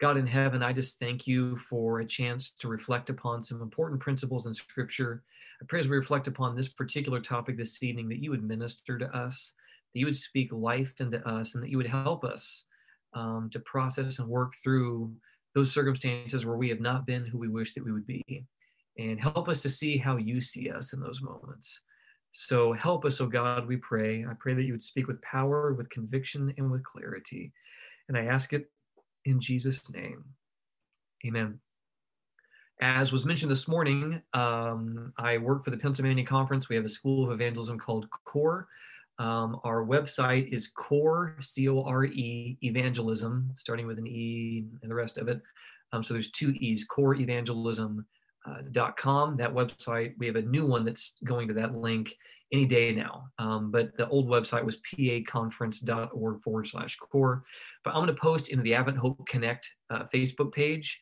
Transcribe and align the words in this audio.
God 0.00 0.16
in 0.16 0.26
heaven, 0.26 0.62
I 0.62 0.72
just 0.72 0.98
thank 0.98 1.26
you 1.26 1.58
for 1.58 2.00
a 2.00 2.06
chance 2.06 2.52
to 2.52 2.68
reflect 2.68 3.10
upon 3.10 3.44
some 3.44 3.60
important 3.60 4.00
principles 4.00 4.46
in 4.46 4.54
Scripture. 4.54 5.22
I 5.60 5.66
pray 5.68 5.78
as 5.78 5.88
we 5.88 5.96
reflect 5.96 6.26
upon 6.26 6.56
this 6.56 6.68
particular 6.68 7.20
topic 7.20 7.58
this 7.58 7.82
evening 7.82 8.08
that 8.08 8.22
you 8.22 8.30
would 8.30 8.42
minister 8.42 8.98
to 8.98 9.14
us, 9.14 9.52
that 9.92 10.00
you 10.00 10.06
would 10.06 10.16
speak 10.16 10.50
life 10.52 10.94
into 11.00 11.18
us, 11.28 11.54
and 11.54 11.62
that 11.62 11.68
you 11.68 11.76
would 11.76 11.86
help 11.86 12.24
us 12.24 12.64
um, 13.12 13.50
to 13.52 13.60
process 13.60 14.20
and 14.20 14.28
work 14.28 14.54
through 14.64 15.12
those 15.54 15.70
circumstances 15.70 16.46
where 16.46 16.56
we 16.56 16.70
have 16.70 16.80
not 16.80 17.04
been 17.04 17.26
who 17.26 17.36
we 17.36 17.48
wish 17.48 17.74
that 17.74 17.84
we 17.84 17.92
would 17.92 18.06
be. 18.06 18.46
And 18.98 19.20
help 19.20 19.50
us 19.50 19.60
to 19.62 19.68
see 19.68 19.98
how 19.98 20.16
you 20.16 20.40
see 20.40 20.70
us 20.70 20.94
in 20.94 21.00
those 21.00 21.20
moments. 21.20 21.82
So 22.32 22.72
help 22.72 23.04
us, 23.04 23.20
oh 23.20 23.26
God, 23.26 23.68
we 23.68 23.76
pray. 23.76 24.24
I 24.24 24.32
pray 24.38 24.54
that 24.54 24.62
you 24.62 24.72
would 24.72 24.82
speak 24.82 25.08
with 25.08 25.20
power, 25.20 25.74
with 25.74 25.90
conviction, 25.90 26.54
and 26.56 26.70
with 26.70 26.84
clarity. 26.84 27.52
And 28.08 28.16
I 28.16 28.24
ask 28.24 28.54
it 28.54 28.70
in 29.24 29.40
Jesus' 29.40 29.90
name. 29.92 30.24
Amen. 31.26 31.60
As 32.80 33.12
was 33.12 33.26
mentioned 33.26 33.50
this 33.50 33.68
morning, 33.68 34.22
um, 34.32 35.12
I 35.18 35.36
work 35.36 35.64
for 35.64 35.70
the 35.70 35.76
Pennsylvania 35.76 36.24
Conference. 36.24 36.68
We 36.68 36.76
have 36.76 36.84
a 36.84 36.88
school 36.88 37.24
of 37.24 37.30
evangelism 37.30 37.78
called 37.78 38.06
CORE. 38.24 38.68
Um, 39.18 39.60
our 39.64 39.84
website 39.84 40.50
is 40.50 40.68
core, 40.68 41.36
C 41.42 41.68
O 41.68 41.82
R 41.82 42.04
E, 42.06 42.56
evangelism, 42.62 43.52
starting 43.56 43.86
with 43.86 43.98
an 43.98 44.06
E 44.06 44.64
and 44.80 44.90
the 44.90 44.94
rest 44.94 45.18
of 45.18 45.28
it. 45.28 45.42
Um, 45.92 46.02
so 46.02 46.14
there's 46.14 46.30
two 46.30 46.52
E's, 46.52 46.84
CORE 46.84 47.14
coreevangelism.com. 47.14 48.06
Uh, 48.50 48.62
that 48.72 49.54
website, 49.54 50.14
we 50.18 50.26
have 50.26 50.36
a 50.36 50.42
new 50.42 50.66
one 50.66 50.84
that's 50.84 51.16
going 51.24 51.46
to 51.48 51.54
that 51.54 51.76
link 51.76 52.14
any 52.52 52.66
day 52.66 52.92
now. 52.92 53.26
Um, 53.38 53.70
but 53.70 53.96
the 53.96 54.08
old 54.08 54.28
website 54.28 54.64
was 54.64 54.78
paconference.org 54.92 56.42
forward 56.42 56.66
slash 56.66 56.96
core. 56.96 57.44
But 57.84 57.90
I'm 57.90 58.04
going 58.04 58.14
to 58.14 58.20
post 58.20 58.48
into 58.48 58.64
the 58.64 58.74
Advent 58.74 58.98
Hope 58.98 59.24
Connect 59.26 59.70
uh, 59.90 60.04
Facebook 60.12 60.52
page 60.52 61.00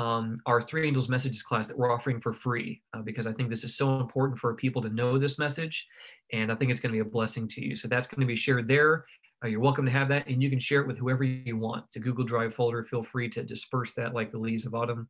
um, 0.00 0.40
our 0.46 0.62
Three 0.62 0.86
Angels 0.86 1.08
Messages 1.08 1.42
class 1.42 1.68
that 1.68 1.76
we're 1.76 1.92
offering 1.92 2.20
for 2.20 2.32
free 2.32 2.80
uh, 2.94 3.02
because 3.02 3.26
I 3.26 3.32
think 3.32 3.50
this 3.50 3.64
is 3.64 3.76
so 3.76 4.00
important 4.00 4.38
for 4.38 4.54
people 4.54 4.80
to 4.82 4.88
know 4.88 5.18
this 5.18 5.38
message. 5.38 5.86
And 6.32 6.50
I 6.50 6.54
think 6.54 6.70
it's 6.70 6.80
going 6.80 6.92
to 6.92 6.96
be 6.96 7.06
a 7.06 7.10
blessing 7.10 7.46
to 7.48 7.64
you. 7.64 7.76
So 7.76 7.88
that's 7.88 8.06
going 8.06 8.20
to 8.20 8.26
be 8.26 8.36
shared 8.36 8.68
there. 8.68 9.04
Uh, 9.44 9.48
you're 9.48 9.60
welcome 9.60 9.84
to 9.86 9.90
have 9.90 10.08
that, 10.08 10.26
and 10.26 10.42
you 10.42 10.50
can 10.50 10.58
share 10.58 10.80
it 10.82 10.86
with 10.86 10.98
whoever 10.98 11.24
you 11.24 11.56
want. 11.56 11.84
It's 11.86 11.96
a 11.96 12.00
Google 12.00 12.24
Drive 12.24 12.54
folder. 12.54 12.84
Feel 12.84 13.02
free 13.02 13.28
to 13.30 13.42
disperse 13.42 13.94
that 13.94 14.14
like 14.14 14.30
the 14.32 14.38
leaves 14.38 14.66
of 14.66 14.74
autumn. 14.74 15.08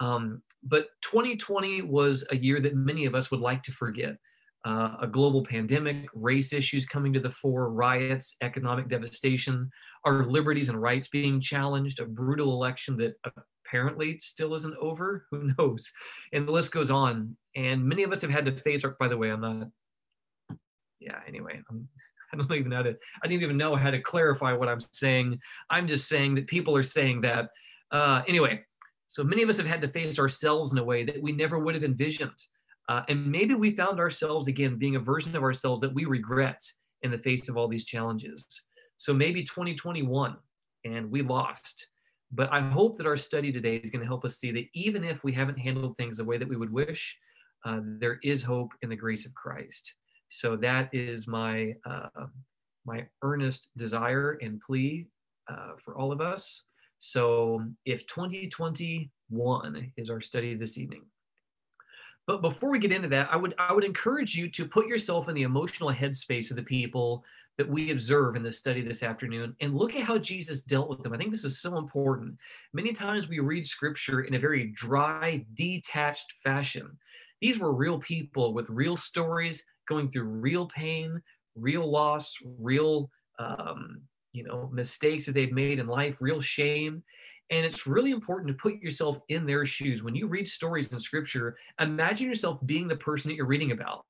Um, 0.00 0.42
but 0.62 0.88
2020 1.02 1.82
was 1.82 2.24
a 2.30 2.36
year 2.36 2.60
that 2.60 2.74
many 2.74 3.06
of 3.06 3.14
us 3.14 3.30
would 3.30 3.40
like 3.40 3.62
to 3.64 3.72
forget 3.72 4.16
uh, 4.64 4.96
a 5.00 5.06
global 5.06 5.44
pandemic, 5.44 6.06
race 6.14 6.52
issues 6.52 6.84
coming 6.84 7.12
to 7.12 7.20
the 7.20 7.30
fore, 7.30 7.70
riots, 7.70 8.36
economic 8.42 8.88
devastation, 8.88 9.70
our 10.04 10.26
liberties 10.26 10.68
and 10.68 10.80
rights 10.80 11.08
being 11.08 11.40
challenged, 11.40 12.00
a 12.00 12.04
brutal 12.04 12.52
election 12.52 12.96
that 12.96 13.14
apparently 13.66 14.18
still 14.18 14.54
isn't 14.54 14.76
over. 14.80 15.26
Who 15.30 15.52
knows? 15.58 15.90
And 16.32 16.46
the 16.46 16.52
list 16.52 16.72
goes 16.72 16.90
on. 16.90 17.36
And 17.56 17.84
many 17.84 18.02
of 18.02 18.12
us 18.12 18.20
have 18.22 18.30
had 18.30 18.44
to 18.46 18.52
face, 18.52 18.84
or 18.84 18.96
by 18.98 19.08
the 19.08 19.16
way, 19.16 19.30
I'm 19.30 19.40
not, 19.40 19.68
yeah, 21.00 21.20
anyway, 21.26 21.60
I'm, 21.70 21.88
I 22.32 22.36
don't 22.36 22.52
even 22.52 22.68
know 22.68 22.76
how 22.76 22.82
to, 22.82 22.96
I 23.22 23.26
didn't 23.26 23.42
even 23.42 23.56
know 23.56 23.74
how 23.74 23.90
to 23.90 24.02
clarify 24.02 24.52
what 24.52 24.68
I'm 24.68 24.80
saying. 24.92 25.38
I'm 25.70 25.86
just 25.86 26.08
saying 26.08 26.34
that 26.34 26.46
people 26.46 26.76
are 26.76 26.82
saying 26.82 27.22
that. 27.22 27.48
Uh, 27.90 28.22
anyway, 28.28 28.62
so 29.08 29.24
many 29.24 29.42
of 29.42 29.48
us 29.48 29.56
have 29.56 29.66
had 29.66 29.80
to 29.82 29.88
face 29.88 30.18
ourselves 30.18 30.72
in 30.72 30.78
a 30.78 30.84
way 30.84 31.02
that 31.04 31.20
we 31.20 31.32
never 31.32 31.58
would 31.58 31.74
have 31.74 31.84
envisioned. 31.84 32.30
Uh, 32.88 33.02
and 33.08 33.26
maybe 33.26 33.54
we 33.54 33.74
found 33.74 33.98
ourselves 33.98 34.48
again 34.48 34.78
being 34.78 34.96
a 34.96 35.00
version 35.00 35.34
of 35.34 35.42
ourselves 35.42 35.80
that 35.80 35.94
we 35.94 36.04
regret 36.04 36.62
in 37.02 37.10
the 37.10 37.18
face 37.18 37.48
of 37.48 37.56
all 37.56 37.68
these 37.68 37.84
challenges. 37.84 38.46
So 38.98 39.12
maybe 39.12 39.42
2020 39.42 40.02
won 40.02 40.36
and 40.84 41.10
we 41.10 41.22
lost. 41.22 41.88
But 42.30 42.52
I 42.52 42.60
hope 42.60 42.98
that 42.98 43.06
our 43.06 43.16
study 43.16 43.50
today 43.50 43.76
is 43.76 43.90
going 43.90 44.02
to 44.02 44.06
help 44.06 44.24
us 44.24 44.38
see 44.38 44.50
that 44.52 44.66
even 44.74 45.04
if 45.04 45.24
we 45.24 45.32
haven't 45.32 45.58
handled 45.58 45.96
things 45.96 46.18
the 46.18 46.24
way 46.24 46.36
that 46.36 46.48
we 46.48 46.56
would 46.56 46.72
wish, 46.72 47.16
uh, 47.64 47.80
there 47.82 48.18
is 48.22 48.42
hope 48.42 48.72
in 48.82 48.90
the 48.90 48.96
grace 48.96 49.24
of 49.24 49.34
Christ. 49.34 49.94
So 50.28 50.56
that 50.56 50.90
is 50.92 51.26
my 51.26 51.74
uh, 51.86 52.26
my 52.84 53.06
earnest 53.22 53.70
desire 53.76 54.38
and 54.42 54.60
plea 54.60 55.06
uh, 55.50 55.72
for 55.82 55.96
all 55.96 56.12
of 56.12 56.20
us. 56.20 56.64
So 56.98 57.64
if 57.84 58.06
2020 58.06 59.10
won 59.30 59.92
is 59.96 60.10
our 60.10 60.20
study 60.20 60.54
this 60.54 60.78
evening, 60.78 61.04
but 62.26 62.42
before 62.42 62.70
we 62.70 62.78
get 62.78 62.92
into 62.92 63.08
that, 63.08 63.28
I 63.32 63.36
would 63.36 63.54
I 63.58 63.72
would 63.72 63.84
encourage 63.84 64.34
you 64.34 64.50
to 64.50 64.66
put 64.66 64.86
yourself 64.86 65.28
in 65.28 65.34
the 65.34 65.42
emotional 65.42 65.90
headspace 65.90 66.50
of 66.50 66.56
the 66.56 66.62
people 66.62 67.24
that 67.56 67.68
we 67.68 67.90
observe 67.90 68.36
in 68.36 68.42
this 68.42 68.58
study 68.58 68.80
this 68.80 69.02
afternoon 69.02 69.56
and 69.60 69.74
look 69.74 69.96
at 69.96 70.04
how 70.04 70.16
Jesus 70.16 70.62
dealt 70.62 70.88
with 70.88 71.02
them. 71.02 71.12
I 71.12 71.16
think 71.16 71.32
this 71.32 71.44
is 71.44 71.60
so 71.60 71.76
important. 71.76 72.36
Many 72.72 72.92
times 72.92 73.28
we 73.28 73.40
read 73.40 73.66
scripture 73.66 74.20
in 74.20 74.34
a 74.34 74.38
very 74.38 74.68
dry, 74.76 75.44
detached 75.54 76.34
fashion. 76.44 76.96
These 77.40 77.58
were 77.58 77.72
real 77.72 77.98
people 77.98 78.54
with 78.54 78.68
real 78.68 78.96
stories, 78.96 79.64
going 79.88 80.08
through 80.08 80.24
real 80.24 80.66
pain, 80.66 81.20
real 81.56 81.90
loss, 81.90 82.36
real 82.58 83.10
um, 83.40 84.02
you 84.38 84.44
know 84.44 84.70
mistakes 84.72 85.26
that 85.26 85.32
they've 85.32 85.52
made 85.52 85.78
in 85.78 85.86
life, 85.86 86.16
real 86.20 86.40
shame. 86.40 87.02
And 87.50 87.64
it's 87.64 87.86
really 87.86 88.10
important 88.10 88.48
to 88.48 88.62
put 88.62 88.80
yourself 88.82 89.18
in 89.28 89.46
their 89.46 89.64
shoes. 89.64 90.02
When 90.02 90.14
you 90.14 90.26
read 90.26 90.46
stories 90.46 90.92
in 90.92 91.00
scripture, 91.00 91.56
imagine 91.80 92.28
yourself 92.28 92.58
being 92.66 92.88
the 92.88 92.96
person 92.96 93.30
that 93.30 93.36
you're 93.36 93.46
reading 93.46 93.72
about. 93.72 94.04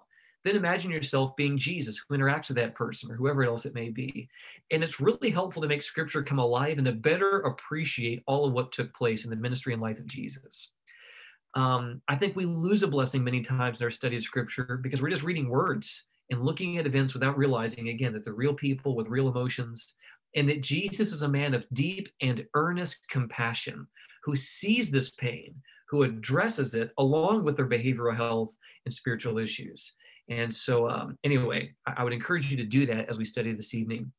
Then 0.44 0.56
imagine 0.56 0.90
yourself 0.90 1.36
being 1.36 1.58
Jesus 1.58 2.00
who 2.08 2.16
interacts 2.16 2.48
with 2.48 2.56
that 2.56 2.74
person 2.74 3.10
or 3.10 3.16
whoever 3.16 3.44
else 3.44 3.64
it 3.66 3.74
may 3.74 3.90
be. 3.90 4.28
And 4.70 4.82
it's 4.82 5.00
really 5.00 5.30
helpful 5.30 5.62
to 5.62 5.68
make 5.68 5.82
scripture 5.82 6.22
come 6.22 6.38
alive 6.38 6.78
and 6.78 6.86
to 6.86 6.92
better 6.92 7.40
appreciate 7.40 8.22
all 8.26 8.46
of 8.46 8.52
what 8.52 8.72
took 8.72 8.94
place 8.94 9.24
in 9.24 9.30
the 9.30 9.36
ministry 9.36 9.72
and 9.72 9.82
life 9.82 9.98
of 9.98 10.06
Jesus. 10.06 10.70
Um, 11.54 12.02
I 12.08 12.16
think 12.16 12.36
we 12.36 12.44
lose 12.44 12.82
a 12.82 12.88
blessing 12.88 13.24
many 13.24 13.40
times 13.40 13.80
in 13.80 13.84
our 13.84 13.90
study 13.90 14.16
of 14.16 14.22
scripture 14.22 14.78
because 14.82 15.02
we're 15.02 15.10
just 15.10 15.24
reading 15.24 15.48
words 15.48 16.04
and 16.30 16.42
looking 16.42 16.78
at 16.78 16.86
events 16.86 17.14
without 17.14 17.38
realizing, 17.38 17.88
again, 17.88 18.12
that 18.12 18.24
they're 18.24 18.34
real 18.34 18.54
people 18.54 18.94
with 18.94 19.08
real 19.08 19.28
emotions 19.28 19.94
and 20.34 20.48
that 20.48 20.62
Jesus 20.62 21.12
is 21.12 21.22
a 21.22 21.28
man 21.28 21.54
of 21.54 21.66
deep 21.72 22.08
and 22.20 22.44
earnest 22.54 23.08
compassion 23.08 23.86
who 24.24 24.36
sees 24.36 24.90
this 24.90 25.10
pain, 25.10 25.54
who 25.88 26.02
addresses 26.02 26.74
it 26.74 26.90
along 26.98 27.44
with 27.44 27.56
their 27.56 27.68
behavioral 27.68 28.16
health 28.16 28.54
and 28.84 28.92
spiritual 28.92 29.38
issues. 29.38 29.94
And 30.28 30.54
so, 30.54 30.88
um, 30.88 31.16
anyway, 31.24 31.72
I 31.86 32.04
would 32.04 32.12
encourage 32.12 32.50
you 32.50 32.56
to 32.58 32.64
do 32.64 32.84
that 32.86 33.08
as 33.08 33.16
we 33.16 33.24
study 33.24 33.52
this 33.52 33.74
evening. 33.74 34.12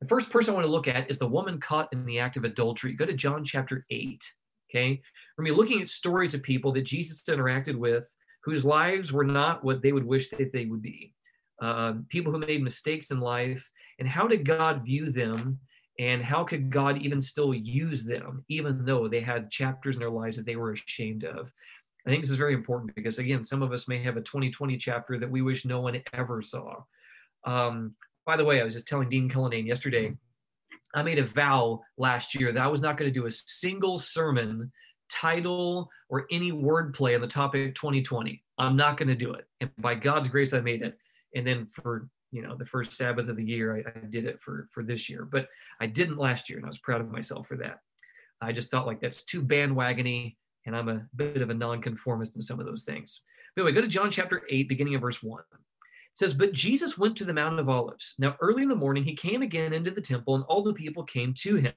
The 0.00 0.08
first 0.08 0.30
person 0.30 0.52
I 0.52 0.56
want 0.56 0.66
to 0.66 0.72
look 0.72 0.88
at 0.88 1.08
is 1.08 1.18
the 1.18 1.28
woman 1.28 1.60
caught 1.60 1.92
in 1.92 2.04
the 2.04 2.18
act 2.18 2.36
of 2.36 2.44
adultery. 2.44 2.94
Go 2.94 3.06
to 3.06 3.12
John 3.12 3.44
chapter 3.44 3.86
8. 3.88 4.20
Okay. 4.68 5.00
We're 5.38 5.44
going 5.44 5.52
to 5.52 5.54
be 5.54 5.60
looking 5.60 5.82
at 5.82 5.88
stories 5.88 6.34
of 6.34 6.42
people 6.42 6.72
that 6.72 6.82
Jesus 6.82 7.22
interacted 7.22 7.76
with 7.76 8.12
whose 8.42 8.64
lives 8.64 9.12
were 9.12 9.24
not 9.24 9.62
what 9.62 9.82
they 9.82 9.92
would 9.92 10.04
wish 10.04 10.30
that 10.30 10.52
they 10.52 10.66
would 10.66 10.82
be 10.82 11.14
uh, 11.62 11.94
people 12.08 12.32
who 12.32 12.38
made 12.38 12.62
mistakes 12.62 13.12
in 13.12 13.20
life, 13.20 13.70
and 13.98 14.08
how 14.08 14.26
did 14.26 14.44
God 14.44 14.84
view 14.84 15.10
them? 15.10 15.60
And 15.98 16.22
how 16.22 16.42
could 16.42 16.70
God 16.70 17.00
even 17.02 17.22
still 17.22 17.54
use 17.54 18.04
them, 18.04 18.44
even 18.48 18.84
though 18.84 19.08
they 19.08 19.20
had 19.20 19.50
chapters 19.50 19.94
in 19.94 20.00
their 20.00 20.10
lives 20.10 20.36
that 20.36 20.46
they 20.46 20.56
were 20.56 20.72
ashamed 20.72 21.22
of? 21.22 21.52
I 22.04 22.10
think 22.10 22.22
this 22.22 22.30
is 22.30 22.36
very 22.36 22.54
important 22.54 22.94
because, 22.96 23.18
again, 23.18 23.44
some 23.44 23.62
of 23.62 23.72
us 23.72 23.86
may 23.86 24.02
have 24.02 24.16
a 24.16 24.22
2020 24.22 24.76
chapter 24.78 25.18
that 25.18 25.30
we 25.30 25.42
wish 25.42 25.64
no 25.64 25.80
one 25.80 26.02
ever 26.12 26.42
saw. 26.42 26.82
Um, 27.44 27.94
by 28.26 28.36
the 28.36 28.44
way, 28.44 28.60
I 28.60 28.64
was 28.64 28.74
just 28.74 28.88
telling 28.88 29.08
Dean 29.08 29.28
Cullinane 29.28 29.66
yesterday, 29.66 30.16
I 30.94 31.02
made 31.02 31.18
a 31.18 31.26
vow 31.26 31.82
last 31.96 32.34
year 32.34 32.52
that 32.52 32.62
I 32.62 32.66
was 32.66 32.80
not 32.80 32.96
going 32.96 33.12
to 33.12 33.20
do 33.20 33.26
a 33.26 33.30
single 33.30 33.98
sermon 33.98 34.72
title 35.10 35.88
or 36.08 36.26
any 36.32 36.50
wordplay 36.50 37.14
on 37.14 37.20
the 37.20 37.28
topic 37.28 37.74
2020. 37.74 38.42
I'm 38.58 38.76
not 38.76 38.96
going 38.96 39.08
to 39.08 39.14
do 39.14 39.34
it. 39.34 39.46
And 39.60 39.70
by 39.78 39.94
God's 39.94 40.28
grace, 40.28 40.52
I 40.52 40.60
made 40.60 40.82
it 40.82 40.98
and 41.34 41.46
then 41.46 41.66
for 41.66 42.08
you 42.30 42.42
know 42.42 42.56
the 42.56 42.66
first 42.66 42.92
sabbath 42.92 43.28
of 43.28 43.36
the 43.36 43.44
year 43.44 43.76
I, 43.76 43.80
I, 43.88 44.06
did 44.06 44.24
it 44.24 44.40
for 44.40 44.68
for 44.72 44.82
this 44.82 45.08
year 45.08 45.24
but 45.30 45.48
i 45.80 45.86
didn't 45.86 46.18
last 46.18 46.48
year 46.48 46.58
and 46.58 46.66
i 46.66 46.68
was 46.68 46.78
proud 46.78 47.00
of 47.00 47.10
myself 47.10 47.46
for 47.46 47.56
that. 47.58 47.80
I 48.40 48.50
just 48.50 48.72
thought 48.72 48.86
like 48.86 49.00
that's 49.00 49.24
too 49.24 49.42
bandwagony 49.42 50.36
and 50.66 50.74
i'm 50.74 50.88
a 50.88 51.06
bit 51.14 51.42
of 51.42 51.50
a 51.50 51.54
nonconformist 51.54 52.36
in 52.36 52.42
some 52.42 52.58
of 52.58 52.66
those 52.66 52.84
things. 52.84 53.22
But 53.54 53.62
anyway 53.62 53.74
go 53.74 53.82
to 53.82 53.88
john 53.88 54.10
chapter 54.10 54.42
8 54.50 54.68
beginning 54.68 54.94
of 54.94 55.00
verse 55.00 55.22
1 55.22 55.40
it 55.40 55.58
says 56.14 56.34
but 56.34 56.52
jesus 56.52 56.98
went 56.98 57.16
to 57.18 57.24
the 57.24 57.34
mount 57.34 57.60
of 57.60 57.68
olives. 57.68 58.14
Now 58.18 58.36
early 58.40 58.62
in 58.62 58.68
the 58.68 58.74
morning 58.74 59.04
he 59.04 59.14
came 59.14 59.42
again 59.42 59.72
into 59.72 59.90
the 59.90 60.00
temple 60.00 60.34
and 60.34 60.44
all 60.44 60.62
the 60.62 60.74
people 60.74 61.04
came 61.04 61.34
to 61.34 61.56
him 61.56 61.74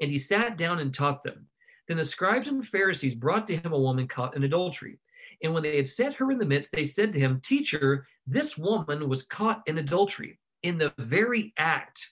and 0.00 0.10
he 0.10 0.18
sat 0.18 0.56
down 0.56 0.78
and 0.78 0.94
taught 0.94 1.24
them. 1.24 1.44
Then 1.88 1.96
the 1.96 2.04
scribes 2.04 2.48
and 2.48 2.66
pharisees 2.66 3.14
brought 3.14 3.46
to 3.48 3.56
him 3.56 3.72
a 3.72 3.78
woman 3.78 4.06
caught 4.06 4.36
in 4.36 4.44
adultery 4.44 5.00
and 5.42 5.54
when 5.54 5.62
they 5.62 5.76
had 5.76 5.86
set 5.86 6.14
her 6.14 6.30
in 6.30 6.38
the 6.38 6.44
midst, 6.44 6.72
they 6.72 6.84
said 6.84 7.12
to 7.12 7.20
him, 7.20 7.40
Teacher, 7.40 8.06
this 8.26 8.58
woman 8.58 9.08
was 9.08 9.22
caught 9.22 9.62
in 9.66 9.78
adultery 9.78 10.38
in 10.62 10.78
the 10.78 10.92
very 10.98 11.52
act. 11.56 12.10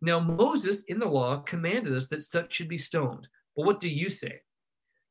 Now, 0.00 0.20
Moses 0.20 0.84
in 0.84 0.98
the 0.98 1.06
law 1.06 1.38
commanded 1.38 1.94
us 1.94 2.08
that 2.08 2.22
such 2.22 2.54
should 2.54 2.68
be 2.68 2.78
stoned. 2.78 3.28
But 3.56 3.66
what 3.66 3.80
do 3.80 3.88
you 3.88 4.08
say? 4.08 4.40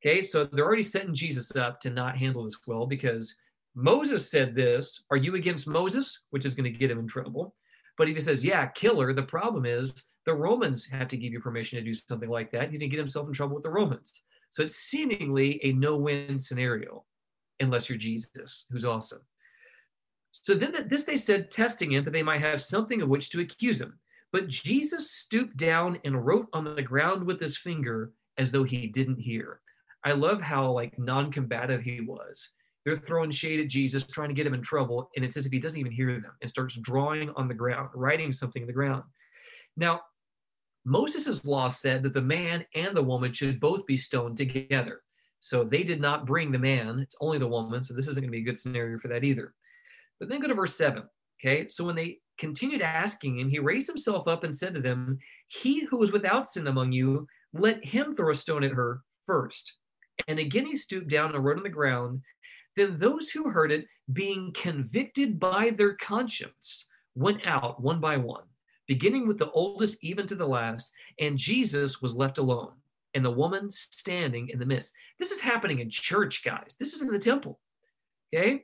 Okay, 0.02 0.22
so 0.22 0.46
they're 0.46 0.66
already 0.66 0.84
setting 0.84 1.14
Jesus 1.14 1.56
up 1.56 1.82
to 1.82 1.90
not 1.90 2.18
handle 2.18 2.46
this 2.46 2.58
well 2.66 2.86
because 2.86 3.36
Moses 3.76 4.30
said 4.32 4.56
this. 4.56 5.04
Are 5.12 5.18
you 5.18 5.36
against 5.36 5.68
Moses? 5.68 6.24
Which 6.30 6.46
is 6.46 6.56
going 6.56 6.72
to 6.72 6.78
get 6.78 6.90
him 6.90 7.00
in 7.00 7.08
trouble. 7.08 7.56
But 7.98 8.08
if 8.08 8.16
he 8.16 8.22
says, 8.22 8.46
yeah, 8.46 8.68
kill 8.68 9.00
her, 9.02 9.14
the 9.14 9.24
problem 9.24 9.66
is 9.66 10.06
The 10.26 10.34
Romans 10.34 10.88
have 10.88 11.10
to 11.10 11.18
give 11.18 11.34
you 11.34 11.40
permission 11.40 11.78
to 11.78 11.84
do 11.84 11.94
something 11.94 12.30
like 12.30 12.52
that. 12.52 12.70
He's 12.70 12.80
going 12.80 12.90
to 12.90 12.96
get 12.96 13.02
himself 13.02 13.28
in 13.28 13.34
trouble 13.34 13.56
with 13.56 13.64
the 13.64 13.70
Romans. 13.70 14.22
So 14.52 14.64
it's 14.64 14.76
seemingly 14.76 15.60
a 15.64 15.74
no 15.74 15.98
win 15.98 16.40
scenario, 16.40 17.04
unless 17.60 17.90
you're 17.90 17.98
Jesus, 17.98 18.66
who's 18.70 18.86
awesome. 18.86 19.22
So 20.32 20.54
then 20.54 20.88
this 20.90 21.04
they 21.04 21.18
said, 21.18 21.52
testing 21.52 21.94
him 21.94 22.04
that 22.04 22.12
they 22.12 22.24
might 22.24 22.42
have 22.42 22.62
something 22.62 23.02
of 23.02 23.10
which 23.10 23.30
to 23.32 23.42
accuse 23.42 23.82
him. 23.82 24.00
But 24.32 24.48
Jesus 24.48 25.12
stooped 25.12 25.58
down 25.58 26.00
and 26.06 26.26
wrote 26.26 26.48
on 26.54 26.64
the 26.64 26.82
ground 26.84 27.24
with 27.24 27.40
his 27.40 27.58
finger 27.58 28.12
as 28.38 28.52
though 28.52 28.64
he 28.64 28.88
didn't 28.88 29.20
hear. 29.20 29.62
I 30.06 30.12
love 30.12 30.40
how 30.40 30.72
like 30.72 31.00
non-combative 31.00 31.82
he 31.82 32.02
was. 32.02 32.52
They're 32.86 32.98
throwing 32.98 33.32
shade 33.32 33.60
at 33.60 33.68
Jesus, 33.68 34.06
trying 34.06 34.30
to 34.30 34.36
get 34.36 34.48
him 34.48 34.54
in 34.54 34.62
trouble, 34.62 35.10
and 35.16 35.26
it's 35.26 35.36
as 35.36 35.46
if 35.46 35.52
he 35.52 35.60
doesn't 35.60 35.80
even 35.80 35.92
hear 35.92 36.14
them 36.14 36.32
and 36.42 36.50
starts 36.50 36.78
drawing 36.78 37.32
on 37.32 37.48
the 37.48 37.54
ground, 37.54 37.90
writing 37.94 38.32
something 38.32 38.62
in 38.62 38.68
the 38.68 38.74
ground. 38.74 39.04
Now, 39.76 40.02
Moses' 40.86 41.44
law 41.46 41.70
said 41.70 42.04
that 42.04 42.14
the 42.14 42.22
man 42.22 42.66
and 42.74 42.96
the 42.96 43.04
woman 43.04 43.34
should 43.34 43.60
both 43.60 43.86
be 43.86 43.98
stoned 43.98 44.38
together. 44.38 45.02
So 45.40 45.64
they 45.64 45.84
did 45.84 46.02
not 46.02 46.26
bring 46.26 46.52
the 46.52 46.60
man, 46.60 47.00
it's 47.00 47.16
only 47.22 47.38
the 47.38 47.48
woman. 47.48 47.84
So 47.84 47.94
this 47.94 48.08
isn't 48.08 48.22
going 48.22 48.32
to 48.32 48.36
be 48.36 48.42
a 48.42 48.46
good 48.46 48.60
scenario 48.60 49.00
for 49.00 49.08
that 49.10 49.24
either. 49.24 49.54
But 50.20 50.30
then 50.30 50.42
go 50.42 50.48
to 50.48 50.54
verse 50.54 50.76
7. 50.76 51.04
Okay. 51.40 51.68
So 51.70 51.86
when 51.86 51.96
they 51.96 52.20
continued 52.38 52.82
asking 52.82 53.40
him, 53.40 53.50
he 53.50 53.60
raised 53.60 53.88
himself 53.88 54.28
up 54.28 54.44
and 54.44 54.56
said 54.56 54.74
to 54.76 54.82
them, 54.82 55.20
He 55.48 55.86
who 55.86 56.04
is 56.04 56.12
without 56.12 56.50
sin 56.50 56.68
among 56.68 56.92
you, 56.92 57.28
let 57.54 57.84
him 57.86 58.14
throw 58.14 58.32
a 58.32 58.36
stone 58.36 58.64
at 58.64 58.72
her 58.72 59.02
first. 59.26 59.76
And 60.28 60.40
again 60.40 60.66
he 60.66 60.76
stooped 60.76 61.10
down 61.10 61.34
and 61.34 61.44
wrote 61.44 61.58
on 61.58 61.64
the 61.64 61.70
ground. 61.70 62.22
Then 62.76 63.00
those 63.00 63.30
who 63.30 63.50
heard 63.50 63.72
it, 63.72 63.86
being 64.12 64.52
convicted 64.54 65.40
by 65.40 65.72
their 65.72 65.96
conscience, 65.96 66.88
went 67.16 67.46
out 67.46 67.82
one 67.82 68.00
by 68.00 68.18
one, 68.18 68.44
beginning 68.88 69.28
with 69.28 69.38
the 69.38 69.52
oldest 69.52 69.98
even 70.02 70.26
to 70.28 70.36
the 70.36 70.48
last, 70.48 70.92
and 71.20 71.38
Jesus 71.38 72.02
was 72.02 72.16
left 72.16 72.38
alone, 72.38 72.72
and 73.14 73.26
the 73.26 73.32
woman 73.32 73.72
standing 73.72 74.50
in 74.50 74.60
the 74.60 74.66
midst. 74.66 74.94
This 75.18 75.32
is 75.32 75.42
happening 75.42 75.80
in 75.80 75.90
church, 75.90 76.44
guys. 76.44 76.76
This 76.80 76.94
is 76.94 77.02
in 77.02 77.08
the 77.10 77.20
temple. 77.20 77.60
Okay. 78.34 78.64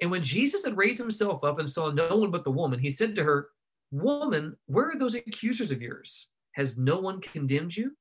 And 0.00 0.10
when 0.10 0.22
Jesus 0.22 0.64
had 0.64 0.76
raised 0.76 0.98
himself 0.98 1.44
up 1.44 1.58
and 1.58 1.68
saw 1.68 1.90
no 1.90 2.16
one 2.16 2.30
but 2.30 2.44
the 2.44 2.50
woman, 2.50 2.78
he 2.78 2.90
said 2.90 3.14
to 3.14 3.24
her, 3.24 3.48
Woman, 3.90 4.56
where 4.66 4.90
are 4.90 4.98
those 4.98 5.14
accusers 5.14 5.70
of 5.70 5.80
yours? 5.80 6.28
Has 6.52 6.76
no 6.76 6.98
one 6.98 7.20
condemned 7.20 7.76
you? 7.76 7.92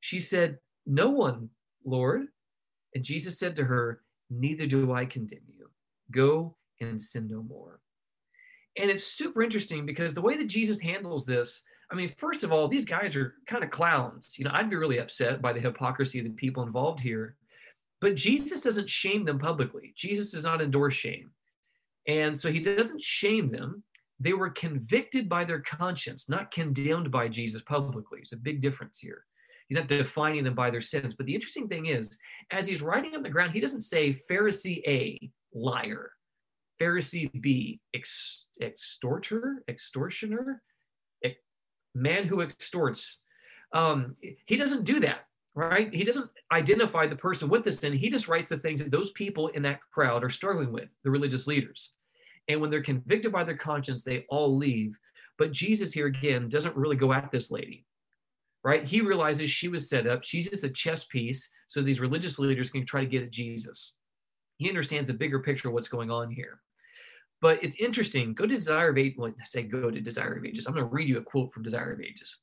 She 0.00 0.20
said, 0.20 0.58
No 0.86 1.10
one, 1.10 1.50
Lord. 1.84 2.26
And 2.94 3.04
Jesus 3.04 3.38
said 3.38 3.56
to 3.56 3.64
her, 3.64 4.00
Neither 4.30 4.66
do 4.66 4.92
I 4.92 5.04
condemn 5.04 5.44
you. 5.48 5.68
Go 6.10 6.56
and 6.80 7.00
sin 7.00 7.28
no 7.30 7.42
more. 7.42 7.80
And 8.78 8.90
it's 8.90 9.04
super 9.04 9.42
interesting 9.42 9.84
because 9.84 10.14
the 10.14 10.22
way 10.22 10.36
that 10.38 10.46
Jesus 10.46 10.80
handles 10.80 11.26
this, 11.26 11.62
I 11.92 11.94
mean, 11.94 12.12
first 12.16 12.42
of 12.42 12.52
all, 12.52 12.68
these 12.68 12.86
guys 12.86 13.14
are 13.16 13.34
kind 13.46 13.62
of 13.62 13.70
clowns. 13.70 14.36
You 14.38 14.46
know, 14.46 14.50
I'd 14.54 14.70
be 14.70 14.76
really 14.76 14.98
upset 14.98 15.42
by 15.42 15.52
the 15.52 15.60
hypocrisy 15.60 16.18
of 16.20 16.24
the 16.24 16.30
people 16.30 16.62
involved 16.62 17.00
here. 17.00 17.36
But 18.00 18.16
Jesus 18.16 18.62
doesn't 18.62 18.88
shame 18.88 19.24
them 19.26 19.38
publicly. 19.38 19.92
Jesus 19.94 20.32
does 20.32 20.44
not 20.44 20.62
endorse 20.62 20.94
shame. 20.94 21.30
And 22.08 22.38
so 22.38 22.50
he 22.50 22.60
doesn't 22.60 23.02
shame 23.02 23.52
them. 23.52 23.84
They 24.18 24.32
were 24.32 24.50
convicted 24.50 25.28
by 25.28 25.44
their 25.44 25.60
conscience, 25.60 26.28
not 26.28 26.50
condemned 26.50 27.10
by 27.10 27.28
Jesus 27.28 27.62
publicly. 27.62 28.18
There's 28.18 28.32
a 28.32 28.36
big 28.36 28.60
difference 28.60 28.98
here. 28.98 29.24
He's 29.68 29.78
not 29.78 29.88
defining 29.88 30.44
them 30.44 30.54
by 30.54 30.70
their 30.70 30.80
sins. 30.80 31.14
But 31.14 31.26
the 31.26 31.34
interesting 31.34 31.68
thing 31.68 31.86
is, 31.86 32.18
as 32.50 32.66
he's 32.66 32.82
writing 32.82 33.14
on 33.14 33.22
the 33.22 33.30
ground, 33.30 33.52
he 33.52 33.60
doesn't 33.60 33.82
say 33.82 34.18
Pharisee 34.30 34.82
A, 34.86 35.30
liar, 35.54 36.12
Pharisee 36.80 37.30
B, 37.40 37.80
ex- 37.94 38.46
extorter, 38.60 39.62
extortioner, 39.68 40.60
ex- 40.60 40.71
man 41.94 42.26
who 42.26 42.40
extorts. 42.40 43.22
Um, 43.72 44.16
he 44.46 44.56
doesn't 44.56 44.84
do 44.84 45.00
that 45.00 45.26
right? 45.54 45.92
He 45.92 46.04
doesn't 46.04 46.30
identify 46.50 47.06
the 47.06 47.16
person 47.16 47.48
with 47.48 47.64
the 47.64 47.72
sin. 47.72 47.92
He 47.92 48.08
just 48.08 48.28
writes 48.28 48.50
the 48.50 48.58
things 48.58 48.80
that 48.80 48.90
those 48.90 49.10
people 49.12 49.48
in 49.48 49.62
that 49.62 49.80
crowd 49.92 50.24
are 50.24 50.30
struggling 50.30 50.72
with, 50.72 50.88
the 51.04 51.10
religious 51.10 51.46
leaders. 51.46 51.92
And 52.48 52.60
when 52.60 52.70
they're 52.70 52.82
convicted 52.82 53.32
by 53.32 53.44
their 53.44 53.56
conscience, 53.56 54.02
they 54.02 54.24
all 54.28 54.56
leave. 54.56 54.96
But 55.38 55.52
Jesus 55.52 55.92
here 55.92 56.06
again 56.06 56.48
doesn't 56.48 56.76
really 56.76 56.96
go 56.96 57.12
at 57.12 57.30
this 57.30 57.50
lady, 57.50 57.84
right? 58.64 58.84
He 58.84 59.00
realizes 59.00 59.50
she 59.50 59.68
was 59.68 59.88
set 59.88 60.06
up. 60.06 60.24
She's 60.24 60.48
just 60.48 60.64
a 60.64 60.70
chess 60.70 61.04
piece. 61.04 61.50
So 61.68 61.82
these 61.82 62.00
religious 62.00 62.38
leaders 62.38 62.70
can 62.70 62.86
try 62.86 63.02
to 63.02 63.10
get 63.10 63.22
at 63.22 63.30
Jesus. 63.30 63.94
He 64.56 64.68
understands 64.68 65.08
the 65.08 65.14
bigger 65.14 65.40
picture 65.40 65.68
of 65.68 65.74
what's 65.74 65.88
going 65.88 66.10
on 66.10 66.30
here. 66.30 66.60
But 67.42 67.62
it's 67.62 67.76
interesting. 67.76 68.34
Go 68.34 68.46
to 68.46 68.54
Desire 68.54 68.90
of 68.90 68.98
Ages. 68.98 69.18
Well, 69.18 69.34
I 69.38 69.44
say 69.44 69.64
go 69.64 69.90
to 69.90 70.00
Desire 70.00 70.34
of 70.34 70.46
Ages. 70.46 70.66
I'm 70.66 70.74
going 70.74 70.86
to 70.86 70.94
read 70.94 71.08
you 71.08 71.18
a 71.18 71.22
quote 71.22 71.52
from 71.52 71.64
Desire 71.64 71.92
of 71.92 72.00
Ages 72.00 72.38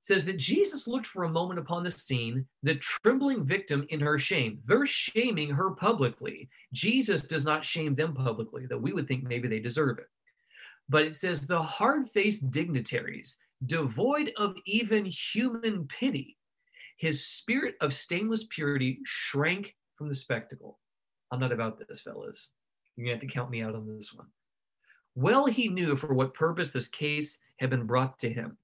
It 0.00 0.06
says 0.06 0.24
that 0.24 0.38
Jesus 0.38 0.88
looked 0.88 1.06
for 1.06 1.24
a 1.24 1.28
moment 1.28 1.60
upon 1.60 1.84
the 1.84 1.90
scene, 1.90 2.46
the 2.62 2.76
trembling 2.76 3.44
victim 3.44 3.86
in 3.90 4.00
her 4.00 4.18
shame. 4.18 4.58
They're 4.64 4.86
shaming 4.86 5.50
her 5.50 5.72
publicly. 5.72 6.48
Jesus 6.72 7.28
does 7.28 7.44
not 7.44 7.62
shame 7.62 7.92
them 7.92 8.14
publicly, 8.14 8.64
though 8.66 8.78
we 8.78 8.94
would 8.94 9.06
think 9.06 9.22
maybe 9.22 9.48
they 9.48 9.60
deserve 9.60 9.98
it. 9.98 10.06
But 10.88 11.04
it 11.04 11.14
says 11.14 11.46
the 11.46 11.62
hard 11.62 12.08
faced 12.08 12.50
dignitaries, 12.50 13.36
devoid 13.66 14.32
of 14.38 14.56
even 14.64 15.04
human 15.04 15.86
pity, 15.86 16.38
his 16.96 17.26
spirit 17.26 17.74
of 17.82 17.92
stainless 17.92 18.46
purity 18.48 19.00
shrank 19.04 19.76
from 19.96 20.08
the 20.08 20.14
spectacle. 20.14 20.78
I'm 21.30 21.40
not 21.40 21.52
about 21.52 21.78
this, 21.86 22.00
fellas. 22.00 22.50
You're 22.96 23.06
going 23.06 23.18
to 23.18 23.24
have 23.24 23.30
to 23.30 23.34
count 23.34 23.50
me 23.50 23.62
out 23.62 23.74
on 23.74 23.86
this 23.86 24.12
one. 24.12 24.26
Well, 25.14 25.46
he 25.46 25.68
knew 25.68 25.96
for 25.96 26.14
what 26.14 26.34
purpose 26.34 26.70
this 26.70 26.88
case 26.88 27.38
had 27.58 27.70
been 27.70 27.86
brought 27.86 28.18
to 28.20 28.32
him 28.32 28.56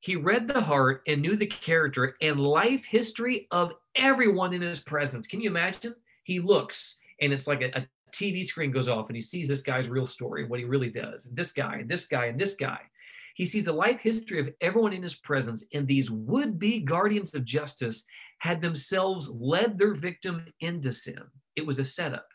he 0.00 0.16
read 0.16 0.46
the 0.46 0.60
heart 0.60 1.02
and 1.06 1.20
knew 1.20 1.36
the 1.36 1.46
character 1.46 2.16
and 2.22 2.38
life 2.38 2.84
history 2.84 3.48
of 3.50 3.72
everyone 3.96 4.52
in 4.52 4.62
his 4.62 4.80
presence. 4.80 5.26
Can 5.26 5.40
you 5.40 5.50
imagine? 5.50 5.94
He 6.24 6.40
looks 6.40 6.98
and 7.20 7.32
it's 7.32 7.46
like 7.46 7.62
a, 7.62 7.70
a 7.78 7.86
TV 8.12 8.44
screen 8.44 8.70
goes 8.70 8.88
off 8.88 9.08
and 9.08 9.16
he 9.16 9.20
sees 9.20 9.48
this 9.48 9.62
guy's 9.62 9.88
real 9.88 10.06
story, 10.06 10.46
what 10.46 10.60
he 10.60 10.64
really 10.64 10.90
does, 10.90 11.26
and 11.26 11.36
this 11.36 11.52
guy, 11.52 11.76
and 11.76 11.88
this 11.88 12.06
guy, 12.06 12.26
and 12.26 12.38
this 12.38 12.54
guy. 12.54 12.78
He 13.34 13.46
sees 13.46 13.66
the 13.66 13.72
life 13.72 14.00
history 14.00 14.40
of 14.40 14.50
everyone 14.60 14.92
in 14.92 15.02
his 15.02 15.14
presence, 15.14 15.66
and 15.72 15.86
these 15.86 16.10
would 16.10 16.58
be 16.58 16.80
guardians 16.80 17.34
of 17.34 17.44
justice 17.44 18.04
had 18.38 18.60
themselves 18.60 19.30
led 19.30 19.78
their 19.78 19.94
victim 19.94 20.46
into 20.60 20.92
sin. 20.92 21.22
It 21.54 21.66
was 21.66 21.78
a 21.78 21.84
setup 21.84 22.26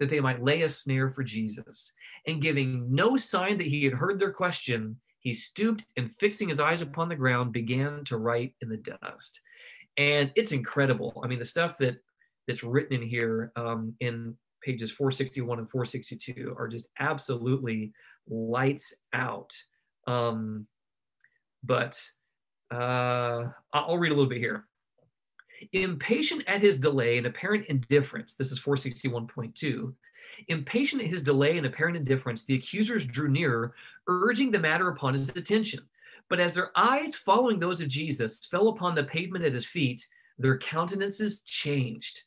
that 0.00 0.10
they 0.10 0.18
might 0.18 0.42
lay 0.42 0.62
a 0.62 0.68
snare 0.68 1.10
for 1.10 1.22
Jesus. 1.22 1.92
And 2.26 2.42
giving 2.42 2.92
no 2.92 3.16
sign 3.16 3.58
that 3.58 3.66
he 3.66 3.84
had 3.84 3.92
heard 3.92 4.18
their 4.18 4.32
question, 4.32 4.98
he 5.20 5.32
stooped 5.34 5.84
and 5.96 6.10
fixing 6.18 6.48
his 6.48 6.58
eyes 6.58 6.82
upon 6.82 7.08
the 7.08 7.14
ground 7.14 7.52
began 7.52 8.04
to 8.06 8.16
write 8.16 8.54
in 8.62 8.68
the 8.68 8.78
dust. 8.78 9.40
And 9.96 10.32
it's 10.34 10.52
incredible. 10.52 11.20
I 11.22 11.28
mean, 11.28 11.38
the 11.38 11.44
stuff 11.44 11.76
that 11.78 11.98
that's 12.48 12.64
written 12.64 13.02
in 13.02 13.08
here 13.08 13.52
um, 13.54 13.94
in 14.00 14.36
pages 14.62 14.90
461 14.90 15.58
and 15.58 15.70
462 15.70 16.54
are 16.58 16.68
just 16.68 16.88
absolutely 16.98 17.92
lights 18.28 18.94
out. 19.12 19.54
Um, 20.06 20.66
but 21.62 22.02
uh, 22.72 23.44
I'll 23.72 23.98
read 23.98 24.12
a 24.12 24.14
little 24.14 24.28
bit 24.28 24.38
here. 24.38 24.66
Impatient 25.72 26.44
at 26.46 26.60
his 26.60 26.78
delay 26.78 27.18
and 27.18 27.26
apparent 27.26 27.66
indifference, 27.66 28.34
this 28.34 28.50
is 28.50 28.60
461.2, 28.60 29.92
Impatient 30.48 31.02
at 31.02 31.08
his 31.08 31.22
delay 31.22 31.56
and 31.56 31.66
apparent 31.66 31.96
indifference, 31.96 32.44
the 32.44 32.54
accusers 32.54 33.06
drew 33.06 33.28
nearer, 33.28 33.74
urging 34.06 34.50
the 34.50 34.58
matter 34.58 34.88
upon 34.88 35.14
his 35.14 35.28
attention. 35.30 35.80
But 36.28 36.40
as 36.40 36.54
their 36.54 36.70
eyes, 36.76 37.16
following 37.16 37.58
those 37.58 37.80
of 37.80 37.88
Jesus, 37.88 38.38
fell 38.50 38.68
upon 38.68 38.94
the 38.94 39.04
pavement 39.04 39.44
at 39.44 39.52
his 39.52 39.66
feet, 39.66 40.06
their 40.38 40.58
countenances 40.58 41.42
changed. 41.42 42.22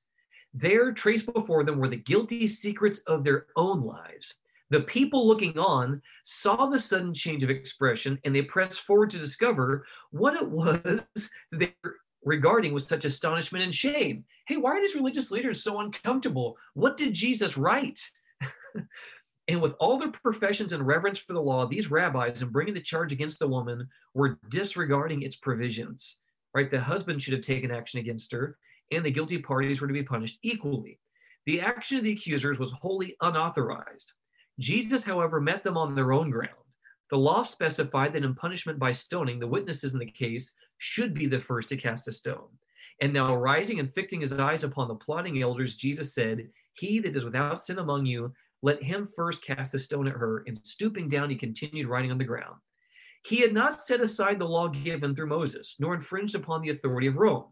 There, 0.53 0.91
traced 0.91 1.31
before 1.33 1.63
them, 1.63 1.79
were 1.79 1.87
the 1.87 1.95
guilty 1.95 2.47
secrets 2.47 2.99
of 3.07 3.23
their 3.23 3.47
own 3.55 3.81
lives. 3.81 4.35
The 4.69 4.81
people 4.81 5.27
looking 5.27 5.57
on 5.57 6.01
saw 6.23 6.67
the 6.67 6.79
sudden 6.79 7.13
change 7.13 7.43
of 7.43 7.49
expression 7.49 8.19
and 8.23 8.35
they 8.35 8.41
pressed 8.41 8.81
forward 8.81 9.11
to 9.11 9.19
discover 9.19 9.85
what 10.11 10.35
it 10.35 10.47
was 10.49 10.75
that 10.75 11.19
they 11.51 11.73
were 11.83 11.97
regarding 12.25 12.73
with 12.73 12.83
such 12.83 13.05
astonishment 13.05 13.63
and 13.63 13.73
shame. 13.73 14.25
Hey, 14.47 14.57
why 14.57 14.71
are 14.71 14.81
these 14.81 14.95
religious 14.95 15.31
leaders 15.31 15.63
so 15.63 15.79
uncomfortable? 15.79 16.57
What 16.73 16.97
did 16.97 17.13
Jesus 17.13 17.57
write? 17.57 17.99
and 19.47 19.61
with 19.61 19.73
all 19.79 19.97
their 19.97 20.11
professions 20.11 20.73
and 20.73 20.85
reverence 20.85 21.19
for 21.19 21.33
the 21.33 21.41
law, 21.41 21.65
these 21.65 21.91
rabbis, 21.91 22.41
in 22.41 22.49
bringing 22.49 22.73
the 22.73 22.81
charge 22.81 23.11
against 23.11 23.39
the 23.39 23.47
woman, 23.47 23.87
were 24.13 24.39
disregarding 24.49 25.21
its 25.21 25.35
provisions. 25.35 26.19
Right? 26.53 26.69
The 26.69 26.81
husband 26.81 27.21
should 27.21 27.33
have 27.33 27.41
taken 27.41 27.71
action 27.71 27.99
against 27.99 28.31
her, 28.31 28.57
and 28.91 29.03
the 29.03 29.11
guilty 29.11 29.39
parties 29.39 29.81
were 29.81 29.87
to 29.87 29.93
be 29.93 30.03
punished 30.03 30.39
equally. 30.43 30.99
The 31.45 31.61
action 31.61 31.97
of 31.97 32.03
the 32.03 32.13
accusers 32.13 32.59
was 32.59 32.71
wholly 32.71 33.15
unauthorized. 33.21 34.13
Jesus, 34.59 35.03
however, 35.03 35.41
met 35.41 35.63
them 35.63 35.77
on 35.77 35.95
their 35.95 36.13
own 36.13 36.29
ground. 36.29 36.62
The 37.13 37.19
law 37.19 37.43
specified 37.43 38.11
that 38.13 38.23
in 38.23 38.33
punishment 38.33 38.79
by 38.79 38.91
stoning, 38.91 39.37
the 39.37 39.45
witnesses 39.45 39.93
in 39.93 39.99
the 39.99 40.05
case 40.07 40.51
should 40.79 41.13
be 41.13 41.27
the 41.27 41.39
first 41.39 41.69
to 41.69 41.77
cast 41.77 42.07
a 42.07 42.11
stone. 42.11 42.47
And 43.01 43.13
now, 43.13 43.35
rising 43.35 43.79
and 43.79 43.93
fixing 43.93 44.21
his 44.21 44.33
eyes 44.33 44.63
upon 44.63 44.87
the 44.87 44.95
plotting 44.95 45.39
elders, 45.39 45.75
Jesus 45.75 46.15
said, 46.15 46.49
He 46.73 46.97
that 47.01 47.15
is 47.15 47.23
without 47.23 47.61
sin 47.61 47.77
among 47.77 48.07
you, 48.07 48.33
let 48.63 48.81
him 48.81 49.09
first 49.15 49.45
cast 49.45 49.75
a 49.75 49.79
stone 49.79 50.07
at 50.07 50.15
her. 50.15 50.43
And 50.47 50.59
stooping 50.63 51.07
down, 51.07 51.29
he 51.29 51.35
continued 51.35 51.87
writing 51.87 52.09
on 52.09 52.17
the 52.17 52.23
ground. 52.23 52.55
He 53.23 53.41
had 53.41 53.53
not 53.53 53.79
set 53.79 54.01
aside 54.01 54.39
the 54.39 54.45
law 54.45 54.67
given 54.69 55.15
through 55.15 55.27
Moses, 55.27 55.75
nor 55.79 55.93
infringed 55.93 56.33
upon 56.33 56.63
the 56.63 56.71
authority 56.71 57.05
of 57.05 57.17
Rome. 57.17 57.45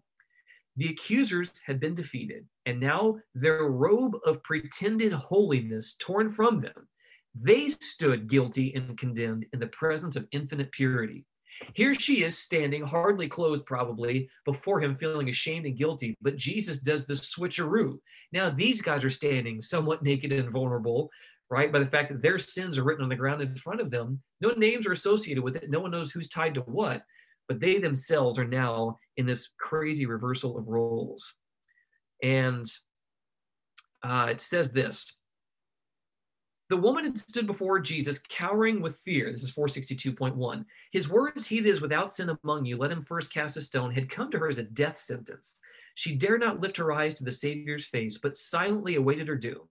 The 0.77 0.89
accusers 0.89 1.51
had 1.67 1.79
been 1.79 1.93
defeated, 1.93 2.47
and 2.65 2.79
now 2.79 3.19
their 3.35 3.65
robe 3.65 4.15
of 4.25 4.41
pretended 4.41 5.13
holiness 5.13 5.97
torn 5.99 6.31
from 6.31 6.61
them, 6.61 6.87
they 7.35 7.69
stood 7.69 8.29
guilty 8.29 8.73
and 8.75 8.97
condemned 8.97 9.45
in 9.53 9.59
the 9.59 9.67
presence 9.67 10.15
of 10.15 10.27
infinite 10.31 10.71
purity. 10.71 11.25
Here 11.73 11.93
she 11.93 12.23
is 12.23 12.37
standing, 12.37 12.83
hardly 12.83 13.27
clothed, 13.27 13.65
probably, 13.65 14.29
before 14.45 14.81
him, 14.81 14.97
feeling 14.97 15.29
ashamed 15.29 15.65
and 15.65 15.77
guilty. 15.77 16.17
But 16.21 16.37
Jesus 16.37 16.79
does 16.79 17.05
the 17.05 17.13
switcheroo. 17.13 17.99
Now, 18.31 18.49
these 18.49 18.81
guys 18.81 19.03
are 19.03 19.09
standing 19.09 19.61
somewhat 19.61 20.03
naked 20.03 20.31
and 20.31 20.49
vulnerable, 20.49 21.09
right? 21.49 21.71
By 21.71 21.79
the 21.79 21.85
fact 21.85 22.11
that 22.11 22.21
their 22.21 22.39
sins 22.39 22.77
are 22.77 22.83
written 22.83 23.03
on 23.03 23.09
the 23.09 23.15
ground 23.15 23.41
in 23.41 23.55
front 23.55 23.81
of 23.81 23.91
them. 23.91 24.21
No 24.39 24.49
names 24.51 24.87
are 24.87 24.93
associated 24.93 25.43
with 25.43 25.55
it. 25.55 25.69
No 25.69 25.79
one 25.79 25.91
knows 25.91 26.11
who's 26.11 26.29
tied 26.29 26.55
to 26.55 26.61
what. 26.61 27.03
But 27.47 27.59
they 27.59 27.77
themselves 27.77 28.39
are 28.39 28.47
now 28.47 28.97
in 29.17 29.25
this 29.25 29.49
crazy 29.59 30.05
reversal 30.05 30.57
of 30.57 30.67
roles. 30.67 31.35
And 32.23 32.65
uh, 34.03 34.27
it 34.31 34.41
says 34.41 34.71
this 34.71 35.20
the 36.71 36.77
woman 36.77 37.03
had 37.03 37.19
stood 37.19 37.45
before 37.45 37.81
Jesus, 37.81 38.21
cowering 38.29 38.81
with 38.81 38.97
fear. 38.99 39.29
This 39.29 39.43
is 39.43 39.51
462.1. 39.51 40.63
His 40.93 41.09
words, 41.09 41.45
He 41.45 41.59
that 41.59 41.69
is 41.69 41.81
without 41.81 42.13
sin 42.13 42.29
among 42.43 42.63
you, 42.63 42.77
let 42.77 42.93
him 42.93 43.03
first 43.03 43.33
cast 43.33 43.57
a 43.57 43.61
stone, 43.61 43.91
had 43.91 44.09
come 44.09 44.31
to 44.31 44.39
her 44.39 44.47
as 44.47 44.57
a 44.57 44.63
death 44.63 44.97
sentence. 44.97 45.59
She 45.95 46.15
dared 46.15 46.39
not 46.39 46.61
lift 46.61 46.77
her 46.77 46.93
eyes 46.93 47.15
to 47.15 47.25
the 47.25 47.31
Savior's 47.31 47.83
face, 47.83 48.17
but 48.17 48.37
silently 48.37 48.95
awaited 48.95 49.27
her 49.27 49.35
doom. 49.35 49.67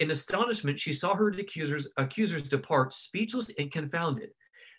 In 0.00 0.10
astonishment, 0.10 0.80
she 0.80 0.92
saw 0.92 1.14
her 1.14 1.28
accusers, 1.28 1.86
accusers 1.96 2.42
depart, 2.42 2.92
speechless 2.92 3.52
and 3.56 3.70
confounded. 3.70 4.30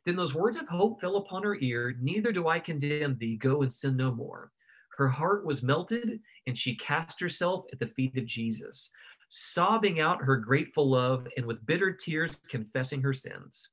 Then 0.06 0.18
those 0.18 0.36
words 0.36 0.58
of 0.58 0.68
hope 0.68 1.00
fell 1.00 1.16
upon 1.16 1.44
her 1.44 1.58
ear 1.62 1.96
Neither 2.02 2.34
do 2.34 2.50
I 2.50 2.60
condemn 2.60 3.18
thee, 3.18 3.38
go 3.38 3.62
and 3.62 3.72
sin 3.72 3.96
no 3.96 4.12
more. 4.14 4.52
Her 4.98 5.08
heart 5.08 5.46
was 5.46 5.64
melted, 5.64 6.20
and 6.46 6.58
she 6.58 6.76
cast 6.76 7.22
herself 7.22 7.68
at 7.72 7.80
the 7.80 7.88
feet 7.88 8.18
of 8.18 8.26
Jesus 8.26 8.92
sobbing 9.30 10.00
out 10.00 10.22
her 10.22 10.38
grateful 10.38 10.90
love 10.90 11.28
and 11.38 11.46
with 11.46 11.66
bitter 11.66 11.92
tears 11.92 12.40
confessing 12.50 13.02
her 13.02 13.14
sins. 13.14 13.70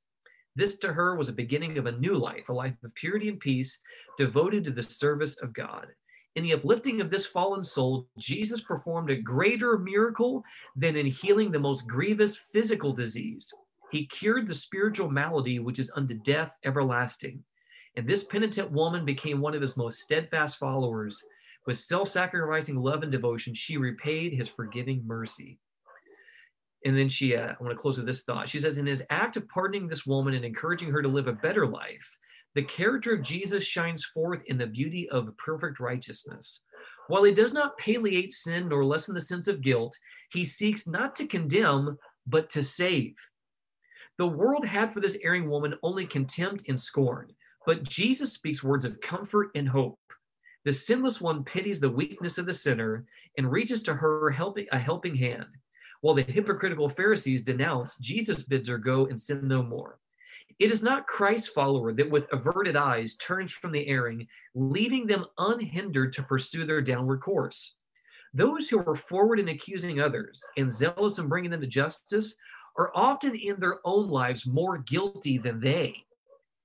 This 0.55 0.77
to 0.79 0.93
her 0.93 1.15
was 1.15 1.29
a 1.29 1.33
beginning 1.33 1.77
of 1.77 1.85
a 1.85 1.91
new 1.91 2.15
life, 2.15 2.47
a 2.49 2.53
life 2.53 2.75
of 2.83 2.95
purity 2.95 3.27
and 3.29 3.39
peace, 3.39 3.79
devoted 4.17 4.63
to 4.63 4.71
the 4.71 4.83
service 4.83 5.37
of 5.41 5.53
God. 5.53 5.87
In 6.35 6.43
the 6.43 6.53
uplifting 6.53 6.99
of 6.99 7.09
this 7.09 7.25
fallen 7.25 7.63
soul, 7.63 8.07
Jesus 8.17 8.61
performed 8.61 9.09
a 9.09 9.15
greater 9.15 9.77
miracle 9.77 10.43
than 10.75 10.95
in 10.95 11.05
healing 11.05 11.51
the 11.51 11.59
most 11.59 11.87
grievous 11.87 12.37
physical 12.51 12.93
disease. 12.93 13.53
He 13.91 14.07
cured 14.07 14.47
the 14.47 14.53
spiritual 14.53 15.09
malady 15.09 15.59
which 15.59 15.79
is 15.79 15.91
unto 15.95 16.15
death 16.15 16.51
everlasting. 16.65 17.43
And 17.95 18.07
this 18.07 18.25
penitent 18.25 18.71
woman 18.71 19.05
became 19.05 19.39
one 19.39 19.55
of 19.55 19.61
his 19.61 19.77
most 19.77 19.99
steadfast 19.99 20.57
followers, 20.57 21.23
with 21.65 21.77
self 21.77 22.09
sacrificing 22.09 22.75
love 22.75 23.03
and 23.03 23.11
devotion, 23.11 23.53
she 23.53 23.77
repaid 23.77 24.33
his 24.33 24.49
forgiving 24.49 25.03
mercy. 25.05 25.59
And 26.85 26.95
then 26.95 27.09
she, 27.09 27.35
uh, 27.35 27.53
I 27.59 27.63
want 27.63 27.71
to 27.71 27.81
close 27.81 27.97
with 27.97 28.05
this 28.05 28.23
thought. 28.23 28.47
She 28.47 28.59
says, 28.59 28.77
In 28.77 28.85
his 28.85 29.03
act 29.09 29.37
of 29.37 29.47
pardoning 29.49 29.87
this 29.87 30.05
woman 30.05 30.35
and 30.35 30.45
encouraging 30.45 30.91
her 30.91 31.01
to 31.01 31.07
live 31.07 31.27
a 31.27 31.33
better 31.33 31.65
life, 31.65 32.07
the 32.53 32.63
character 32.63 33.13
of 33.13 33.23
Jesus 33.23 33.63
shines 33.63 34.05
forth 34.05 34.41
in 34.45 34.57
the 34.57 34.67
beauty 34.67 35.09
of 35.09 35.35
perfect 35.37 35.79
righteousness. 35.79 36.61
While 37.07 37.23
he 37.23 37.33
does 37.33 37.53
not 37.53 37.77
palliate 37.77 38.31
sin 38.31 38.69
nor 38.69 38.85
lessen 38.85 39.15
the 39.15 39.21
sense 39.21 39.47
of 39.47 39.61
guilt, 39.61 39.97
he 40.31 40.45
seeks 40.45 40.87
not 40.87 41.15
to 41.15 41.27
condemn, 41.27 41.97
but 42.27 42.49
to 42.51 42.63
save. 42.63 43.15
The 44.17 44.27
world 44.27 44.65
had 44.65 44.93
for 44.93 45.01
this 45.01 45.17
erring 45.23 45.49
woman 45.49 45.75
only 45.83 46.05
contempt 46.05 46.63
and 46.69 46.79
scorn, 46.79 47.33
but 47.65 47.83
Jesus 47.83 48.31
speaks 48.31 48.63
words 48.63 48.85
of 48.85 49.01
comfort 49.01 49.49
and 49.55 49.67
hope. 49.67 49.99
The 50.65 50.73
sinless 50.73 51.21
one 51.21 51.43
pities 51.43 51.79
the 51.79 51.89
weakness 51.89 52.39
of 52.39 52.47
the 52.47 52.53
sinner 52.53 53.05
and 53.37 53.51
reaches 53.51 53.83
to 53.83 53.93
her 53.93 54.31
helping, 54.31 54.65
a 54.71 54.79
helping 54.79 55.15
hand. 55.15 55.45
While 56.01 56.15
the 56.15 56.23
hypocritical 56.23 56.89
Pharisees 56.89 57.43
denounce, 57.43 57.97
Jesus 57.99 58.43
bids 58.43 58.67
her 58.67 58.79
go 58.79 59.05
and 59.05 59.19
sin 59.19 59.47
no 59.47 59.61
more. 59.61 59.99
It 60.57 60.71
is 60.71 60.81
not 60.81 61.07
Christ's 61.07 61.49
follower 61.49 61.93
that 61.93 62.09
with 62.09 62.31
averted 62.31 62.75
eyes 62.75 63.15
turns 63.15 63.51
from 63.51 63.71
the 63.71 63.87
erring, 63.87 64.27
leaving 64.55 65.05
them 65.05 65.25
unhindered 65.37 66.13
to 66.13 66.23
pursue 66.23 66.65
their 66.65 66.81
downward 66.81 67.21
course. 67.21 67.75
Those 68.33 68.67
who 68.67 68.79
are 68.79 68.95
forward 68.95 69.39
in 69.39 69.49
accusing 69.49 69.99
others 69.99 70.41
and 70.57 70.71
zealous 70.71 71.19
in 71.19 71.27
bringing 71.27 71.51
them 71.51 71.61
to 71.61 71.67
justice 71.67 72.35
are 72.77 72.91
often 72.95 73.35
in 73.35 73.59
their 73.59 73.79
own 73.85 74.09
lives 74.09 74.47
more 74.47 74.79
guilty 74.79 75.37
than 75.37 75.59
they, 75.59 75.95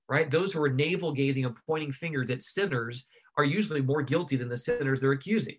right? 0.09 0.29
Those 0.29 0.53
who 0.53 0.61
are 0.63 0.69
navel 0.69 1.13
gazing 1.13 1.45
and 1.45 1.55
pointing 1.67 1.91
fingers 1.91 2.29
at 2.29 2.43
sinners 2.43 3.05
are 3.37 3.43
usually 3.43 3.81
more 3.81 4.01
guilty 4.01 4.35
than 4.35 4.49
the 4.49 4.57
sinners 4.57 5.01
they're 5.01 5.11
accusing. 5.11 5.57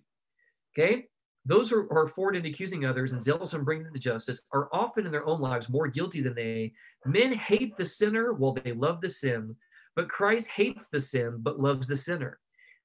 Okay? 0.77 1.07
Those 1.45 1.71
who 1.71 1.89
are 1.91 2.09
forward 2.09 2.37
in 2.37 2.47
accusing 2.47 2.85
others 2.85 3.13
and 3.13 3.23
zealous 3.23 3.53
in 3.53 3.65
bringing 3.65 3.85
them 3.85 3.95
to 3.95 4.01
justice 4.01 4.43
are 4.53 4.69
often 4.73 5.07
in 5.07 5.13
their 5.13 5.27
own 5.27 5.41
lives 5.41 5.69
more 5.69 5.89
guilty 5.89 6.21
than 6.21 6.35
they. 6.35 6.73
Men 7.05 7.33
hate 7.33 7.77
the 7.77 7.85
sinner 7.85 8.33
while 8.33 8.53
they 8.53 8.73
love 8.73 9.01
the 9.01 9.09
sin, 9.09 9.57
but 9.97 10.09
Christ 10.09 10.49
hates 10.49 10.89
the 10.89 11.01
sin 11.01 11.39
but 11.41 11.61
loves 11.61 11.89
the 11.89 11.97
sinner. 11.97 12.39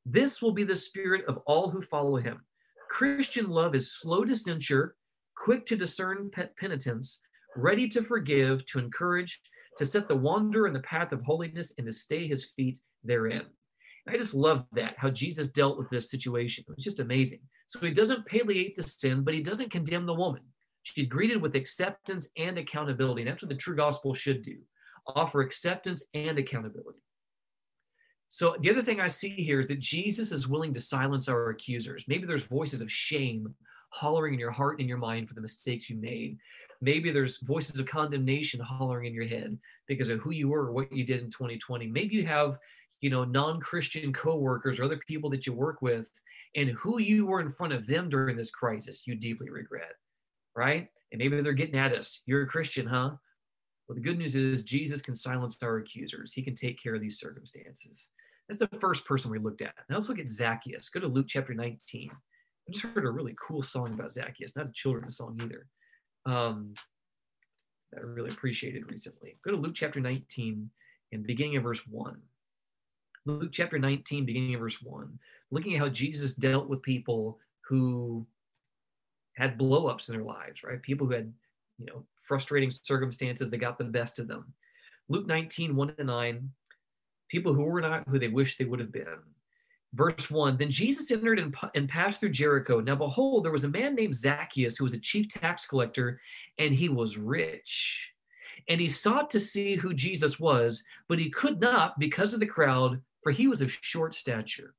This 0.06 0.42
will 0.42 0.54
be 0.54 0.64
the 0.64 0.76
spirit 0.76 1.26
of 1.28 1.38
all 1.46 1.70
who 1.70 1.82
follow 1.82 2.16
him. 2.16 2.42
Christian 2.90 3.50
love 3.50 3.76
is 3.76 3.94
slow 3.94 4.24
to 4.24 4.36
censure, 4.36 4.96
quick 5.36 5.66
to 5.68 5.76
discern 5.76 6.32
penitence, 6.58 7.22
ready 7.56 7.88
to 7.90 8.02
forgive, 8.02 8.66
to 8.68 8.80
encourage, 8.80 9.40
to 9.78 9.86
set 9.86 10.08
the 10.08 10.16
wanderer 10.16 10.66
in 10.66 10.74
the 10.74 10.80
path 10.80 11.12
of 11.12 11.22
holiness, 11.22 11.74
and 11.78 11.86
to 11.86 11.94
stay 11.94 12.28
his 12.28 12.46
feet 12.56 12.80
therein. 13.04 13.46
I 14.08 14.18
just 14.18 14.34
love 14.34 14.66
that, 14.74 14.96
how 14.98 15.10
Jesus 15.10 15.52
dealt 15.52 15.78
with 15.78 15.90
this 15.90 16.10
situation. 16.10 16.64
It 16.68 16.76
was 16.76 16.84
just 16.84 17.00
amazing. 17.00 17.40
So 17.68 17.80
he 17.80 17.92
doesn't 17.92 18.26
palliate 18.26 18.76
the 18.76 18.84
sin, 18.84 19.24
but 19.24 19.34
he 19.34 19.42
doesn't 19.42 19.72
condemn 19.72 20.06
the 20.06 20.14
woman. 20.14 20.42
She's 20.84 21.08
greeted 21.08 21.42
with 21.42 21.56
acceptance 21.56 22.30
and 22.38 22.58
accountability. 22.58 23.22
And 23.22 23.30
that's 23.30 23.44
what 23.44 23.50
the 23.50 23.56
true 23.56 23.76
gospel 23.76 24.14
should 24.14 24.44
do 24.44 24.58
offer 25.16 25.42
acceptance 25.42 26.04
and 26.14 26.38
accountability. 26.38 27.00
So 28.28 28.56
the 28.60 28.70
other 28.70 28.84
thing 28.84 29.00
I 29.00 29.08
see 29.08 29.30
here 29.30 29.60
is 29.60 29.68
that 29.68 29.80
Jesus 29.80 30.32
is 30.32 30.48
willing 30.48 30.74
to 30.74 30.82
silence 30.82 31.30
our 31.30 31.50
accusers. 31.50 32.04
Maybe 32.08 32.26
there's 32.26 32.44
voices 32.44 32.82
of 32.82 32.92
shame 32.92 33.56
hollering 33.90 34.34
in 34.34 34.40
your 34.40 34.52
heart 34.52 34.74
and 34.74 34.82
in 34.82 34.88
your 34.88 34.98
mind 34.98 35.30
for 35.30 35.34
the 35.34 35.42
mistakes 35.42 35.90
you 35.90 35.96
made. 35.96 36.38
Maybe 36.82 37.12
there's 37.12 37.38
voices 37.38 37.80
of 37.80 37.86
condemnation 37.88 38.60
hollering 38.60 39.08
in 39.08 39.14
your 39.14 39.28
head 39.28 39.58
because 39.88 40.10
of 40.10 40.20
who 40.20 40.32
you 40.32 40.50
were 40.50 40.68
or 40.68 40.72
what 40.74 40.92
you 40.92 41.06
did 41.06 41.22
in 41.22 41.32
2020. 41.32 41.88
Maybe 41.88 42.16
you 42.16 42.28
have 42.28 42.58
you 43.02 43.10
know 43.10 43.24
non-christian 43.24 44.12
coworkers 44.12 44.80
or 44.80 44.84
other 44.84 45.00
people 45.08 45.30
that 45.30 45.46
you 45.46 45.54
work 45.54 45.82
with 45.82 46.10
and 46.56 46.70
who 46.70 47.00
you 47.00 47.26
were 47.26 47.42
in 47.42 47.50
front 47.50 47.74
of 47.74 47.86
them 47.86 48.10
during 48.10 48.36
this 48.36 48.52
crisis 48.52 49.06
you 49.06 49.16
deeply 49.16 49.50
regret 49.50 49.94
right? 50.58 50.88
And 51.12 51.20
maybe 51.20 51.40
they're 51.40 51.54
getting 51.54 51.80
at 51.80 51.94
us. 51.94 52.22
You're 52.26 52.42
a 52.42 52.48
christian 52.48 52.86
huh? 52.86 53.12
Well 53.88 53.96
the 53.96 54.02
good 54.02 54.18
news 54.18 54.36
is 54.36 54.64
jesus 54.64 55.02
can 55.02 55.16
silence 55.16 55.58
our 55.62 55.78
accusers. 55.78 56.34
He 56.34 56.42
can 56.42 56.56
take 56.56 56.82
care 56.82 56.96
of 56.96 57.02
these 57.02 57.20
circumstances. 57.20 58.10
That's 58.50 58.60
the 58.60 58.80
first 58.80 59.06
person 59.06 59.32
we 59.32 59.40
looked 59.40 59.62
at. 59.62 59.76
Now 59.90 59.96
let's 59.96 60.10
look 60.10 60.20
at 60.20 60.28
zacchaeus. 60.28 60.90
Go 60.90 61.00
to 61.00 61.08
luke 61.08 61.28
chapter 61.30 61.54
19 61.54 62.10
i 62.12 62.72
just 62.74 62.84
heard 62.84 63.06
a 63.06 63.12
really 63.12 63.36
cool 63.40 63.64
song 63.64 63.94
about 63.94 64.14
zacchaeus. 64.14 64.56
Not 64.56 64.68
a 64.68 64.74
children's 64.74 65.16
song 65.16 65.40
either. 65.42 65.68
Um, 66.26 66.74
that 67.94 68.02
i 68.02 68.04
really 68.04 68.32
appreciated 68.32 68.92
recently. 68.92 69.38
Go 69.46 69.52
to 69.52 69.58
luke 69.58 69.76
chapter 69.76 70.02
19 70.02 70.70
and 71.14 71.26
beginning 71.26 71.56
of 71.56 71.64
verse 71.64 71.86
1 71.88 72.20
Luke 73.28 73.52
chapter 73.52 73.78
19, 73.78 74.26
beginning 74.26 74.56
of 74.56 74.62
verse 74.62 74.82
1, 74.82 75.20
looking 75.52 75.76
at 75.76 75.80
how 75.80 75.90
Jesus 75.90 76.34
dealt 76.34 76.70
with 76.70 76.82
people 76.82 77.38
who 77.60 78.26
had 79.34 79.58
blowups 79.58 80.08
in 80.08 80.16
their 80.16 80.24
lives, 80.24 80.64
right? 80.64 80.82
People 80.82 81.08
who 81.08 81.14
had, 81.14 81.34
you 81.78 81.86
know, 81.86 82.06
frustrating 82.22 82.72
circumstances 82.72 83.50
that 83.50 83.58
got 83.58 83.78
the 83.78 83.84
best 83.84 84.20
of 84.20 84.30
them. 84.30 84.54
Luke 85.10 85.28
19, 85.28 85.76
1 85.76 85.96
to 85.96 86.04
9, 86.06 86.50
people 87.28 87.54
who 87.54 87.64
were 87.64 87.82
not 87.82 88.08
who 88.08 88.18
they 88.18 88.30
wished 88.30 88.58
they 88.58 88.66
would 88.66 88.80
have 88.80 88.94
been. 88.94 89.20
Verse 89.94 90.32
1 90.32 90.58
Then 90.58 90.72
Jesus 90.72 91.12
entered 91.12 91.40
and, 91.40 91.54
and 91.76 91.90
passed 91.90 92.22
through 92.22 92.30
Jericho. 92.30 92.80
Now, 92.80 92.96
behold, 92.96 93.44
there 93.44 93.52
was 93.52 93.66
a 93.66 93.70
man 93.70 93.94
named 93.94 94.16
Zacchaeus 94.16 94.78
who 94.78 94.86
was 94.86 94.94
a 94.94 95.00
chief 95.00 95.28
tax 95.28 95.68
collector, 95.68 96.22
and 96.60 96.74
he 96.74 96.88
was 96.88 97.18
rich. 97.18 98.14
And 98.70 98.80
he 98.80 98.90
sought 98.90 99.30
to 99.32 99.40
see 99.40 99.76
who 99.76 99.94
Jesus 99.94 100.40
was, 100.40 100.84
but 101.08 101.20
he 101.20 101.30
could 101.30 101.60
not 101.60 102.00
because 102.00 102.34
of 102.34 102.40
the 102.40 102.46
crowd, 102.46 103.02
for 103.28 103.32
he 103.32 103.50
was 103.50 103.60
of 103.60 103.78
short 103.82 104.16
stature. 104.16 104.74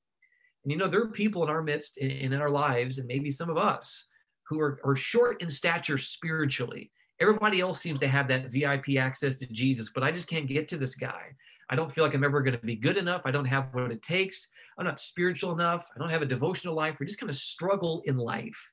And 0.64 0.72
you 0.72 0.78
know, 0.78 0.88
there 0.88 1.02
are 1.02 1.08
people 1.08 1.42
in 1.42 1.50
our 1.50 1.60
midst 1.60 1.98
and 1.98 2.10
in 2.10 2.32
our 2.32 2.48
lives, 2.48 2.98
and 2.98 3.06
maybe 3.06 3.30
some 3.30 3.50
of 3.50 3.58
us, 3.58 4.06
who 4.48 4.58
are, 4.58 4.80
are 4.84 4.96
short 4.96 5.42
in 5.42 5.50
stature 5.50 5.98
spiritually. 5.98 6.90
Everybody 7.20 7.60
else 7.60 7.78
seems 7.78 8.00
to 8.00 8.08
have 8.08 8.26
that 8.28 8.50
VIP 8.50 8.96
access 8.98 9.36
to 9.36 9.46
Jesus, 9.52 9.90
but 9.94 10.02
I 10.02 10.10
just 10.10 10.30
can't 10.30 10.46
get 10.46 10.66
to 10.68 10.78
this 10.78 10.94
guy. 10.94 11.36
I 11.68 11.76
don't 11.76 11.92
feel 11.92 12.04
like 12.04 12.14
I'm 12.14 12.24
ever 12.24 12.40
going 12.40 12.58
to 12.58 12.66
be 12.66 12.74
good 12.74 12.96
enough. 12.96 13.20
I 13.26 13.32
don't 13.32 13.44
have 13.44 13.66
what 13.72 13.92
it 13.92 14.00
takes. 14.00 14.48
I'm 14.78 14.86
not 14.86 14.98
spiritual 14.98 15.52
enough. 15.52 15.90
I 15.94 15.98
don't 15.98 16.08
have 16.08 16.22
a 16.22 16.26
devotional 16.26 16.74
life. 16.74 16.96
We 16.98 17.04
just 17.04 17.20
kind 17.20 17.28
of 17.28 17.36
struggle 17.36 18.00
in 18.06 18.16
life. 18.16 18.72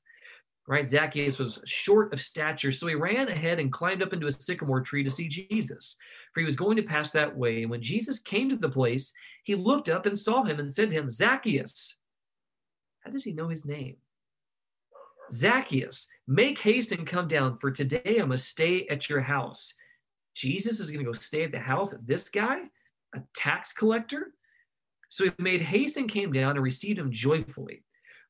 Right? 0.68 0.86
Zacchaeus 0.86 1.38
was 1.38 1.60
short 1.64 2.12
of 2.12 2.20
stature, 2.20 2.72
so 2.72 2.86
he 2.86 2.94
ran 2.94 3.28
ahead 3.28 3.58
and 3.58 3.72
climbed 3.72 4.02
up 4.02 4.12
into 4.12 4.26
a 4.26 4.32
sycamore 4.32 4.80
tree 4.80 5.04
to 5.04 5.10
see 5.10 5.28
Jesus, 5.28 5.96
for 6.32 6.40
he 6.40 6.46
was 6.46 6.56
going 6.56 6.76
to 6.76 6.82
pass 6.82 7.12
that 7.12 7.36
way. 7.36 7.62
And 7.62 7.70
when 7.70 7.82
Jesus 7.82 8.18
came 8.18 8.48
to 8.50 8.56
the 8.56 8.68
place, 8.68 9.12
he 9.44 9.54
looked 9.54 9.88
up 9.88 10.06
and 10.06 10.18
saw 10.18 10.42
him 10.44 10.58
and 10.58 10.72
said 10.72 10.90
to 10.90 10.96
him, 10.96 11.10
Zacchaeus. 11.10 11.98
How 13.00 13.12
does 13.12 13.24
he 13.24 13.32
know 13.32 13.48
his 13.48 13.64
name? 13.64 13.96
Zacchaeus, 15.32 16.08
make 16.26 16.58
haste 16.58 16.92
and 16.92 17.06
come 17.06 17.28
down, 17.28 17.58
for 17.58 17.70
today 17.70 18.18
I 18.20 18.24
must 18.24 18.48
stay 18.48 18.86
at 18.88 19.08
your 19.08 19.20
house. 19.20 19.74
Jesus 20.34 20.80
is 20.80 20.90
going 20.90 21.04
to 21.04 21.10
go 21.10 21.18
stay 21.18 21.44
at 21.44 21.52
the 21.52 21.58
house 21.60 21.92
of 21.92 22.06
this 22.06 22.28
guy, 22.28 22.58
a 23.14 23.20
tax 23.34 23.72
collector? 23.72 24.32
So 25.08 25.24
he 25.24 25.30
made 25.38 25.62
haste 25.62 25.96
and 25.96 26.10
came 26.10 26.32
down 26.32 26.52
and 26.52 26.62
received 26.62 26.98
him 26.98 27.12
joyfully. 27.12 27.84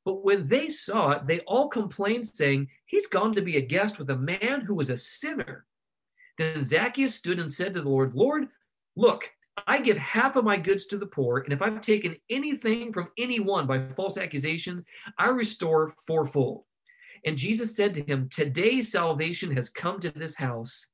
But 0.07 0.25
when 0.25 0.47
they 0.47 0.69
saw 0.69 1.11
it, 1.11 1.27
they 1.27 1.41
all 1.41 1.69
complained, 1.69 2.29
saying, 2.29 2.69
He's 2.87 3.09
gone 3.09 3.35
to 3.35 3.43
be 3.43 3.57
a 3.57 3.61
guest 3.61 3.99
with 3.99 4.09
a 4.09 4.17
man 4.17 4.61
who 4.61 4.77
was 4.77 4.89
a 4.89 4.97
sinner. 4.97 5.67
Then 6.39 6.63
Zacchaeus 6.63 7.17
stood 7.17 7.41
and 7.41 7.51
said 7.51 7.75
to 7.75 7.83
the 7.83 7.89
Lord, 7.89 8.15
Lord, 8.15 8.47
look, 8.95 9.29
I 9.67 9.81
give 9.81 9.97
half 9.97 10.37
of 10.37 10.45
my 10.45 10.59
goods 10.59 10.87
to 10.87 10.97
the 10.97 11.07
poor, 11.07 11.39
and 11.39 11.53
if 11.53 11.61
I've 11.61 11.81
taken 11.81 12.15
anything 12.31 12.93
from 12.93 13.09
anyone 13.19 13.67
by 13.67 13.89
false 13.97 14.17
accusation, 14.17 14.85
I 15.19 15.31
restore 15.31 15.95
fourfold. 16.07 16.63
And 17.25 17.37
Jesus 17.37 17.75
said 17.75 17.93
to 17.95 18.03
him, 18.03 18.29
Today 18.31 18.83
salvation 18.83 19.57
has 19.57 19.71
come 19.71 19.99
to 20.01 20.11
this 20.11 20.37
house 20.37 20.87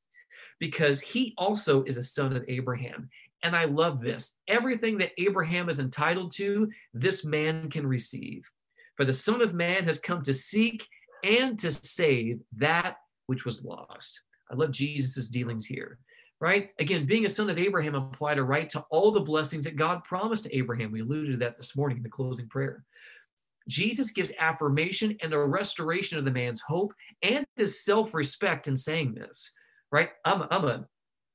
because 0.59 1.03
he 1.03 1.35
also 1.37 1.83
is 1.85 1.99
a 1.99 2.05
son 2.05 2.35
of 2.35 2.45
Abraham. 2.49 3.11
And 3.43 3.55
I 3.55 3.67
love 3.67 4.01
this. 4.01 4.37
Everything 4.49 4.97
that 4.99 5.13
Abraham 5.19 5.69
is 5.69 5.81
entitled 5.81 6.31
to, 6.37 6.71
this 6.95 7.25
man 7.27 7.69
can 7.69 7.87
receive. 7.87 8.51
For 8.97 9.05
the 9.05 9.13
Son 9.13 9.41
of 9.41 9.55
Man 9.55 9.85
has 9.85 9.99
come 9.99 10.23
to 10.23 10.35
seek 10.35 10.87
and 11.25 11.59
to 11.59 11.71
save 11.71 12.41
that 12.57 12.97
which 13.27 13.45
was 13.45 13.65
lost. 13.65 14.23
I 14.51 14.55
love 14.55 14.71
Jesus' 14.71 15.29
dealings 15.29 15.67
here, 15.67 15.99
right? 16.41 16.71
Again, 16.79 17.07
being 17.07 17.25
a 17.25 17.31
son 17.31 17.49
of 17.49 17.59
Abraham 17.59 17.95
applied 17.95 18.39
a 18.39 18.43
right 18.43 18.69
to 18.71 18.85
all 18.91 19.13
the 19.13 19.21
blessings 19.21 19.65
that 19.65 19.77
God 19.77 20.05
promised 20.05 20.45
to 20.45 20.57
Abraham. 20.57 20.93
We 20.93 21.01
alluded 21.01 21.33
to 21.33 21.37
that 21.39 21.57
this 21.57 21.77
morning 21.77 21.99
in 21.99 22.03
the 22.03 22.09
closing 22.11 22.49
prayer. 22.49 22.85
Jesus 23.69 24.11
gives 24.11 24.33
affirmation 24.39 25.17
and 25.23 25.33
a 25.33 25.39
restoration 25.39 26.19
of 26.19 26.25
the 26.25 26.31
man's 26.31 26.61
hope 26.61 26.93
and 27.23 27.47
his 27.57 27.85
self-respect 27.85 28.67
in 28.67 28.77
saying 28.77 29.15
this, 29.15 29.53
right? 29.91 30.11
I'm, 30.25 30.43
I'm 30.51 30.65
a 30.65 30.87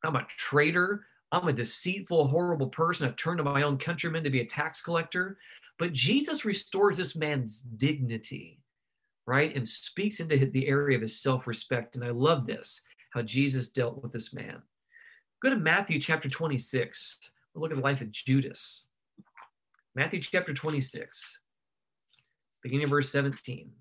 I'm 0.04 0.16
a 0.16 0.28
traitor. 0.38 1.06
I'm 1.32 1.48
a 1.48 1.54
deceitful, 1.54 2.28
horrible 2.28 2.68
person. 2.68 3.08
I've 3.08 3.16
turned 3.16 3.40
to 3.40 3.44
my 3.44 3.64
own 3.64 3.78
countrymen 3.78 4.24
to 4.24 4.30
be 4.30 4.42
a 4.42 4.46
tax 4.46 4.82
collector. 4.82 5.38
But 5.80 5.94
Jesus 5.94 6.46
restores 6.46 6.98
this 6.98 7.16
man's 7.16 7.62
dignity, 7.62 8.62
right? 9.26 9.56
And 9.56 9.68
speaks 9.68 10.20
into 10.20 10.38
the 10.46 10.68
area 10.68 10.96
of 10.96 11.02
his 11.02 11.22
self 11.22 11.48
respect. 11.48 11.96
And 11.96 12.04
I 12.04 12.10
love 12.10 12.48
this, 12.48 12.82
how 13.14 13.22
Jesus 13.22 13.70
dealt 13.70 14.02
with 14.02 14.12
this 14.12 14.34
man. 14.34 14.62
Go 15.42 15.52
to 15.52 15.56
Matthew 15.56 16.00
chapter 16.00 16.30
26. 16.30 17.20
We'll 17.54 17.62
look 17.62 17.72
at 17.72 17.78
the 17.78 17.84
life 17.84 18.02
of 18.02 18.12
Judas. 18.12 18.86
Matthew 19.96 20.22
chapter 20.22 20.54
26, 20.54 21.42
beginning 22.62 22.84
of 22.84 22.92
verse 22.92 23.10
17. 23.10 23.72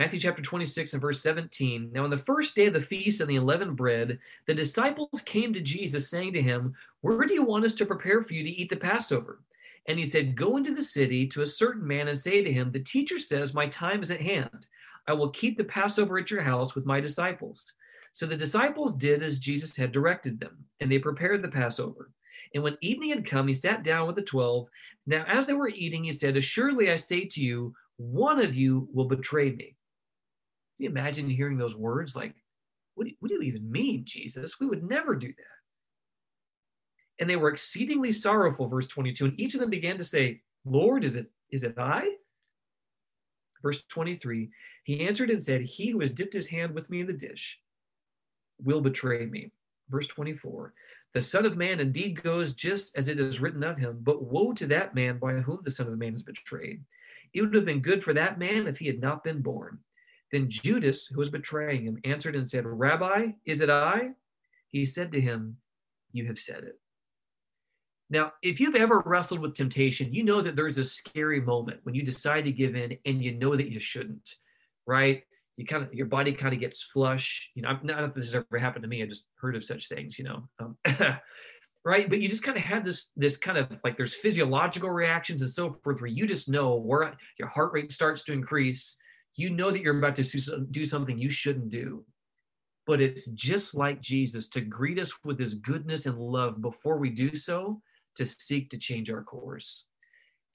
Matthew 0.00 0.18
chapter 0.18 0.40
26 0.40 0.94
and 0.94 1.02
verse 1.02 1.20
17. 1.20 1.90
Now, 1.92 2.04
on 2.04 2.08
the 2.08 2.16
first 2.16 2.54
day 2.54 2.64
of 2.64 2.72
the 2.72 2.80
feast 2.80 3.20
and 3.20 3.28
the 3.28 3.36
unleavened 3.36 3.76
bread, 3.76 4.18
the 4.46 4.54
disciples 4.54 5.20
came 5.26 5.52
to 5.52 5.60
Jesus, 5.60 6.08
saying 6.08 6.32
to 6.32 6.40
him, 6.40 6.72
Where 7.02 7.26
do 7.26 7.34
you 7.34 7.44
want 7.44 7.66
us 7.66 7.74
to 7.74 7.84
prepare 7.84 8.22
for 8.22 8.32
you 8.32 8.42
to 8.42 8.48
eat 8.48 8.70
the 8.70 8.76
Passover? 8.76 9.42
And 9.88 9.98
he 9.98 10.06
said, 10.06 10.36
Go 10.36 10.56
into 10.56 10.74
the 10.74 10.80
city 10.80 11.26
to 11.26 11.42
a 11.42 11.46
certain 11.46 11.86
man 11.86 12.08
and 12.08 12.18
say 12.18 12.42
to 12.42 12.50
him, 12.50 12.72
The 12.72 12.80
teacher 12.80 13.18
says, 13.18 13.52
My 13.52 13.66
time 13.66 14.00
is 14.00 14.10
at 14.10 14.22
hand. 14.22 14.68
I 15.06 15.12
will 15.12 15.28
keep 15.28 15.58
the 15.58 15.64
Passover 15.64 16.16
at 16.16 16.30
your 16.30 16.40
house 16.40 16.74
with 16.74 16.86
my 16.86 16.98
disciples. 16.98 17.70
So 18.12 18.24
the 18.24 18.36
disciples 18.36 18.94
did 18.94 19.22
as 19.22 19.38
Jesus 19.38 19.76
had 19.76 19.92
directed 19.92 20.40
them, 20.40 20.64
and 20.80 20.90
they 20.90 20.98
prepared 20.98 21.42
the 21.42 21.48
Passover. 21.48 22.10
And 22.54 22.62
when 22.62 22.78
evening 22.80 23.10
had 23.10 23.26
come, 23.26 23.48
he 23.48 23.52
sat 23.52 23.84
down 23.84 24.06
with 24.06 24.16
the 24.16 24.22
twelve. 24.22 24.66
Now, 25.06 25.26
as 25.28 25.46
they 25.46 25.52
were 25.52 25.68
eating, 25.68 26.04
he 26.04 26.12
said, 26.12 26.38
Assuredly 26.38 26.90
I 26.90 26.96
say 26.96 27.26
to 27.26 27.44
you, 27.44 27.74
one 27.98 28.42
of 28.42 28.56
you 28.56 28.88
will 28.94 29.04
betray 29.04 29.50
me 29.50 29.76
you 30.84 30.90
imagine 30.90 31.28
hearing 31.28 31.58
those 31.58 31.76
words? 31.76 32.16
Like, 32.16 32.34
what 32.94 33.06
do, 33.06 33.12
what 33.20 33.28
do 33.28 33.34
you 33.34 33.42
even 33.42 33.70
mean, 33.70 34.04
Jesus? 34.04 34.60
We 34.60 34.66
would 34.66 34.82
never 34.82 35.14
do 35.14 35.28
that. 35.28 35.34
And 37.18 37.28
they 37.28 37.36
were 37.36 37.50
exceedingly 37.50 38.12
sorrowful, 38.12 38.68
verse 38.68 38.86
22. 38.86 39.26
And 39.26 39.40
each 39.40 39.54
of 39.54 39.60
them 39.60 39.70
began 39.70 39.98
to 39.98 40.04
say, 40.04 40.40
Lord, 40.64 41.04
is 41.04 41.16
it 41.16 41.30
is 41.50 41.62
it 41.62 41.74
I? 41.78 42.08
Verse 43.62 43.82
23, 43.88 44.48
he 44.84 45.06
answered 45.06 45.30
and 45.30 45.42
said, 45.42 45.62
He 45.62 45.90
who 45.90 46.00
has 46.00 46.12
dipped 46.12 46.32
his 46.32 46.46
hand 46.46 46.74
with 46.74 46.88
me 46.88 47.00
in 47.00 47.06
the 47.06 47.12
dish 47.12 47.60
will 48.58 48.80
betray 48.80 49.26
me. 49.26 49.52
Verse 49.90 50.06
24, 50.06 50.72
the 51.12 51.20
Son 51.20 51.44
of 51.44 51.56
Man 51.56 51.80
indeed 51.80 52.22
goes 52.22 52.54
just 52.54 52.96
as 52.96 53.08
it 53.08 53.20
is 53.20 53.40
written 53.40 53.62
of 53.62 53.76
him, 53.76 53.98
but 54.00 54.22
woe 54.22 54.52
to 54.52 54.66
that 54.66 54.94
man 54.94 55.18
by 55.18 55.34
whom 55.34 55.58
the 55.62 55.70
Son 55.70 55.88
of 55.88 55.98
Man 55.98 56.14
is 56.14 56.22
betrayed. 56.22 56.84
It 57.34 57.42
would 57.42 57.54
have 57.54 57.64
been 57.64 57.80
good 57.80 58.02
for 58.02 58.14
that 58.14 58.38
man 58.38 58.66
if 58.66 58.78
he 58.78 58.86
had 58.86 59.00
not 59.00 59.24
been 59.24 59.42
born. 59.42 59.80
Then 60.32 60.48
Judas, 60.48 61.06
who 61.06 61.18
was 61.18 61.30
betraying 61.30 61.84
him, 61.84 61.98
answered 62.04 62.36
and 62.36 62.48
said, 62.48 62.64
Rabbi, 62.66 63.32
is 63.44 63.60
it 63.60 63.70
I? 63.70 64.10
He 64.68 64.84
said 64.84 65.12
to 65.12 65.20
him, 65.20 65.56
You 66.12 66.26
have 66.26 66.38
said 66.38 66.64
it. 66.64 66.78
Now, 68.08 68.32
if 68.42 68.60
you've 68.60 68.74
ever 68.74 69.02
wrestled 69.04 69.40
with 69.40 69.54
temptation, 69.54 70.12
you 70.12 70.24
know 70.24 70.40
that 70.40 70.56
there's 70.56 70.78
a 70.78 70.84
scary 70.84 71.40
moment 71.40 71.80
when 71.84 71.94
you 71.94 72.02
decide 72.02 72.44
to 72.44 72.52
give 72.52 72.74
in 72.74 72.96
and 73.04 73.22
you 73.22 73.32
know 73.32 73.54
that 73.54 73.70
you 73.70 73.78
shouldn't, 73.78 74.36
right? 74.86 75.22
You 75.56 75.66
kind 75.66 75.84
of, 75.84 75.94
your 75.94 76.06
body 76.06 76.32
kind 76.32 76.52
of 76.52 76.60
gets 76.60 76.82
flush. 76.82 77.50
You 77.54 77.62
know, 77.62 77.78
not 77.82 78.04
if 78.04 78.14
this 78.14 78.32
has 78.32 78.34
ever 78.34 78.58
happened 78.58 78.82
to 78.82 78.88
me. 78.88 79.02
I 79.02 79.06
just 79.06 79.26
heard 79.40 79.54
of 79.54 79.64
such 79.64 79.88
things, 79.88 80.18
you 80.18 80.24
know. 80.24 80.48
Um, 80.58 80.76
right 81.84 82.10
but 82.10 82.20
you 82.20 82.28
just 82.28 82.42
kind 82.42 82.58
of 82.58 82.62
have 82.62 82.84
this 82.84 83.10
this 83.16 83.36
kind 83.36 83.56
of 83.56 83.80
like 83.82 83.96
there's 83.96 84.12
physiological 84.12 84.90
reactions 84.90 85.40
and 85.40 85.50
so 85.50 85.72
forth 85.82 86.00
where 86.00 86.10
you 86.10 86.26
just 86.26 86.46
know 86.48 86.74
where 86.74 87.14
your 87.38 87.48
heart 87.48 87.72
rate 87.72 87.90
starts 87.90 88.22
to 88.22 88.34
increase 88.34 88.98
you 89.36 89.50
know 89.50 89.70
that 89.70 89.80
you're 89.80 89.98
about 89.98 90.16
to 90.16 90.66
do 90.70 90.84
something 90.84 91.18
you 91.18 91.30
shouldn't 91.30 91.70
do. 91.70 92.04
But 92.86 93.00
it's 93.00 93.28
just 93.30 93.74
like 93.74 94.00
Jesus 94.00 94.48
to 94.48 94.60
greet 94.60 94.98
us 94.98 95.12
with 95.24 95.38
his 95.38 95.54
goodness 95.54 96.06
and 96.06 96.18
love 96.18 96.60
before 96.60 96.98
we 96.98 97.10
do 97.10 97.36
so, 97.36 97.80
to 98.16 98.26
seek 98.26 98.70
to 98.70 98.78
change 98.78 99.10
our 99.10 99.22
course. 99.22 99.86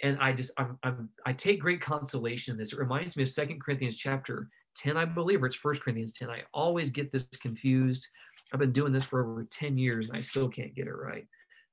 And 0.02 0.18
I 0.20 0.34
just, 0.34 0.52
I'm, 0.58 0.78
I'm, 0.84 1.10
I 1.26 1.34
take 1.34 1.62
great 1.62 1.82
consolation 1.82 2.54
in 2.54 2.58
this. 2.58 2.74
It 2.74 2.80
reminds 2.80 3.16
me 3.16 3.24
of 3.24 3.30
Second 3.30 3.62
Corinthians 3.62 3.96
chapter 3.96 4.50
10, 4.78 4.98
I 4.98 5.06
believe, 5.06 5.42
or 5.42 5.46
it's 5.46 5.56
First 5.56 5.82
Corinthians 5.82 6.14
10. 6.14 6.30
I 6.30 6.44
always 6.54 6.92
get 6.92 7.12
this 7.12 7.26
confused. 7.42 8.08
I've 8.54 8.60
been 8.60 8.74
doing 8.74 8.92
this 8.92 9.06
for 9.06 9.24
over 9.24 9.48
10 9.50 9.78
years 9.78 10.10
and 10.10 10.18
I 10.18 10.22
still 10.22 10.50
can't 10.50 10.76
get 10.76 10.88
it 10.88 10.94
right. 10.94 11.26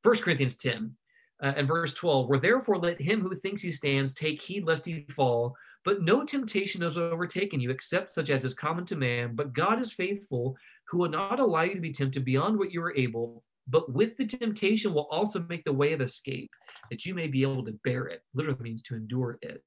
First 0.03 0.23
Corinthians 0.23 0.57
10 0.57 0.95
uh, 1.43 1.53
and 1.57 1.69
verse 1.69 1.95
12, 1.95 2.29
where 2.29 2.39
therefore 2.39 2.79
let 2.79 3.01
him 3.01 3.21
who 3.21 3.35
thinks 3.35 3.63
he 3.63 3.73
stands 3.73 4.15
take 4.15 4.41
heed 4.41 4.65
lest 4.65 4.87
he 4.87 5.05
fall. 5.11 5.57
But 5.85 6.03
no 6.03 6.25
temptation 6.25 6.83
has 6.83 6.97
overtaken 6.97 7.61
you 7.61 7.71
except 7.71 8.15
such 8.15 8.31
as 8.31 8.45
is 8.45 8.55
common 8.55 8.87
to 8.87 8.97
man. 8.97 9.35
But 9.35 9.53
God 9.53 9.81
is 9.81 9.93
faithful, 9.93 10.57
who 10.89 10.99
will 10.99 11.09
not 11.09 11.41
allow 11.41 11.63
you 11.63 11.75
to 11.75 11.81
be 11.81 11.93
tempted 11.93 12.25
beyond 12.25 12.59
what 12.59 12.73
you 12.73 12.83
are 12.83 12.97
able, 12.97 13.43
but 13.69 13.93
with 13.93 14.17
the 14.17 14.27
temptation 14.27 14.93
will 14.93 15.09
also 15.11 15.45
make 15.49 15.65
the 15.65 15.73
way 15.73 15.93
of 15.93 16.01
escape, 16.01 16.51
that 16.91 17.07
you 17.07 17.15
may 17.15 17.27
be 17.27 17.43
able 17.43 17.65
to 17.65 17.79
bear 17.85 18.07
it. 18.07 18.23
Literally 18.35 18.61
means 18.61 18.83
to 18.83 18.95
endure 18.97 19.39
it. 19.43 19.63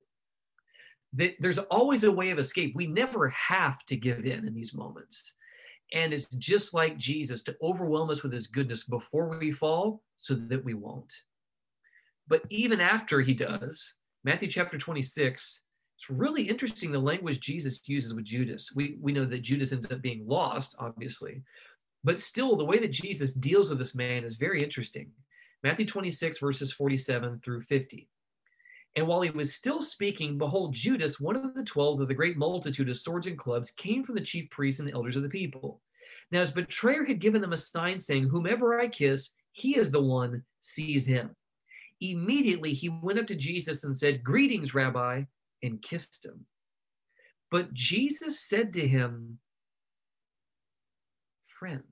That 1.13 1.35
there's 1.39 1.59
always 1.59 2.03
a 2.03 2.11
way 2.11 2.29
of 2.31 2.39
escape. 2.39 2.73
We 2.75 2.87
never 2.87 3.29
have 3.29 3.83
to 3.85 3.95
give 3.95 4.25
in 4.25 4.47
in 4.47 4.53
these 4.53 4.73
moments. 4.73 5.35
And 5.93 6.13
it's 6.13 6.25
just 6.25 6.73
like 6.73 6.97
Jesus 6.97 7.41
to 7.43 7.55
overwhelm 7.61 8.09
us 8.09 8.23
with 8.23 8.33
his 8.33 8.47
goodness 8.47 8.83
before 8.83 9.37
we 9.39 9.51
fall 9.51 10.01
so 10.17 10.33
that 10.33 10.65
we 10.65 10.73
won't. 10.73 11.13
But 12.27 12.43
even 12.49 12.81
after 12.81 13.21
he 13.21 13.33
does, 13.33 13.93
Matthew 14.23 14.49
chapter 14.49 14.77
26, 14.77 15.61
it's 15.97 16.09
really 16.09 16.43
interesting 16.43 16.91
the 16.91 16.99
language 16.99 17.39
Jesus 17.39 17.81
uses 17.87 18.13
with 18.13 18.25
Judas. 18.25 18.71
We, 18.75 18.97
we 19.01 19.13
know 19.13 19.25
that 19.25 19.41
Judas 19.41 19.71
ends 19.71 19.89
up 19.91 20.01
being 20.01 20.27
lost, 20.27 20.75
obviously, 20.77 21.41
but 22.03 22.19
still 22.19 22.55
the 22.55 22.65
way 22.65 22.79
that 22.79 22.91
Jesus 22.91 23.33
deals 23.33 23.69
with 23.69 23.79
this 23.79 23.95
man 23.95 24.23
is 24.23 24.35
very 24.35 24.61
interesting. 24.61 25.11
Matthew 25.63 25.85
26, 25.85 26.39
verses 26.39 26.71
47 26.73 27.41
through 27.43 27.61
50. 27.61 28.09
And 28.97 29.07
while 29.07 29.21
he 29.21 29.29
was 29.29 29.55
still 29.55 29.81
speaking, 29.81 30.37
behold, 30.37 30.73
Judas, 30.73 31.19
one 31.19 31.35
of 31.35 31.53
the 31.53 31.63
twelve 31.63 31.99
of 31.99 32.07
the 32.07 32.13
great 32.13 32.37
multitude 32.37 32.89
of 32.89 32.97
swords 32.97 33.27
and 33.27 33.37
clubs, 33.37 33.71
came 33.71 34.03
from 34.03 34.15
the 34.15 34.21
chief 34.21 34.49
priests 34.49 34.79
and 34.79 34.87
the 34.87 34.93
elders 34.93 35.17
of 35.17 35.23
the 35.23 35.29
people. 35.29 35.81
Now 36.31 36.41
his 36.41 36.51
betrayer 36.51 37.03
had 37.03 37.19
given 37.19 37.41
them 37.41 37.53
a 37.53 37.57
sign 37.57 37.99
saying, 37.99 38.29
Whomever 38.29 38.79
I 38.79 38.87
kiss, 38.87 39.31
he 39.51 39.77
is 39.77 39.91
the 39.91 40.01
one, 40.01 40.43
seize 40.61 41.05
him. 41.05 41.35
Immediately 41.99 42.73
he 42.73 42.89
went 42.89 43.19
up 43.19 43.27
to 43.27 43.35
Jesus 43.35 43.83
and 43.83 43.97
said, 43.97 44.23
Greetings, 44.23 44.73
Rabbi 44.73 45.23
and 45.65 45.81
kissed 45.81 46.25
him. 46.25 46.45
But 47.51 47.73
Jesus 47.73 48.39
said 48.39 48.73
to 48.73 48.87
him, 48.87 49.39
Friend, 51.59 51.83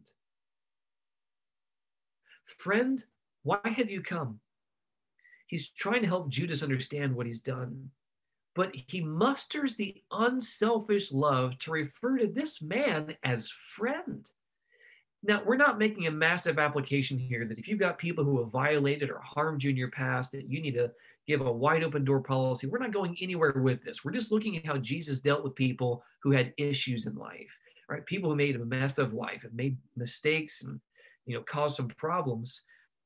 friend, 2.45 3.03
why 3.43 3.59
have 3.63 3.89
you 3.89 4.01
come? 4.01 4.39
He's 5.47 5.69
trying 5.69 6.01
to 6.01 6.07
help 6.07 6.29
Judas 6.29 6.63
understand 6.63 7.15
what 7.15 7.27
he's 7.27 7.41
done. 7.41 7.91
but 8.55 8.75
he 8.87 9.01
musters 9.01 9.75
the 9.75 10.01
unselfish 10.11 11.11
love 11.11 11.57
to 11.59 11.71
refer 11.71 12.17
to 12.19 12.27
this 12.27 12.61
man 12.61 13.15
as 13.23 13.49
friend. 13.49 14.29
Now, 15.23 15.41
we're 15.45 15.55
not 15.55 15.79
making 15.79 16.05
a 16.05 16.11
massive 16.11 16.59
application 16.59 17.17
here 17.17 17.45
that 17.45 17.57
if 17.57 17.67
you've 17.67 17.79
got 17.79 17.97
people 17.97 18.23
who 18.23 18.39
have 18.39 18.51
violated 18.51 19.09
or 19.09 19.19
harmed 19.19 19.63
you 19.63 19.69
in 19.69 19.77
your 19.77 19.89
past, 19.89 20.33
that 20.33 20.49
you 20.49 20.61
need 20.61 20.73
to 20.75 20.91
give 21.27 21.41
a 21.41 21.51
wide 21.51 21.83
open 21.83 22.03
door 22.03 22.21
policy. 22.21 22.67
We're 22.67 22.79
not 22.79 22.93
going 22.93 23.17
anywhere 23.21 23.53
with 23.55 23.83
this. 23.83 24.03
We're 24.03 24.11
just 24.11 24.31
looking 24.31 24.57
at 24.57 24.65
how 24.65 24.77
Jesus 24.77 25.19
dealt 25.19 25.43
with 25.43 25.55
people 25.55 26.03
who 26.21 26.31
had 26.31 26.53
issues 26.57 27.05
in 27.05 27.15
life, 27.15 27.57
right? 27.89 28.05
People 28.05 28.29
who 28.29 28.35
made 28.35 28.55
a 28.55 28.65
mess 28.65 28.97
of 28.97 29.13
life, 29.13 29.43
and 29.43 29.53
made 29.53 29.77
mistakes 29.95 30.63
and, 30.63 30.79
you 31.25 31.35
know, 31.35 31.43
caused 31.43 31.77
some 31.77 31.87
problems. 31.87 32.61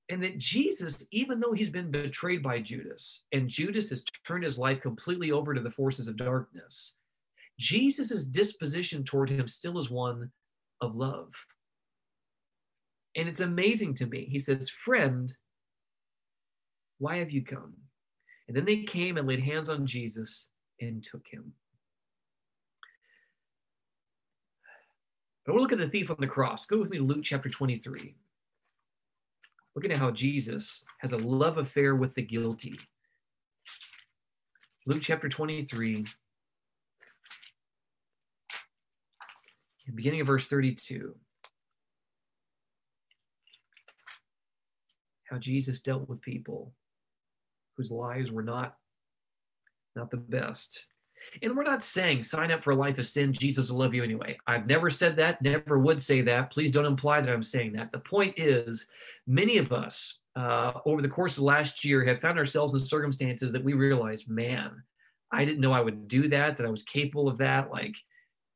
And 0.09 0.23
that 0.23 0.37
Jesus, 0.37 1.05
even 1.11 1.39
though 1.39 1.51
he's 1.51 1.69
been 1.69 1.91
betrayed 1.91 2.41
by 2.41 2.61
Judas 2.61 3.23
and 3.33 3.49
Judas 3.49 3.89
has 3.89 4.05
turned 4.25 4.45
his 4.45 4.57
life 4.57 4.81
completely 4.81 5.31
over 5.31 5.53
to 5.53 5.59
the 5.59 5.69
forces 5.69 6.07
of 6.07 6.15
darkness, 6.15 6.95
Jesus's 7.59 8.25
disposition 8.25 9.03
toward 9.03 9.29
him 9.29 9.47
still 9.47 9.77
is 9.79 9.89
one 9.89 10.31
of 10.79 10.95
love 10.95 11.33
and 13.17 13.27
it's 13.27 13.39
amazing 13.39 13.95
to 13.95 14.05
me. 14.05 14.27
He 14.31 14.37
says, 14.37 14.69
Friend, 14.69 15.35
why 16.99 17.17
have 17.17 17.31
you 17.31 17.43
come? 17.43 17.73
And 18.47 18.55
then 18.55 18.65
they 18.65 18.83
came 18.83 19.17
and 19.17 19.27
laid 19.27 19.41
hands 19.41 19.69
on 19.69 19.85
Jesus 19.85 20.49
and 20.79 21.03
took 21.03 21.27
him. 21.27 21.53
But 25.45 25.53
we'll 25.53 25.61
look 25.61 25.71
at 25.71 25.77
the 25.77 25.87
thief 25.87 26.09
on 26.09 26.17
the 26.19 26.27
cross. 26.27 26.65
Go 26.65 26.79
with 26.79 26.89
me 26.89 26.97
to 26.97 27.03
Luke 27.03 27.23
chapter 27.23 27.49
23. 27.49 28.15
Look 29.75 29.85
at 29.85 29.97
how 29.97 30.11
Jesus 30.11 30.85
has 30.99 31.11
a 31.11 31.17
love 31.17 31.57
affair 31.57 31.95
with 31.95 32.15
the 32.15 32.21
guilty. 32.21 32.79
Luke 34.85 35.01
chapter 35.01 35.27
23, 35.27 36.05
beginning 39.93 40.21
of 40.21 40.27
verse 40.27 40.47
32. 40.47 41.15
how 45.29 45.37
Jesus 45.37 45.81
dealt 45.81 46.07
with 46.07 46.21
people 46.21 46.73
whose 47.77 47.91
lives 47.91 48.31
were 48.31 48.43
not 48.43 48.75
not 49.95 50.11
the 50.11 50.17
best. 50.17 50.85
And 51.41 51.57
we're 51.57 51.63
not 51.63 51.83
saying 51.83 52.23
sign 52.23 52.51
up 52.51 52.63
for 52.63 52.71
a 52.71 52.75
life 52.75 52.99
of 52.99 53.07
sin, 53.07 53.33
Jesus 53.33 53.71
will 53.71 53.79
love 53.79 53.93
you 53.93 54.03
anyway. 54.03 54.37
I've 54.45 54.67
never 54.67 54.91
said 54.91 55.15
that, 55.15 55.41
never 55.41 55.79
would 55.79 56.01
say 56.01 56.21
that. 56.21 56.51
Please 56.51 56.71
don't 56.71 56.85
imply 56.85 57.19
that 57.19 57.33
I'm 57.33 57.43
saying 57.43 57.73
that. 57.73 57.91
The 57.91 57.99
point 57.99 58.37
is, 58.37 58.87
many 59.25 59.57
of 59.57 59.71
us 59.71 60.19
uh, 60.35 60.73
over 60.85 61.01
the 61.01 61.07
course 61.07 61.37
of 61.37 61.43
last 61.43 61.83
year 61.83 62.05
have 62.05 62.21
found 62.21 62.37
ourselves 62.37 62.75
in 62.75 62.79
circumstances 62.79 63.51
that 63.51 63.63
we 63.63 63.73
realize, 63.73 64.27
man, 64.27 64.83
I 65.31 65.43
didn't 65.43 65.61
know 65.61 65.73
I 65.73 65.81
would 65.81 66.07
do 66.07 66.29
that, 66.29 66.57
that 66.57 66.65
I 66.65 66.69
was 66.69 66.83
capable 66.83 67.27
of 67.27 67.39
that. 67.39 67.71
Like, 67.71 67.95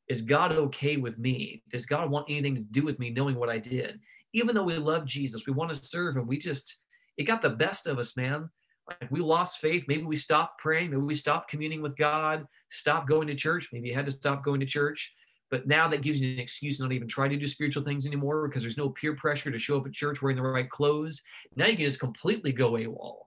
is 0.08 0.22
God 0.22 0.54
okay 0.54 0.98
with 0.98 1.18
me? 1.18 1.64
Does 1.72 1.88
God 1.88 2.12
want 2.12 2.30
anything 2.30 2.56
to 2.56 2.62
do 2.62 2.84
with 2.84 3.00
me 3.00 3.10
knowing 3.10 3.36
what 3.36 3.50
I 3.50 3.58
did? 3.58 4.00
even 4.34 4.56
though 4.56 4.64
we 4.64 4.78
love 4.78 5.06
Jesus, 5.06 5.46
we 5.46 5.54
want 5.54 5.74
to 5.74 5.88
serve 5.88 6.16
him. 6.16 6.28
We 6.28 6.38
just, 6.38 6.78
it 7.18 7.24
got 7.24 7.42
the 7.42 7.50
best 7.50 7.88
of 7.88 8.00
us, 8.00 8.16
man. 8.16 8.50
Like 9.00 9.12
we 9.12 9.20
lost 9.20 9.60
faith. 9.60 9.86
Maybe 9.88 10.04
we 10.04 10.16
stopped 10.16 10.60
praying. 10.60 10.92
Maybe 10.92 11.02
we 11.02 11.16
stopped 11.16 11.50
communing 11.50 11.82
with 11.82 11.96
God, 11.98 12.46
stopped 12.70 13.08
going 13.08 13.28
to 13.28 13.36
church. 13.36 13.70
Maybe 13.72 13.90
you 13.90 13.96
had 13.96 14.06
to 14.06 14.12
stop 14.12 14.44
going 14.44 14.60
to 14.60 14.66
church. 14.66 15.14
But 15.50 15.68
now 15.68 15.88
that 15.90 16.02
gives 16.02 16.22
you 16.22 16.34
an 16.34 16.40
excuse 16.40 16.78
to 16.78 16.84
not 16.84 16.94
even 16.94 17.10
try 17.10 17.28
to 17.28 17.36
do 17.36 17.46
spiritual 17.46 17.84
things 17.84 18.08
anymore 18.08 18.48
because 18.48 18.64
there's 18.64 18.78
no 18.78 18.90
peer 18.90 19.16
pressure 19.16 19.52
to 19.52 19.60
show 19.60 19.78
up 19.78 19.86
at 19.86 19.92
church 19.92 20.22
wearing 20.22 20.38
the 20.38 20.44
right 20.44 20.70
clothes. 20.70 21.22
Now 21.56 21.68
you 21.68 21.76
can 21.76 21.86
just 21.86 22.00
completely 22.00 22.54
go 22.54 22.72
AWOL. 22.72 23.18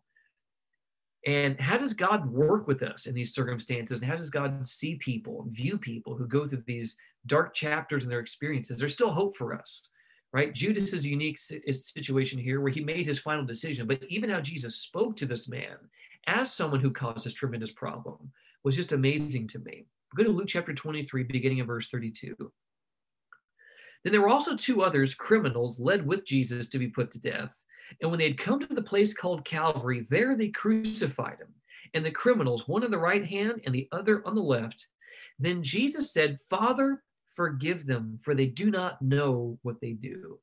And 1.26 1.58
how 1.58 1.78
does 1.78 1.94
God 1.94 2.30
work 2.30 2.66
with 2.66 2.82
us 2.82 3.06
in 3.06 3.14
these 3.14 3.34
circumstances? 3.34 4.00
And 4.00 4.10
how 4.10 4.16
does 4.16 4.30
God 4.30 4.66
see 4.66 4.96
people, 4.96 5.46
view 5.50 5.78
people 5.78 6.16
who 6.16 6.26
go 6.26 6.46
through 6.46 6.64
these 6.66 6.96
dark 7.26 7.54
chapters 7.54 8.04
in 8.04 8.10
their 8.10 8.20
experiences? 8.20 8.78
There's 8.78 8.92
still 8.92 9.12
hope 9.12 9.36
for 9.36 9.54
us 9.54 9.88
right? 10.34 10.52
Judas's 10.52 11.06
unique 11.06 11.38
situation 11.38 12.40
here 12.40 12.60
where 12.60 12.72
he 12.72 12.82
made 12.82 13.06
his 13.06 13.20
final 13.20 13.44
decision, 13.44 13.86
but 13.86 14.02
even 14.08 14.28
how 14.28 14.40
Jesus 14.40 14.74
spoke 14.74 15.16
to 15.16 15.26
this 15.26 15.48
man 15.48 15.76
as 16.26 16.52
someone 16.52 16.80
who 16.80 16.90
caused 16.90 17.24
this 17.24 17.34
tremendous 17.34 17.70
problem 17.70 18.32
was 18.64 18.74
just 18.74 18.90
amazing 18.90 19.46
to 19.46 19.60
me. 19.60 19.86
Go 20.16 20.24
to 20.24 20.30
Luke 20.30 20.48
chapter 20.48 20.74
23, 20.74 21.22
beginning 21.22 21.60
of 21.60 21.68
verse 21.68 21.88
32. 21.88 22.34
Then 24.02 24.12
there 24.12 24.20
were 24.20 24.28
also 24.28 24.56
two 24.56 24.82
others, 24.82 25.14
criminals, 25.14 25.78
led 25.78 26.04
with 26.04 26.26
Jesus 26.26 26.68
to 26.70 26.80
be 26.80 26.88
put 26.88 27.12
to 27.12 27.20
death. 27.20 27.56
And 28.00 28.10
when 28.10 28.18
they 28.18 28.26
had 28.26 28.36
come 28.36 28.58
to 28.58 28.74
the 28.74 28.82
place 28.82 29.14
called 29.14 29.44
Calvary, 29.44 30.04
there 30.10 30.34
they 30.34 30.48
crucified 30.48 31.38
him. 31.38 31.54
And 31.94 32.04
the 32.04 32.10
criminals, 32.10 32.66
one 32.66 32.82
on 32.82 32.90
the 32.90 32.98
right 32.98 33.24
hand 33.24 33.60
and 33.64 33.72
the 33.72 33.88
other 33.92 34.26
on 34.26 34.34
the 34.34 34.42
left. 34.42 34.88
Then 35.38 35.62
Jesus 35.62 36.12
said, 36.12 36.40
Father, 36.50 37.04
forgive 37.34 37.86
them, 37.86 38.18
for 38.22 38.34
they 38.34 38.46
do 38.46 38.70
not 38.70 39.00
know 39.02 39.58
what 39.62 39.80
they 39.80 39.92
do. 39.92 40.38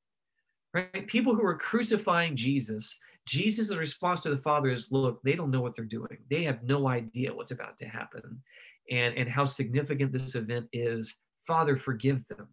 Right? 0.74 1.08
People 1.08 1.36
who 1.36 1.46
are 1.46 1.58
crucifying 1.58 2.36
Jesus, 2.36 2.98
Jesus' 3.26 3.76
response 3.76 4.22
to 4.22 4.30
the 4.30 4.38
Father 4.38 4.70
is, 4.70 4.92
look, 4.92 5.22
they 5.24 5.34
don't 5.34 5.52
know 5.52 5.62
what 5.62 5.76
they're 5.76 5.86
doing. 5.86 6.18
They 6.30 6.44
have 6.44 6.64
no 6.64 6.88
idea 6.88 7.34
what's 7.34 7.52
about 7.52 7.78
to 7.80 7.86
happen 7.86 8.42
and, 8.90 9.16
and 9.18 9.30
how 9.30 9.46
significant 9.46 10.12
this 10.12 10.36
event 10.36 10.68
is. 10.72 11.16
Father, 11.46 11.76
forgive 11.76 12.26
them. 12.28 12.48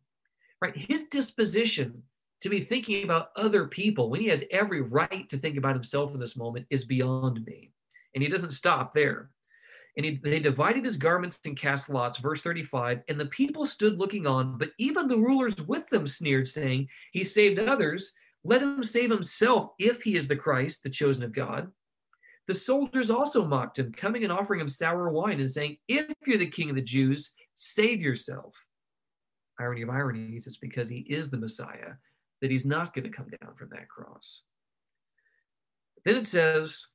Right? 0.60 0.76
His 0.76 1.06
disposition 1.06 2.02
to 2.40 2.48
be 2.48 2.60
thinking 2.60 3.04
about 3.04 3.30
other 3.36 3.66
people 3.66 4.10
when 4.10 4.20
he 4.20 4.28
has 4.28 4.44
every 4.50 4.80
right 4.80 5.28
to 5.28 5.38
think 5.38 5.56
about 5.56 5.74
himself 5.74 6.14
in 6.14 6.20
this 6.20 6.36
moment 6.36 6.66
is 6.70 6.84
beyond 6.84 7.44
me. 7.44 7.72
And 8.14 8.22
he 8.22 8.28
doesn't 8.28 8.52
stop 8.52 8.92
there. 8.92 9.30
And 9.98 10.04
he, 10.04 10.20
they 10.22 10.38
divided 10.38 10.84
his 10.84 10.96
garments 10.96 11.40
and 11.44 11.56
cast 11.56 11.90
lots, 11.90 12.18
verse 12.18 12.40
35. 12.40 13.02
And 13.08 13.18
the 13.18 13.26
people 13.26 13.66
stood 13.66 13.98
looking 13.98 14.28
on, 14.28 14.56
but 14.56 14.70
even 14.78 15.08
the 15.08 15.18
rulers 15.18 15.60
with 15.60 15.88
them 15.88 16.06
sneered, 16.06 16.46
saying, 16.46 16.86
He 17.10 17.24
saved 17.24 17.58
others. 17.58 18.12
Let 18.44 18.62
him 18.62 18.84
save 18.84 19.10
himself 19.10 19.70
if 19.76 20.02
he 20.02 20.14
is 20.14 20.28
the 20.28 20.36
Christ, 20.36 20.84
the 20.84 20.88
chosen 20.88 21.24
of 21.24 21.32
God. 21.32 21.72
The 22.46 22.54
soldiers 22.54 23.10
also 23.10 23.44
mocked 23.44 23.80
him, 23.80 23.92
coming 23.92 24.22
and 24.22 24.32
offering 24.32 24.60
him 24.60 24.68
sour 24.68 25.10
wine 25.10 25.40
and 25.40 25.50
saying, 25.50 25.78
If 25.88 26.06
you're 26.24 26.38
the 26.38 26.46
king 26.46 26.70
of 26.70 26.76
the 26.76 26.82
Jews, 26.82 27.32
save 27.56 28.00
yourself. 28.00 28.54
Irony 29.58 29.82
of 29.82 29.90
ironies, 29.90 30.46
it's 30.46 30.58
because 30.58 30.88
he 30.88 31.00
is 31.00 31.28
the 31.28 31.38
Messiah 31.38 31.94
that 32.40 32.52
he's 32.52 32.64
not 32.64 32.94
going 32.94 33.02
to 33.02 33.10
come 33.10 33.26
down 33.42 33.56
from 33.56 33.70
that 33.70 33.88
cross. 33.88 34.44
Then 36.04 36.14
it 36.14 36.28
says, 36.28 36.86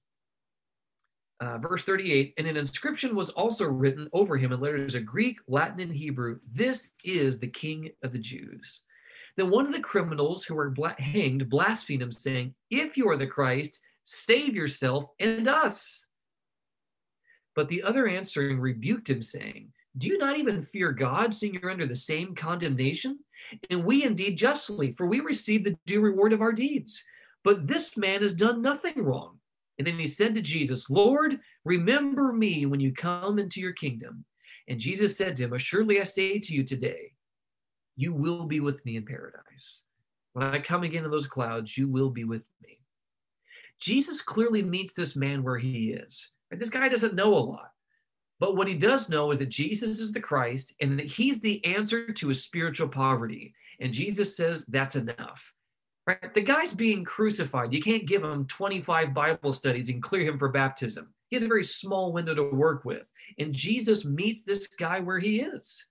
uh, 1.43 1.57
verse 1.57 1.83
38 1.83 2.33
and 2.37 2.47
an 2.47 2.57
inscription 2.57 3.15
was 3.15 3.29
also 3.31 3.65
written 3.65 4.07
over 4.13 4.37
him 4.37 4.51
in 4.51 4.59
letters 4.59 4.95
of 4.95 5.05
greek 5.05 5.37
latin 5.47 5.79
and 5.81 5.93
hebrew 5.93 6.39
this 6.53 6.91
is 7.03 7.39
the 7.39 7.47
king 7.47 7.89
of 8.03 8.13
the 8.13 8.19
jews 8.19 8.81
then 9.35 9.49
one 9.49 9.65
of 9.65 9.73
the 9.73 9.79
criminals 9.79 10.45
who 10.45 10.55
were 10.55 10.69
bla- 10.69 10.95
hanged 10.99 11.49
blasphemed 11.49 12.01
him 12.01 12.11
saying 12.11 12.53
if 12.69 12.97
you 12.97 13.09
are 13.09 13.17
the 13.17 13.27
christ 13.27 13.81
save 14.03 14.55
yourself 14.55 15.05
and 15.19 15.47
us. 15.47 16.07
But 17.55 17.67
the 17.67 17.83
other 17.83 18.07
answering 18.07 18.59
rebuked 18.59 19.09
him 19.09 19.23
saying 19.23 19.71
do 19.95 20.07
you 20.07 20.17
not 20.17 20.39
even 20.39 20.63
fear 20.63 20.91
god 20.91 21.35
seeing 21.35 21.53
you're 21.53 21.69
under 21.69 21.85
the 21.85 21.95
same 21.95 22.33
condemnation? 22.33 23.19
And 23.69 23.85
we 23.85 24.03
indeed 24.03 24.37
justly 24.37 24.91
for 24.91 25.05
we 25.05 25.19
receive 25.19 25.63
the 25.63 25.77
due 25.85 26.01
reward 26.01 26.33
of 26.33 26.41
our 26.41 26.51
deeds. 26.51 27.03
But 27.43 27.67
this 27.67 27.95
man 27.95 28.21
has 28.21 28.33
done 28.33 28.61
nothing 28.61 29.03
wrong 29.03 29.37
and 29.77 29.87
then 29.87 29.97
he 29.97 30.07
said 30.07 30.35
to 30.35 30.41
Jesus, 30.41 30.89
Lord, 30.89 31.39
remember 31.65 32.31
me 32.31 32.65
when 32.65 32.79
you 32.79 32.93
come 32.93 33.39
into 33.39 33.59
your 33.59 33.73
kingdom. 33.73 34.25
And 34.67 34.79
Jesus 34.79 35.17
said 35.17 35.35
to 35.35 35.43
him, 35.43 35.53
Assuredly 35.53 35.99
I 35.99 36.03
say 36.03 36.39
to 36.39 36.53
you 36.53 36.63
today, 36.63 37.13
you 37.95 38.13
will 38.13 38.45
be 38.45 38.59
with 38.59 38.83
me 38.85 38.97
in 38.97 39.05
paradise. 39.05 39.83
When 40.33 40.45
I 40.45 40.59
come 40.59 40.83
again 40.83 41.05
in 41.05 41.11
those 41.11 41.27
clouds, 41.27 41.77
you 41.77 41.87
will 41.87 42.09
be 42.09 42.23
with 42.23 42.47
me. 42.61 42.79
Jesus 43.79 44.21
clearly 44.21 44.61
meets 44.61 44.93
this 44.93 45.15
man 45.15 45.43
where 45.43 45.57
he 45.57 45.91
is. 45.91 46.29
And 46.51 46.59
This 46.59 46.69
guy 46.69 46.87
doesn't 46.87 47.15
know 47.15 47.33
a 47.33 47.39
lot. 47.39 47.71
But 48.39 48.55
what 48.55 48.67
he 48.67 48.73
does 48.73 49.09
know 49.09 49.31
is 49.31 49.39
that 49.39 49.49
Jesus 49.49 49.99
is 49.99 50.11
the 50.11 50.19
Christ 50.19 50.75
and 50.81 50.99
that 50.99 51.05
he's 51.07 51.39
the 51.39 51.63
answer 51.65 52.11
to 52.11 52.27
his 52.27 52.43
spiritual 52.43 52.87
poverty. 52.87 53.53
And 53.79 53.93
Jesus 53.93 54.35
says 54.35 54.65
that's 54.67 54.95
enough. 54.95 55.53
Right? 56.05 56.33
The 56.33 56.41
guy's 56.41 56.73
being 56.73 57.05
crucified. 57.05 57.73
You 57.73 57.81
can't 57.81 58.05
give 58.05 58.23
him 58.23 58.45
25 58.47 59.13
Bible 59.13 59.53
studies 59.53 59.89
and 59.89 60.03
clear 60.03 60.23
him 60.23 60.37
for 60.37 60.49
baptism. 60.49 61.13
He 61.29 61.37
has 61.37 61.43
a 61.43 61.47
very 61.47 61.63
small 61.63 62.11
window 62.11 62.35
to 62.35 62.51
work 62.51 62.83
with. 62.83 63.09
And 63.39 63.53
Jesus 63.53 64.03
meets 64.03 64.43
this 64.43 64.67
guy 64.67 64.99
where 64.99 65.19
he 65.19 65.39
is. 65.39 65.85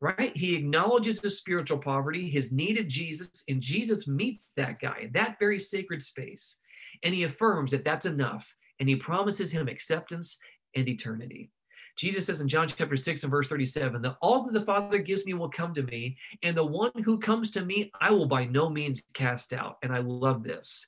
Right? 0.00 0.34
He 0.34 0.54
acknowledges 0.54 1.20
his 1.20 1.36
spiritual 1.36 1.78
poverty, 1.78 2.30
his 2.30 2.52
need 2.52 2.78
of 2.78 2.88
Jesus, 2.88 3.44
and 3.48 3.60
Jesus 3.60 4.08
meets 4.08 4.54
that 4.56 4.80
guy 4.80 5.00
in 5.02 5.12
that 5.12 5.38
very 5.38 5.58
sacred 5.58 6.02
space. 6.02 6.58
And 7.02 7.14
he 7.14 7.24
affirms 7.24 7.72
that 7.72 7.84
that's 7.84 8.06
enough. 8.06 8.54
And 8.78 8.88
he 8.88 8.96
promises 8.96 9.52
him 9.52 9.68
acceptance 9.68 10.38
and 10.74 10.88
eternity. 10.88 11.50
Jesus 11.96 12.26
says 12.26 12.40
in 12.40 12.48
John 12.48 12.68
chapter 12.68 12.96
6 12.96 13.22
and 13.22 13.30
verse 13.30 13.48
37 13.48 14.02
that 14.02 14.16
all 14.22 14.44
that 14.44 14.52
the 14.52 14.64
Father 14.64 14.98
gives 14.98 15.26
me 15.26 15.34
will 15.34 15.50
come 15.50 15.74
to 15.74 15.82
me, 15.82 16.16
and 16.42 16.56
the 16.56 16.64
one 16.64 16.92
who 17.04 17.18
comes 17.18 17.50
to 17.52 17.64
me, 17.64 17.90
I 18.00 18.10
will 18.10 18.26
by 18.26 18.44
no 18.44 18.68
means 18.70 19.02
cast 19.14 19.52
out. 19.52 19.78
And 19.82 19.92
I 19.92 19.98
love 19.98 20.42
this, 20.42 20.86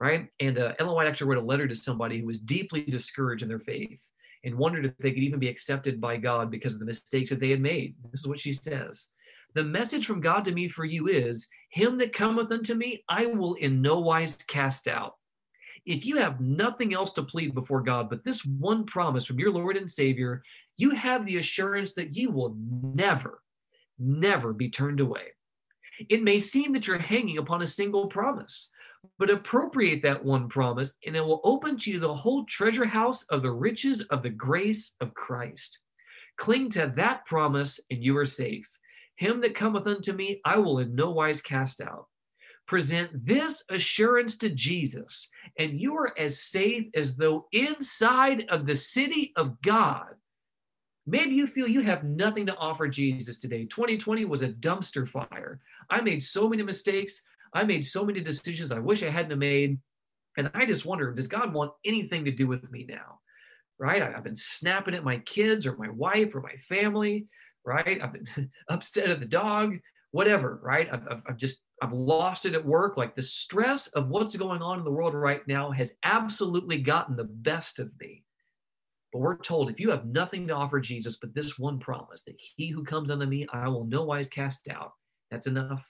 right? 0.00 0.28
And 0.40 0.58
uh, 0.58 0.74
Ellen 0.78 0.94
White 0.94 1.08
actually 1.08 1.28
wrote 1.28 1.42
a 1.42 1.46
letter 1.46 1.68
to 1.68 1.74
somebody 1.74 2.20
who 2.20 2.26
was 2.26 2.38
deeply 2.38 2.82
discouraged 2.82 3.42
in 3.42 3.48
their 3.48 3.58
faith. 3.58 4.08
and 4.44 4.56
wondered 4.56 4.86
if 4.86 4.96
they 4.98 5.10
could 5.10 5.22
even 5.22 5.40
be 5.40 5.48
accepted 5.48 6.00
by 6.00 6.16
God 6.16 6.50
because 6.50 6.74
of 6.74 6.80
the 6.80 6.86
mistakes 6.86 7.30
that 7.30 7.40
they 7.40 7.50
had 7.50 7.60
made. 7.60 7.96
This 8.12 8.20
is 8.20 8.28
what 8.28 8.40
she 8.40 8.52
says. 8.52 9.08
The 9.54 9.64
message 9.64 10.06
from 10.06 10.20
God 10.20 10.44
to 10.44 10.52
me 10.52 10.68
for 10.68 10.84
you 10.84 11.08
is 11.08 11.48
Him 11.70 11.96
that 11.98 12.12
cometh 12.12 12.52
unto 12.52 12.74
me, 12.74 13.02
I 13.08 13.26
will 13.26 13.54
in 13.54 13.82
no 13.82 14.00
wise 14.00 14.36
cast 14.46 14.86
out. 14.86 15.14
If 15.86 16.04
you 16.04 16.16
have 16.16 16.40
nothing 16.40 16.92
else 16.92 17.12
to 17.12 17.22
plead 17.22 17.54
before 17.54 17.80
God 17.80 18.10
but 18.10 18.24
this 18.24 18.44
one 18.44 18.84
promise 18.84 19.24
from 19.24 19.38
your 19.38 19.52
Lord 19.52 19.76
and 19.76 19.90
Savior, 19.90 20.42
you 20.76 20.90
have 20.90 21.24
the 21.24 21.38
assurance 21.38 21.94
that 21.94 22.16
you 22.16 22.30
will 22.30 22.56
never, 22.58 23.40
never 23.98 24.52
be 24.52 24.68
turned 24.68 24.98
away. 24.98 25.28
It 26.10 26.24
may 26.24 26.40
seem 26.40 26.72
that 26.72 26.86
you're 26.86 26.98
hanging 26.98 27.38
upon 27.38 27.62
a 27.62 27.66
single 27.66 28.08
promise, 28.08 28.70
but 29.18 29.30
appropriate 29.30 30.02
that 30.02 30.24
one 30.24 30.48
promise, 30.48 30.94
and 31.06 31.14
it 31.14 31.24
will 31.24 31.40
open 31.44 31.78
to 31.78 31.90
you 31.92 32.00
the 32.00 32.14
whole 32.14 32.44
treasure 32.46 32.84
house 32.84 33.22
of 33.30 33.42
the 33.42 33.52
riches 33.52 34.00
of 34.02 34.22
the 34.22 34.30
grace 34.30 34.96
of 35.00 35.14
Christ. 35.14 35.78
Cling 36.36 36.70
to 36.70 36.92
that 36.96 37.24
promise, 37.26 37.80
and 37.90 38.02
you 38.02 38.16
are 38.18 38.26
safe. 38.26 38.68
Him 39.14 39.40
that 39.42 39.54
cometh 39.54 39.86
unto 39.86 40.12
me, 40.12 40.40
I 40.44 40.58
will 40.58 40.80
in 40.80 40.94
no 40.94 41.12
wise 41.12 41.40
cast 41.40 41.80
out. 41.80 42.08
Present 42.66 43.10
this 43.14 43.62
assurance 43.70 44.36
to 44.38 44.48
Jesus, 44.50 45.30
and 45.58 45.80
you 45.80 45.96
are 45.96 46.18
as 46.18 46.40
safe 46.40 46.88
as 46.94 47.16
though 47.16 47.46
inside 47.52 48.46
of 48.48 48.66
the 48.66 48.74
city 48.74 49.32
of 49.36 49.60
God. 49.62 50.14
Maybe 51.06 51.36
you 51.36 51.46
feel 51.46 51.68
you 51.68 51.82
have 51.82 52.02
nothing 52.02 52.46
to 52.46 52.56
offer 52.56 52.88
Jesus 52.88 53.38
today. 53.38 53.66
2020 53.66 54.24
was 54.24 54.42
a 54.42 54.48
dumpster 54.48 55.08
fire. 55.08 55.60
I 55.88 56.00
made 56.00 56.22
so 56.22 56.48
many 56.48 56.64
mistakes. 56.64 57.22
I 57.54 57.62
made 57.62 57.84
so 57.84 58.04
many 58.04 58.20
decisions 58.20 58.72
I 58.72 58.80
wish 58.80 59.04
I 59.04 59.10
hadn't 59.10 59.38
made. 59.38 59.78
And 60.36 60.50
I 60.52 60.66
just 60.66 60.84
wonder, 60.84 61.12
does 61.12 61.28
God 61.28 61.54
want 61.54 61.72
anything 61.84 62.24
to 62.24 62.32
do 62.32 62.48
with 62.48 62.70
me 62.72 62.84
now? 62.88 63.20
Right? 63.78 64.02
I've 64.02 64.24
been 64.24 64.34
snapping 64.34 64.94
at 64.94 65.04
my 65.04 65.18
kids 65.18 65.66
or 65.66 65.76
my 65.76 65.88
wife 65.88 66.34
or 66.34 66.40
my 66.40 66.56
family, 66.68 67.28
right? 67.64 68.00
I've 68.02 68.12
been 68.12 68.50
upset 68.68 69.08
at 69.08 69.20
the 69.20 69.26
dog, 69.26 69.76
whatever, 70.10 70.58
right? 70.62 70.88
I've, 70.92 71.06
I've, 71.08 71.22
I've 71.28 71.36
just, 71.36 71.60
I've 71.82 71.92
lost 71.92 72.46
it 72.46 72.54
at 72.54 72.64
work. 72.64 72.96
Like 72.96 73.14
the 73.14 73.22
stress 73.22 73.88
of 73.88 74.08
what's 74.08 74.36
going 74.36 74.62
on 74.62 74.78
in 74.78 74.84
the 74.84 74.90
world 74.90 75.14
right 75.14 75.46
now 75.46 75.70
has 75.70 75.94
absolutely 76.02 76.78
gotten 76.78 77.16
the 77.16 77.24
best 77.24 77.78
of 77.78 77.90
me. 78.00 78.24
But 79.12 79.20
we're 79.20 79.36
told 79.36 79.70
if 79.70 79.80
you 79.80 79.90
have 79.90 80.06
nothing 80.06 80.46
to 80.48 80.54
offer 80.54 80.80
Jesus 80.80 81.16
but 81.16 81.34
this 81.34 81.58
one 81.58 81.78
promise 81.78 82.22
that 82.22 82.40
he 82.56 82.68
who 82.68 82.84
comes 82.84 83.10
unto 83.10 83.26
me, 83.26 83.46
I 83.52 83.68
will 83.68 83.84
no 83.84 84.04
wise 84.04 84.28
cast 84.28 84.68
out, 84.68 84.92
that's 85.30 85.46
enough. 85.46 85.86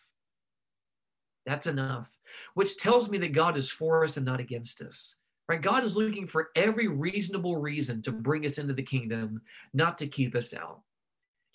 That's 1.46 1.68
enough. 1.68 2.08
Which 2.54 2.76
tells 2.76 3.08
me 3.08 3.18
that 3.18 3.32
God 3.32 3.56
is 3.56 3.70
for 3.70 4.02
us 4.02 4.16
and 4.16 4.26
not 4.26 4.40
against 4.40 4.82
us. 4.82 5.16
Right? 5.48 5.62
God 5.62 5.84
is 5.84 5.96
looking 5.96 6.26
for 6.26 6.48
every 6.56 6.88
reasonable 6.88 7.56
reason 7.56 8.02
to 8.02 8.12
bring 8.12 8.44
us 8.44 8.58
into 8.58 8.74
the 8.74 8.82
kingdom, 8.82 9.40
not 9.72 9.96
to 9.98 10.08
keep 10.08 10.34
us 10.34 10.52
out. 10.52 10.80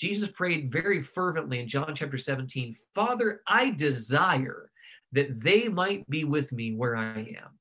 Jesus 0.02 0.30
prayed 0.30 0.72
very 0.72 1.00
fervently 1.00 1.60
in 1.60 1.68
John 1.68 1.94
chapter 1.94 2.18
17 2.18 2.76
Father, 2.96 3.42
I 3.46 3.70
desire 3.70 4.72
that 5.12 5.40
they 5.40 5.68
might 5.68 6.10
be 6.10 6.24
with 6.24 6.52
me 6.52 6.74
where 6.74 6.96
I 6.96 7.20
am. 7.20 7.60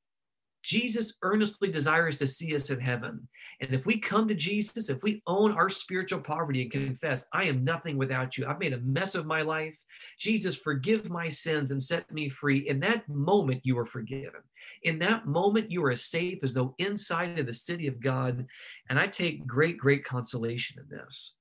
Jesus 0.63 1.17
earnestly 1.21 1.71
desires 1.71 2.17
to 2.17 2.27
see 2.27 2.55
us 2.55 2.71
in 2.71 2.81
heaven. 2.81 3.29
And 3.61 3.75
if 3.75 3.85
we 3.85 3.99
come 3.99 4.27
to 4.27 4.35
Jesus, 4.35 4.89
if 4.89 5.03
we 5.03 5.23
own 5.27 5.53
our 5.53 5.69
spiritual 5.69 6.21
poverty 6.21 6.63
and 6.63 6.71
confess, 6.71 7.27
I 7.35 7.45
am 7.45 7.63
nothing 7.63 7.99
without 7.99 8.39
you, 8.39 8.47
I've 8.47 8.59
made 8.59 8.73
a 8.73 8.81
mess 8.81 9.15
of 9.15 9.27
my 9.27 9.43
life. 9.43 9.77
Jesus, 10.19 10.57
forgive 10.57 11.11
my 11.11 11.29
sins 11.29 11.73
and 11.73 11.83
set 11.83 12.11
me 12.11 12.31
free. 12.31 12.67
In 12.69 12.81
that 12.81 13.07
moment, 13.07 13.61
you 13.65 13.79
are 13.79 13.87
forgiven. 13.87 14.41
In 14.83 14.99
that 15.01 15.27
moment, 15.27 15.71
you 15.71 15.85
are 15.85 15.91
as 15.91 16.07
safe 16.07 16.39
as 16.43 16.55
though 16.55 16.75
inside 16.79 17.39
of 17.39 17.45
the 17.45 17.53
city 17.53 17.87
of 17.87 18.01
God. 18.01 18.47
And 18.89 18.99
I 18.99 19.09
take 19.09 19.47
great, 19.47 19.77
great 19.77 20.07
consolation 20.07 20.79
in 20.79 20.97
this. 20.97 21.35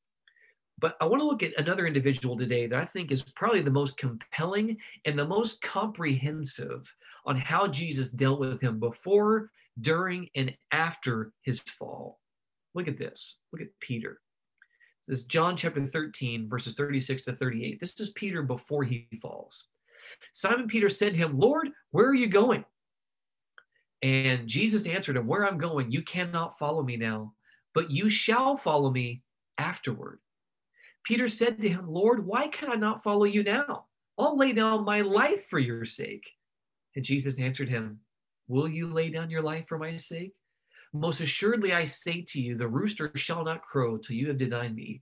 But 0.80 0.96
I 1.02 1.06
want 1.06 1.22
to 1.22 1.28
look 1.28 1.44
at 1.44 1.58
another 1.58 1.88
individual 1.88 2.38
today 2.38 2.68
that 2.68 2.80
I 2.80 2.86
think 2.86 3.12
is 3.12 3.24
probably 3.24 3.62
the 3.62 3.72
most 3.72 3.98
compelling 3.98 4.78
and 5.06 5.18
the 5.18 5.28
most 5.28 5.62
comprehensive 5.62 6.94
on 7.26 7.36
how 7.36 7.68
Jesus 7.68 8.12
dealt 8.12 8.40
with 8.40 8.62
him 8.62 8.80
before, 8.80 9.52
during, 9.82 10.30
and 10.36 10.56
after 10.72 11.34
his 11.42 11.60
fall. 11.60 12.20
Look 12.74 12.88
at 12.88 12.98
this. 12.98 13.38
Look 13.52 13.62
at 13.62 13.80
Peter. 13.80 14.20
This 15.08 15.20
is 15.20 15.26
John 15.26 15.58
chapter 15.58 15.86
13, 15.86 16.48
verses 16.48 16.76
36 16.76 17.24
to 17.26 17.34
38. 17.34 17.80
This 17.80 18.00
is 18.00 18.12
Peter 18.12 18.44
before 18.44 18.84
he 18.84 19.08
falls. 19.22 19.66
Simon 20.32 20.68
Peter 20.68 20.90
said 20.90 21.14
to 21.14 21.20
him, 21.20 21.38
Lord, 21.38 21.70
where 21.92 22.08
are 22.08 22.16
you 22.16 22.28
going? 22.28 22.64
And 24.02 24.48
Jesus 24.48 24.86
answered 24.86 25.18
him, 25.18 25.28
Where 25.28 25.46
I'm 25.46 25.58
going, 25.58 25.92
you 25.92 26.04
cannot 26.04 26.58
follow 26.58 26.84
me 26.84 26.96
now, 26.96 27.34
but 27.74 27.92
you 27.92 28.10
shall 28.10 28.56
follow 28.56 28.92
me 28.92 29.24
afterward. 29.58 30.20
Peter 31.04 31.28
said 31.28 31.62
to 31.62 31.70
him, 31.70 31.88
Lord, 31.88 32.26
why 32.26 32.48
can 32.48 32.72
I 32.72 32.76
not 32.76 33.04
follow 33.04 33.26
you 33.26 33.44
now? 33.44 33.86
I'll 34.18 34.38
lay 34.38 34.52
down 34.52 34.84
my 34.84 35.02
life 35.02 35.46
for 35.50 35.60
your 35.60 35.86
sake. 35.86 36.30
And 36.96 37.06
Jesus 37.06 37.40
answered 37.40 37.70
him, 37.70 38.00
Will 38.48 38.68
you 38.68 38.92
lay 38.92 39.10
down 39.10 39.30
your 39.30 39.42
life 39.42 39.66
for 39.68 39.78
my 39.78 39.96
sake? 39.96 40.34
Most 40.92 41.22
assuredly, 41.22 41.72
I 41.72 41.86
say 41.86 42.24
to 42.30 42.42
you, 42.42 42.58
the 42.58 42.68
rooster 42.68 43.12
shall 43.16 43.44
not 43.44 43.62
crow 43.62 43.98
till 43.98 44.16
you 44.16 44.28
have 44.28 44.40
denied 44.40 44.76
me 44.76 45.02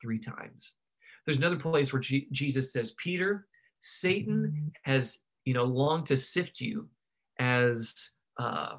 three 0.00 0.20
times. 0.20 0.76
There's 1.24 1.38
another 1.38 1.56
place 1.56 1.92
where 1.92 2.00
G- 2.00 2.28
Jesus 2.30 2.72
says, 2.72 2.94
Peter, 2.96 3.48
Satan 3.80 4.72
has, 4.84 5.18
you 5.44 5.52
know, 5.52 5.64
longed 5.64 6.06
to 6.06 6.16
sift 6.16 6.60
you 6.60 6.88
as 7.40 8.10
uh, 8.38 8.76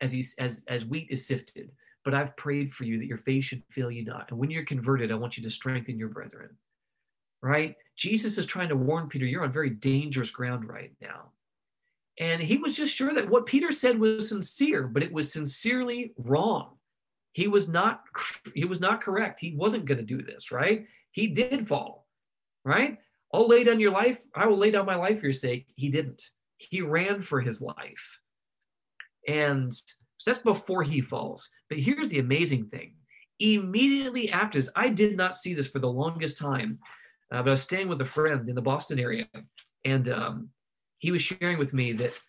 as 0.00 0.12
he 0.12 0.24
as 0.38 0.62
as 0.68 0.84
wheat 0.84 1.08
is 1.10 1.26
sifted 1.26 1.70
but 2.04 2.14
I've 2.14 2.36
prayed 2.36 2.72
for 2.72 2.84
you 2.84 2.98
that 2.98 3.06
your 3.06 3.18
faith 3.18 3.44
should 3.44 3.62
fail 3.70 3.90
you 3.90 4.04
not. 4.04 4.30
And 4.30 4.38
when 4.38 4.50
you're 4.50 4.64
converted, 4.64 5.12
I 5.12 5.16
want 5.16 5.36
you 5.36 5.42
to 5.42 5.50
strengthen 5.50 5.98
your 5.98 6.08
brethren. 6.08 6.50
Right? 7.42 7.76
Jesus 7.96 8.36
is 8.38 8.46
trying 8.46 8.68
to 8.68 8.76
warn 8.76 9.08
Peter, 9.08 9.24
you're 9.24 9.44
on 9.44 9.52
very 9.52 9.70
dangerous 9.70 10.30
ground 10.30 10.68
right 10.68 10.92
now. 11.00 11.32
And 12.18 12.42
he 12.42 12.58
was 12.58 12.76
just 12.76 12.94
sure 12.94 13.14
that 13.14 13.30
what 13.30 13.46
Peter 13.46 13.72
said 13.72 13.98
was 13.98 14.28
sincere, 14.28 14.86
but 14.86 15.02
it 15.02 15.12
was 15.12 15.32
sincerely 15.32 16.12
wrong. 16.18 16.76
He 17.32 17.48
was 17.48 17.68
not 17.68 18.02
he 18.54 18.64
was 18.64 18.80
not 18.80 19.02
correct. 19.02 19.40
He 19.40 19.54
wasn't 19.54 19.86
going 19.86 19.98
to 19.98 20.04
do 20.04 20.22
this, 20.22 20.50
right? 20.50 20.86
He 21.12 21.28
did 21.28 21.68
fall. 21.68 22.06
Right? 22.64 22.98
I'll 23.32 23.48
lay 23.48 23.64
down 23.64 23.80
your 23.80 23.92
life. 23.92 24.20
I 24.34 24.46
will 24.46 24.58
lay 24.58 24.70
down 24.70 24.86
my 24.86 24.96
life 24.96 25.20
for 25.20 25.26
your 25.26 25.32
sake. 25.32 25.66
He 25.76 25.88
didn't. 25.88 26.22
He 26.58 26.82
ran 26.82 27.22
for 27.22 27.40
his 27.40 27.62
life. 27.62 28.20
And 29.26 29.72
so 29.72 30.30
that's 30.30 30.42
before 30.42 30.82
he 30.82 31.00
falls. 31.00 31.48
But 31.70 31.78
here's 31.78 32.08
the 32.10 32.18
amazing 32.18 32.66
thing. 32.66 32.94
Immediately 33.38 34.30
after 34.30 34.58
this, 34.58 34.68
I 34.76 34.90
did 34.90 35.16
not 35.16 35.36
see 35.36 35.54
this 35.54 35.68
for 35.68 35.78
the 35.78 35.88
longest 35.88 36.36
time, 36.36 36.80
uh, 37.32 37.42
but 37.42 37.48
I 37.48 37.52
was 37.52 37.62
staying 37.62 37.88
with 37.88 38.00
a 38.02 38.04
friend 38.04 38.46
in 38.48 38.54
the 38.54 38.60
Boston 38.60 38.98
area, 38.98 39.26
and 39.84 40.10
um, 40.10 40.48
he 40.98 41.10
was 41.10 41.22
sharing 41.22 41.56
with 41.56 41.72
me 41.72 41.92
that 41.94 42.20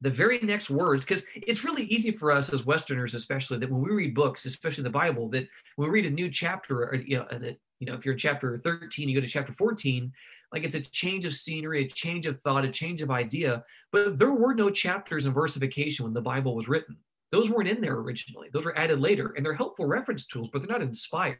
the 0.00 0.10
very 0.10 0.40
next 0.40 0.70
words, 0.70 1.04
because 1.04 1.24
it's 1.34 1.64
really 1.64 1.84
easy 1.84 2.12
for 2.12 2.32
us 2.32 2.52
as 2.52 2.64
Westerners, 2.64 3.14
especially 3.14 3.58
that 3.58 3.70
when 3.70 3.82
we 3.82 3.90
read 3.90 4.14
books, 4.14 4.46
especially 4.46 4.84
the 4.84 4.90
Bible, 4.90 5.28
that 5.30 5.46
when 5.76 5.88
we 5.88 5.94
read 5.94 6.06
a 6.06 6.14
new 6.14 6.30
chapter, 6.30 6.84
or 6.84 6.94
you 6.94 7.18
know, 7.18 7.26
and 7.30 7.44
it, 7.44 7.60
you 7.78 7.86
know, 7.86 7.94
if 7.94 8.04
you're 8.04 8.14
in 8.14 8.18
chapter 8.18 8.58
13, 8.58 9.08
you 9.08 9.14
go 9.14 9.20
to 9.20 9.26
chapter 9.26 9.52
14, 9.52 10.12
like 10.52 10.64
it's 10.64 10.74
a 10.74 10.80
change 10.80 11.24
of 11.24 11.32
scenery, 11.32 11.84
a 11.84 11.88
change 11.88 12.26
of 12.26 12.40
thought, 12.40 12.64
a 12.64 12.70
change 12.70 13.02
of 13.02 13.10
idea. 13.10 13.64
But 13.90 14.18
there 14.18 14.32
were 14.32 14.54
no 14.54 14.70
chapters 14.70 15.26
and 15.26 15.34
versification 15.34 16.04
when 16.04 16.14
the 16.14 16.20
Bible 16.20 16.54
was 16.54 16.68
written. 16.68 16.96
Those 17.32 17.50
weren't 17.50 17.68
in 17.68 17.80
there 17.80 17.94
originally. 17.94 18.48
Those 18.52 18.66
were 18.66 18.78
added 18.78 19.00
later, 19.00 19.32
and 19.36 19.44
they're 19.44 19.54
helpful 19.54 19.86
reference 19.86 20.26
tools, 20.26 20.50
but 20.52 20.60
they're 20.60 20.70
not 20.70 20.82
inspired, 20.82 21.38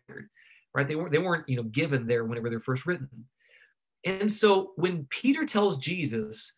right? 0.74 0.88
They 0.88 0.96
weren't 0.96 1.12
they 1.12 1.18
weren't 1.18 1.48
you 1.48 1.56
know 1.56 1.64
given 1.64 2.06
there 2.06 2.24
whenever 2.24 2.50
they're 2.50 2.60
first 2.60 2.86
written. 2.86 3.08
And 4.04 4.32
so 4.32 4.72
when 4.76 5.06
Peter 5.10 5.44
tells 5.46 5.78
Jesus, 5.78 6.54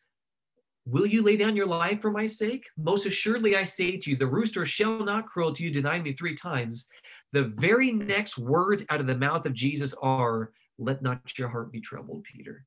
Will 0.86 1.06
you 1.06 1.22
lay 1.22 1.36
down 1.36 1.56
your 1.56 1.66
life 1.66 2.02
for 2.02 2.10
my 2.10 2.26
sake? 2.26 2.66
Most 2.76 3.06
assuredly, 3.06 3.56
I 3.56 3.64
say 3.64 3.96
to 3.96 4.10
you, 4.10 4.16
the 4.16 4.26
rooster 4.26 4.66
shall 4.66 4.98
not 4.98 5.26
crow 5.26 5.50
till 5.50 5.64
you 5.64 5.72
deny 5.72 5.98
me 5.98 6.12
three 6.12 6.34
times. 6.34 6.88
The 7.32 7.44
very 7.56 7.90
next 7.90 8.36
words 8.36 8.84
out 8.90 9.00
of 9.00 9.06
the 9.06 9.16
mouth 9.16 9.46
of 9.46 9.54
Jesus 9.54 9.94
are, 10.02 10.52
Let 10.78 11.00
not 11.00 11.38
your 11.38 11.48
heart 11.48 11.72
be 11.72 11.80
troubled, 11.80 12.24
Peter. 12.24 12.66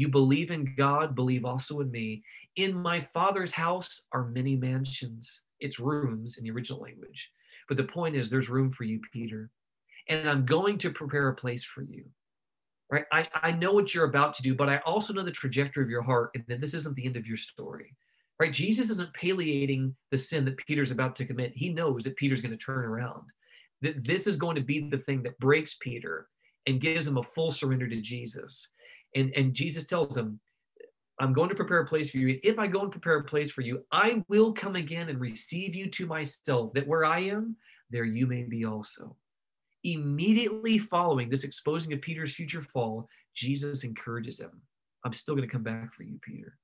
You 0.00 0.08
believe 0.08 0.50
in 0.50 0.74
God, 0.78 1.14
believe 1.14 1.44
also 1.44 1.80
in 1.80 1.90
me. 1.90 2.22
In 2.56 2.72
my 2.72 3.00
Father's 3.00 3.52
house 3.52 4.06
are 4.12 4.24
many 4.24 4.56
mansions. 4.56 5.42
It's 5.58 5.78
rooms 5.78 6.38
in 6.38 6.44
the 6.44 6.50
original 6.52 6.80
language. 6.80 7.30
But 7.68 7.76
the 7.76 7.84
point 7.84 8.16
is, 8.16 8.30
there's 8.30 8.48
room 8.48 8.72
for 8.72 8.84
you, 8.84 8.98
Peter. 9.12 9.50
And 10.08 10.26
I'm 10.26 10.46
going 10.46 10.78
to 10.78 10.90
prepare 10.90 11.28
a 11.28 11.34
place 11.34 11.64
for 11.64 11.82
you. 11.82 12.06
Right? 12.90 13.04
I, 13.12 13.28
I 13.34 13.52
know 13.52 13.74
what 13.74 13.94
you're 13.94 14.06
about 14.06 14.32
to 14.36 14.42
do, 14.42 14.54
but 14.54 14.70
I 14.70 14.78
also 14.86 15.12
know 15.12 15.22
the 15.22 15.30
trajectory 15.30 15.84
of 15.84 15.90
your 15.90 16.00
heart, 16.00 16.30
and 16.34 16.44
that 16.48 16.62
this 16.62 16.72
isn't 16.72 16.96
the 16.96 17.04
end 17.04 17.16
of 17.16 17.26
your 17.26 17.36
story. 17.36 17.94
Right? 18.38 18.54
Jesus 18.54 18.88
isn't 18.88 19.12
palliating 19.12 19.94
the 20.10 20.16
sin 20.16 20.46
that 20.46 20.56
Peter's 20.56 20.92
about 20.92 21.14
to 21.16 21.26
commit. 21.26 21.52
He 21.54 21.68
knows 21.68 22.04
that 22.04 22.16
Peter's 22.16 22.40
going 22.40 22.56
to 22.56 22.64
turn 22.64 22.86
around. 22.86 23.24
That 23.82 24.02
this 24.02 24.26
is 24.26 24.38
going 24.38 24.56
to 24.56 24.64
be 24.64 24.88
the 24.88 24.96
thing 24.96 25.22
that 25.24 25.38
breaks 25.40 25.76
Peter 25.78 26.26
and 26.66 26.80
gives 26.80 27.06
him 27.06 27.18
a 27.18 27.22
full 27.22 27.50
surrender 27.50 27.86
to 27.86 28.00
Jesus. 28.00 28.66
And, 29.14 29.32
and 29.36 29.54
Jesus 29.54 29.86
tells 29.86 30.14
them, 30.14 30.40
I'm 31.20 31.32
going 31.32 31.50
to 31.50 31.54
prepare 31.54 31.80
a 31.80 31.86
place 31.86 32.10
for 32.10 32.16
you. 32.16 32.40
If 32.42 32.58
I 32.58 32.66
go 32.66 32.80
and 32.80 32.90
prepare 32.90 33.18
a 33.18 33.24
place 33.24 33.50
for 33.50 33.60
you, 33.60 33.84
I 33.92 34.22
will 34.28 34.52
come 34.52 34.76
again 34.76 35.08
and 35.10 35.20
receive 35.20 35.76
you 35.76 35.90
to 35.90 36.06
myself, 36.06 36.72
that 36.72 36.86
where 36.86 37.04
I 37.04 37.20
am, 37.20 37.56
there 37.90 38.04
you 38.04 38.26
may 38.26 38.44
be 38.44 38.64
also. 38.64 39.16
Immediately 39.84 40.78
following 40.78 41.28
this 41.28 41.44
exposing 41.44 41.92
of 41.92 42.00
Peter's 42.00 42.34
future 42.34 42.62
fall, 42.62 43.08
Jesus 43.34 43.84
encourages 43.84 44.40
him 44.40 44.62
I'm 45.04 45.12
still 45.12 45.34
going 45.34 45.48
to 45.48 45.52
come 45.52 45.62
back 45.62 45.94
for 45.94 46.02
you, 46.02 46.18
Peter. 46.22 46.56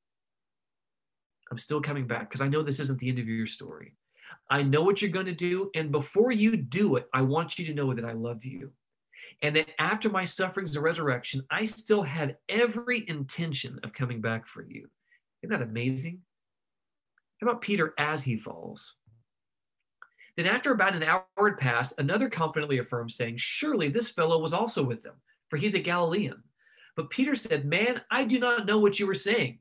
I'm 1.50 1.58
still 1.58 1.80
coming 1.80 2.06
back 2.06 2.28
because 2.28 2.40
I 2.40 2.48
know 2.48 2.62
this 2.62 2.80
isn't 2.80 2.98
the 2.98 3.08
end 3.08 3.18
of 3.18 3.28
your 3.28 3.46
story. 3.46 3.94
I 4.50 4.62
know 4.62 4.82
what 4.82 5.00
you're 5.00 5.10
going 5.10 5.26
to 5.26 5.32
do. 5.32 5.70
And 5.74 5.92
before 5.92 6.32
you 6.32 6.56
do 6.56 6.96
it, 6.96 7.06
I 7.14 7.22
want 7.22 7.58
you 7.58 7.66
to 7.66 7.74
know 7.74 7.94
that 7.94 8.04
I 8.04 8.12
love 8.12 8.44
you. 8.44 8.72
And 9.42 9.54
that 9.56 9.68
after 9.78 10.08
my 10.08 10.24
sufferings 10.24 10.74
and 10.76 10.84
resurrection, 10.84 11.42
I 11.50 11.66
still 11.66 12.02
have 12.02 12.34
every 12.48 13.08
intention 13.08 13.78
of 13.84 13.92
coming 13.92 14.20
back 14.20 14.46
for 14.46 14.64
you. 14.64 14.88
Isn't 15.42 15.58
that 15.58 15.66
amazing? 15.66 16.20
How 17.40 17.48
about 17.48 17.60
Peter 17.60 17.92
as 17.98 18.24
he 18.24 18.36
falls? 18.36 18.94
Then, 20.36 20.46
after 20.46 20.70
about 20.70 20.94
an 20.94 21.02
hour 21.02 21.24
had 21.38 21.58
passed, 21.58 21.94
another 21.98 22.28
confidently 22.28 22.78
affirmed, 22.78 23.12
saying, 23.12 23.36
Surely 23.38 23.88
this 23.88 24.10
fellow 24.10 24.38
was 24.38 24.52
also 24.52 24.82
with 24.82 25.02
them, 25.02 25.14
for 25.48 25.56
he's 25.56 25.74
a 25.74 25.78
Galilean. 25.78 26.42
But 26.94 27.10
Peter 27.10 27.34
said, 27.34 27.64
Man, 27.64 28.02
I 28.10 28.24
do 28.24 28.38
not 28.38 28.66
know 28.66 28.78
what 28.78 28.98
you 28.98 29.06
were 29.06 29.14
saying. 29.14 29.58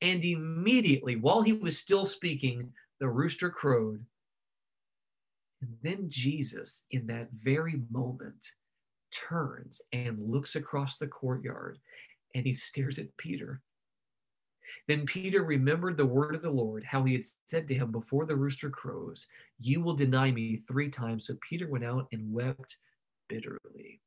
And 0.00 0.22
immediately, 0.24 1.16
while 1.16 1.42
he 1.42 1.52
was 1.52 1.78
still 1.78 2.04
speaking, 2.04 2.72
the 3.00 3.08
rooster 3.08 3.50
crowed. 3.50 4.04
And 5.60 5.76
then 5.82 6.08
Jesus, 6.08 6.84
in 6.90 7.06
that 7.08 7.30
very 7.32 7.80
moment, 7.90 8.52
turns 9.10 9.80
and 9.92 10.30
looks 10.30 10.56
across 10.56 10.98
the 10.98 11.06
courtyard 11.06 11.78
and 12.34 12.46
he 12.46 12.52
stares 12.52 12.98
at 12.98 13.16
Peter. 13.16 13.60
Then 14.86 15.06
Peter 15.06 15.42
remembered 15.42 15.96
the 15.96 16.06
word 16.06 16.34
of 16.34 16.42
the 16.42 16.50
Lord, 16.50 16.84
how 16.84 17.04
he 17.04 17.14
had 17.14 17.24
said 17.46 17.68
to 17.68 17.74
him 17.74 17.90
before 17.90 18.26
the 18.26 18.36
rooster 18.36 18.70
crows, 18.70 19.26
You 19.58 19.80
will 19.80 19.94
deny 19.94 20.30
me 20.30 20.62
three 20.66 20.90
times. 20.90 21.26
So 21.26 21.36
Peter 21.46 21.68
went 21.68 21.84
out 21.84 22.06
and 22.12 22.32
wept 22.32 22.76
bitterly. 23.28 24.00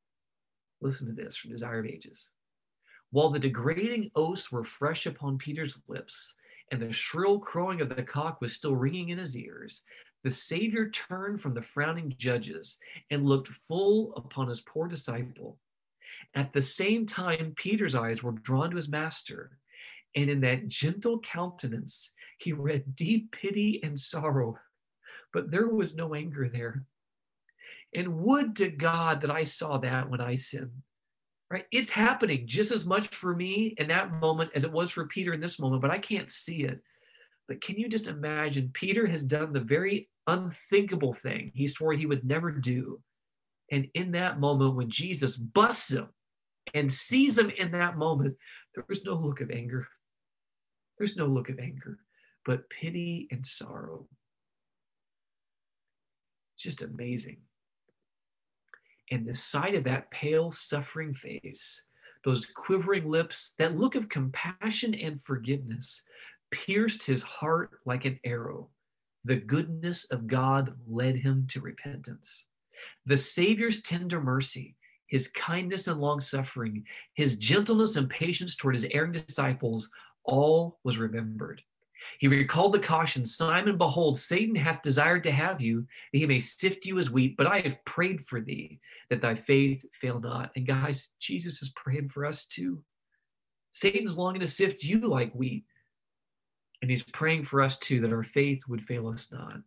Listen 0.81 1.07
to 1.07 1.13
this 1.13 1.35
from 1.35 1.51
Desire 1.51 1.79
of 1.79 1.85
Ages. 1.85 2.31
While 3.11 3.29
the 3.29 3.39
degrading 3.39 4.11
oaths 4.15 4.51
were 4.51 4.63
fresh 4.63 5.05
upon 5.05 5.37
Peter's 5.37 5.79
lips, 5.87 6.35
and 6.71 6.81
the 6.81 6.93
shrill 6.93 7.37
crowing 7.37 7.81
of 7.81 7.89
the 7.89 8.01
cock 8.01 8.39
was 8.39 8.55
still 8.55 8.75
ringing 8.75 9.09
in 9.09 9.17
his 9.17 9.37
ears, 9.37 9.83
the 10.23 10.31
Savior 10.31 10.89
turned 10.89 11.41
from 11.41 11.53
the 11.53 11.61
frowning 11.61 12.15
judges 12.17 12.77
and 13.09 13.27
looked 13.27 13.49
full 13.67 14.13
upon 14.15 14.47
his 14.47 14.61
poor 14.61 14.87
disciple. 14.87 15.57
At 16.35 16.53
the 16.53 16.61
same 16.61 17.05
time, 17.05 17.53
Peter's 17.55 17.95
eyes 17.95 18.21
were 18.21 18.31
drawn 18.31 18.71
to 18.71 18.75
his 18.75 18.89
master, 18.89 19.57
and 20.15 20.29
in 20.29 20.41
that 20.41 20.67
gentle 20.67 21.19
countenance, 21.19 22.13
he 22.37 22.53
read 22.53 22.95
deep 22.95 23.31
pity 23.31 23.81
and 23.83 23.99
sorrow, 23.99 24.59
but 25.33 25.51
there 25.51 25.67
was 25.67 25.95
no 25.95 26.13
anger 26.13 26.49
there. 26.49 26.83
And 27.93 28.19
would 28.19 28.55
to 28.57 28.69
God 28.69 29.21
that 29.21 29.31
I 29.31 29.43
saw 29.43 29.77
that 29.79 30.09
when 30.09 30.21
I 30.21 30.35
sinned 30.35 30.83
right? 31.51 31.65
It's 31.71 31.89
happening 31.89 32.47
just 32.47 32.71
as 32.71 32.85
much 32.85 33.09
for 33.09 33.35
me 33.35 33.75
in 33.77 33.89
that 33.89 34.13
moment 34.13 34.51
as 34.55 34.63
it 34.63 34.71
was 34.71 34.89
for 34.89 35.05
Peter 35.05 35.33
in 35.33 35.41
this 35.41 35.59
moment, 35.59 35.81
but 35.81 35.91
I 35.91 35.99
can't 35.99 36.31
see 36.31 36.63
it. 36.63 36.79
But 37.47 37.59
can 37.59 37.77
you 37.77 37.89
just 37.89 38.07
imagine? 38.07 38.71
Peter 38.73 39.05
has 39.05 39.23
done 39.23 39.51
the 39.51 39.59
very 39.59 40.09
unthinkable 40.27 41.13
thing 41.13 41.51
he 41.53 41.67
swore 41.67 41.93
he 41.93 42.05
would 42.05 42.23
never 42.23 42.51
do. 42.51 43.01
And 43.71 43.87
in 43.93 44.11
that 44.11 44.39
moment, 44.39 44.75
when 44.75 44.89
Jesus 44.89 45.37
busts 45.37 45.91
him 45.91 46.09
and 46.73 46.91
sees 46.91 47.37
him 47.37 47.49
in 47.49 47.71
that 47.71 47.97
moment, 47.97 48.35
there 48.75 48.85
was 48.87 49.05
no 49.05 49.13
look 49.13 49.41
of 49.41 49.49
anger. 49.49 49.87
There's 50.97 51.17
no 51.17 51.25
look 51.25 51.49
of 51.49 51.59
anger, 51.59 51.99
but 52.45 52.69
pity 52.69 53.27
and 53.31 53.45
sorrow. 53.45 54.07
Just 56.57 56.81
amazing. 56.81 57.37
And 59.09 59.25
the 59.25 59.35
sight 59.35 59.75
of 59.75 59.83
that 59.85 60.11
pale, 60.11 60.51
suffering 60.51 61.13
face, 61.13 61.83
those 62.23 62.45
quivering 62.45 63.09
lips, 63.09 63.53
that 63.57 63.77
look 63.77 63.95
of 63.95 64.09
compassion 64.09 64.93
and 64.93 65.21
forgiveness 65.21 66.03
pierced 66.51 67.03
his 67.03 67.23
heart 67.23 67.71
like 67.85 68.05
an 68.05 68.19
arrow. 68.23 68.69
The 69.23 69.35
goodness 69.35 70.05
of 70.05 70.27
God 70.27 70.73
led 70.87 71.17
him 71.17 71.45
to 71.49 71.61
repentance. 71.61 72.47
The 73.05 73.17
Savior's 73.17 73.81
tender 73.81 74.19
mercy, 74.19 74.75
his 75.07 75.27
kindness 75.27 75.87
and 75.87 75.99
long 75.99 76.19
suffering, 76.19 76.85
his 77.13 77.35
gentleness 77.35 77.95
and 77.95 78.09
patience 78.09 78.55
toward 78.55 78.75
his 78.75 78.87
erring 78.91 79.11
disciples, 79.11 79.89
all 80.23 80.79
was 80.83 80.97
remembered. 80.97 81.61
He 82.19 82.27
recalled 82.27 82.73
the 82.73 82.79
caution 82.79 83.25
Simon, 83.25 83.77
behold, 83.77 84.17
Satan 84.17 84.55
hath 84.55 84.81
desired 84.81 85.23
to 85.23 85.31
have 85.31 85.61
you, 85.61 85.85
that 86.11 86.17
he 86.19 86.25
may 86.25 86.39
sift 86.39 86.85
you 86.85 86.97
as 86.97 87.11
wheat, 87.11 87.37
but 87.37 87.47
I 87.47 87.59
have 87.59 87.83
prayed 87.85 88.25
for 88.25 88.41
thee, 88.41 88.79
that 89.09 89.21
thy 89.21 89.35
faith 89.35 89.85
fail 89.93 90.19
not. 90.19 90.51
And 90.55 90.65
guys, 90.65 91.11
Jesus 91.19 91.61
is 91.61 91.73
praying 91.75 92.09
for 92.09 92.25
us 92.25 92.45
too. 92.47 92.83
Satan's 93.71 94.17
longing 94.17 94.41
to 94.41 94.47
sift 94.47 94.83
you 94.83 94.99
like 94.99 95.33
wheat, 95.33 95.65
and 96.81 96.89
he's 96.89 97.03
praying 97.03 97.45
for 97.45 97.61
us 97.61 97.77
too, 97.77 98.01
that 98.01 98.13
our 98.13 98.23
faith 98.23 98.63
would 98.67 98.83
fail 98.83 99.07
us 99.07 99.31
not. 99.31 99.61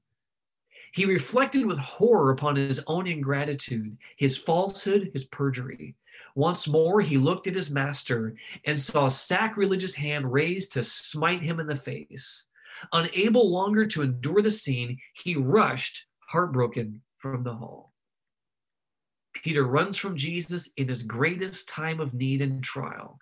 He 0.92 1.06
reflected 1.06 1.66
with 1.66 1.78
horror 1.78 2.30
upon 2.30 2.56
his 2.56 2.80
own 2.86 3.06
ingratitude, 3.06 3.96
his 4.16 4.36
falsehood, 4.36 5.10
his 5.12 5.24
perjury. 5.24 5.96
Once 6.36 6.68
more, 6.68 7.00
he 7.00 7.18
looked 7.18 7.46
at 7.46 7.54
his 7.54 7.70
master 7.70 8.36
and 8.64 8.80
saw 8.80 9.06
a 9.06 9.10
sacrilegious 9.10 9.94
hand 9.94 10.32
raised 10.32 10.72
to 10.72 10.84
smite 10.84 11.42
him 11.42 11.58
in 11.58 11.66
the 11.66 11.76
face. 11.76 12.44
Unable 12.92 13.50
longer 13.50 13.86
to 13.86 14.02
endure 14.02 14.42
the 14.42 14.50
scene, 14.50 14.98
he 15.14 15.36
rushed, 15.36 16.06
heartbroken, 16.28 17.02
from 17.18 17.42
the 17.42 17.54
hall. 17.54 17.92
Peter 19.32 19.64
runs 19.64 19.96
from 19.96 20.16
Jesus 20.16 20.70
in 20.76 20.88
his 20.88 21.02
greatest 21.02 21.68
time 21.68 22.00
of 22.00 22.14
need 22.14 22.40
and 22.40 22.62
trial, 22.62 23.18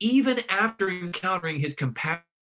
even 0.00 0.42
after 0.48 0.90
encountering 0.90 1.60
his 1.60 1.74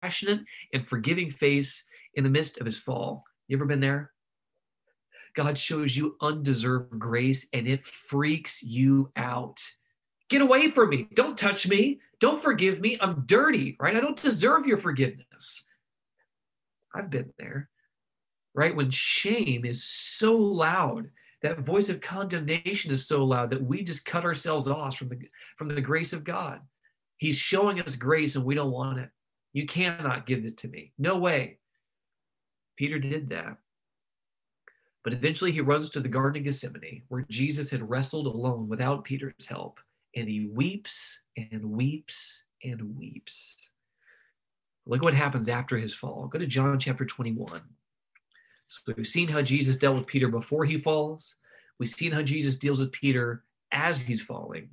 compassionate 0.00 0.40
and 0.72 0.87
forgiving 0.87 1.30
face 1.30 1.85
in 2.14 2.24
the 2.24 2.30
midst 2.30 2.59
of 2.59 2.66
his 2.66 2.78
fall. 2.78 3.24
You 3.48 3.56
ever 3.56 3.66
been 3.66 3.80
there? 3.80 4.12
God 5.35 5.59
shows 5.59 5.96
you 5.96 6.16
undeserved 6.20 6.98
grace 6.98 7.48
and 7.52 7.68
it 7.68 7.87
freaks 7.87 8.62
you 8.62 9.12
out. 9.16 9.61
Get 10.28 10.40
away 10.40 10.70
from 10.70 10.90
me. 10.90 11.09
Don't 11.14 11.38
touch 11.38 11.68
me. 11.68 12.00
Don't 12.20 12.42
forgive 12.42 12.80
me. 12.80 12.96
I'm 13.00 13.24
dirty, 13.26 13.76
right? 13.78 13.94
I 13.94 14.00
don't 14.00 14.20
deserve 14.20 14.66
your 14.66 14.78
forgiveness. 14.78 15.64
I've 16.94 17.11
been 17.11 17.32
there, 17.38 17.68
right? 18.54 18.74
When 18.74 18.90
shame 18.90 19.66
is 19.66 19.85
so 19.85 20.35
loud, 20.35 21.11
that 21.42 21.61
voice 21.61 21.90
of 21.90 22.00
condemnation 22.00 22.90
is 22.90 23.06
so 23.06 23.22
loud 23.24 23.50
that 23.50 23.62
we 23.62 23.82
just 23.82 24.06
cut 24.06 24.24
ourselves 24.24 24.66
off 24.66 24.96
from 24.96 25.11
the, 25.11 25.18
from 25.59 25.68
the 25.68 25.82
grace 25.82 26.14
of 26.14 26.24
God. 26.24 26.61
He's 27.18 27.37
showing 27.37 27.80
us 27.80 27.94
grace 27.94 28.37
and 28.37 28.44
we 28.44 28.54
don't 28.54 28.72
want 28.72 28.98
it. 28.98 29.11
You 29.57 29.64
cannot 29.64 30.27
give 30.27 30.45
it 30.45 30.59
to 30.59 30.69
me. 30.69 30.92
No 30.99 31.16
way. 31.16 31.57
Peter 32.77 32.99
did 32.99 33.31
that. 33.31 33.57
But 35.03 35.14
eventually 35.14 35.51
he 35.51 35.62
runs 35.62 35.88
to 35.88 36.01
the 36.01 36.11
Garden 36.11 36.40
of 36.40 36.45
Gethsemane, 36.45 37.05
where 37.09 37.25
Jesus 37.31 37.71
had 37.71 37.88
wrestled 37.88 38.27
alone 38.27 38.69
without 38.69 39.05
Peter's 39.05 39.47
help 39.49 39.81
and 40.14 40.29
he 40.29 40.51
weeps 40.53 41.23
and 41.38 41.71
weeps 41.71 42.45
and 42.62 42.99
weeps. 42.99 43.71
Look 44.85 45.03
what 45.03 45.14
happens 45.14 45.49
after 45.49 45.79
his 45.79 45.95
fall. 45.95 46.27
Go 46.27 46.38
to 46.38 46.47
John 46.47 46.79
chapter 46.79 47.07
21. 47.07 47.62
So 48.69 48.92
we've 48.95 49.07
seen 49.07 49.29
how 49.29 49.40
Jesus 49.40 49.77
dealt 49.77 49.97
with 49.97 50.07
Peter 50.07 50.29
before 50.29 50.66
he 50.66 50.77
falls. 50.77 51.37
We've 51.79 51.88
seen 51.88 52.12
how 52.12 52.21
Jesus 52.21 52.59
deals 52.59 52.79
with 52.79 52.92
Peter 52.92 53.42
as 53.73 54.03
he's 54.03 54.21
falling. 54.21 54.69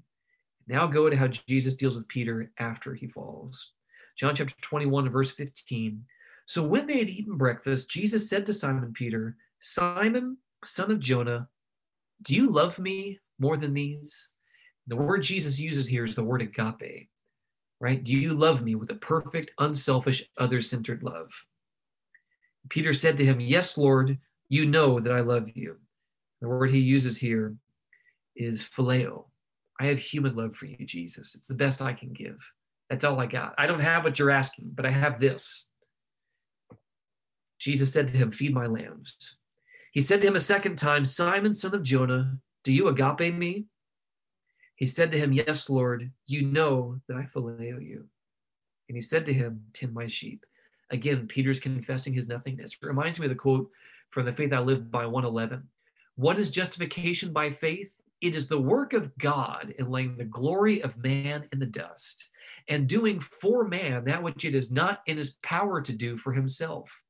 Now 0.68 0.88
go 0.88 1.10
to 1.10 1.16
how 1.16 1.28
Jesus 1.28 1.78
deals 1.78 1.96
with 1.96 2.10
Peter 2.10 2.52
after 2.60 2.94
he 2.94 3.08
falls. 3.08 3.72
John 4.16 4.36
chapter 4.36 4.56
21, 4.62 5.10
verse 5.10 5.32
15. 5.32 6.06
So 6.46 6.64
when 6.64 6.88
they 6.88 7.00
had 7.00 7.10
eaten 7.10 7.38
breakfast, 7.38 7.90
Jesus 7.90 8.30
said 8.30 8.46
to 8.46 8.54
Simon 8.54 8.94
Peter, 8.94 9.38
Simon, 9.60 10.38
son 10.64 10.92
of 10.92 11.00
Jonah, 11.00 11.48
do 12.22 12.36
you 12.36 12.50
love 12.50 12.80
me 12.80 13.20
more 13.40 13.58
than 13.58 13.74
these? 13.74 14.32
The 14.88 14.96
word 14.96 15.24
Jesus 15.24 15.60
uses 15.60 15.88
here 15.88 16.04
is 16.04 16.16
the 16.16 16.24
word 16.24 16.42
agape, 16.42 17.10
right? 17.80 18.04
Do 18.04 18.12
you 18.12 18.34
love 18.34 18.62
me 18.62 18.76
with 18.76 18.90
a 18.92 18.96
perfect, 18.96 19.52
unselfish, 19.58 20.24
other 20.38 20.62
centered 20.62 21.04
love? 21.04 21.32
Peter 22.70 22.94
said 22.94 23.18
to 23.18 23.26
him, 23.26 23.40
Yes, 23.40 23.78
Lord, 23.78 24.18
you 24.50 24.66
know 24.66 25.00
that 25.00 25.14
I 25.14 25.22
love 25.22 25.50
you. 25.54 25.78
The 26.42 26.48
word 26.48 26.72
he 26.72 26.80
uses 26.80 27.18
here 27.18 27.56
is 28.36 28.64
phileo. 28.64 29.26
I 29.80 29.86
have 29.86 30.00
human 30.00 30.36
love 30.36 30.56
for 30.56 30.66
you, 30.66 30.86
Jesus. 30.86 31.36
It's 31.36 31.48
the 31.48 31.54
best 31.54 31.82
I 31.82 31.94
can 31.94 32.14
give. 32.14 32.38
That's 32.94 33.06
all 33.06 33.20
I 33.20 33.26
got. 33.26 33.56
I 33.58 33.66
don't 33.66 33.80
have 33.80 34.04
what 34.04 34.20
you're 34.20 34.30
asking, 34.30 34.70
but 34.76 34.86
I 34.86 34.92
have 34.92 35.20
this. 35.20 35.72
Jesus 37.58 37.92
said 37.92 38.08
to 38.10 38.14
him, 38.16 38.32
Feed 38.32 38.54
my 38.54 38.68
lambs. 38.68 39.38
He 39.92 40.00
said 40.00 40.22
to 40.22 40.28
him 40.28 40.36
a 40.36 40.40
second 40.40 40.76
time, 40.76 41.04
Simon, 41.04 41.56
son 41.56 41.74
of 41.74 41.82
Jonah, 41.82 42.38
do 42.64 42.72
you 42.72 42.88
agape 42.90 43.34
me? 43.34 43.66
He 44.76 44.86
said 44.86 45.10
to 45.10 45.18
him, 45.18 45.34
Yes, 45.34 45.72
Lord, 45.72 46.12
you 46.28 46.44
know 46.44 47.00
that 47.08 47.18
I 47.18 47.24
phileo 47.24 47.84
you. 47.84 48.06
And 48.88 48.96
he 48.96 49.02
said 49.02 49.26
to 49.26 49.34
him, 49.34 49.64
Tend 49.74 49.96
my 49.96 50.06
sheep. 50.06 50.46
Again, 50.92 51.26
Peter's 51.26 51.60
confessing 51.60 52.14
his 52.14 52.28
nothingness. 52.28 52.78
It 52.80 52.86
reminds 52.86 53.20
me 53.20 53.26
of 53.26 53.32
the 53.32 53.36
quote 53.36 53.72
from 54.12 54.28
the 54.28 54.34
Faith 54.34 54.54
I 54.54 54.60
Live 54.60 54.92
by 54.92 55.08
111, 55.08 55.68
What 56.14 56.38
is 56.38 56.52
justification 56.52 57.34
by 57.34 57.50
faith? 57.50 57.90
It 58.22 58.36
is 58.36 58.48
the 58.48 58.62
work 58.62 58.94
of 58.94 59.18
God 59.18 59.74
in 59.80 59.90
laying 59.90 60.16
the 60.16 60.26
glory 60.26 60.84
of 60.84 60.96
man 61.04 61.46
in 61.52 61.58
the 61.58 61.66
dust 61.66 62.30
and 62.68 62.88
doing 62.88 63.20
for 63.20 63.66
man 63.68 64.06
that 64.06 64.24
which 64.24 64.46
it 64.46 64.56
is 64.56 64.72
not 64.72 65.02
in 65.08 65.18
his 65.18 65.38
power 65.44 65.82
to 65.82 65.94
do 65.94 66.18
for 66.18 66.34
himself. 66.34 67.02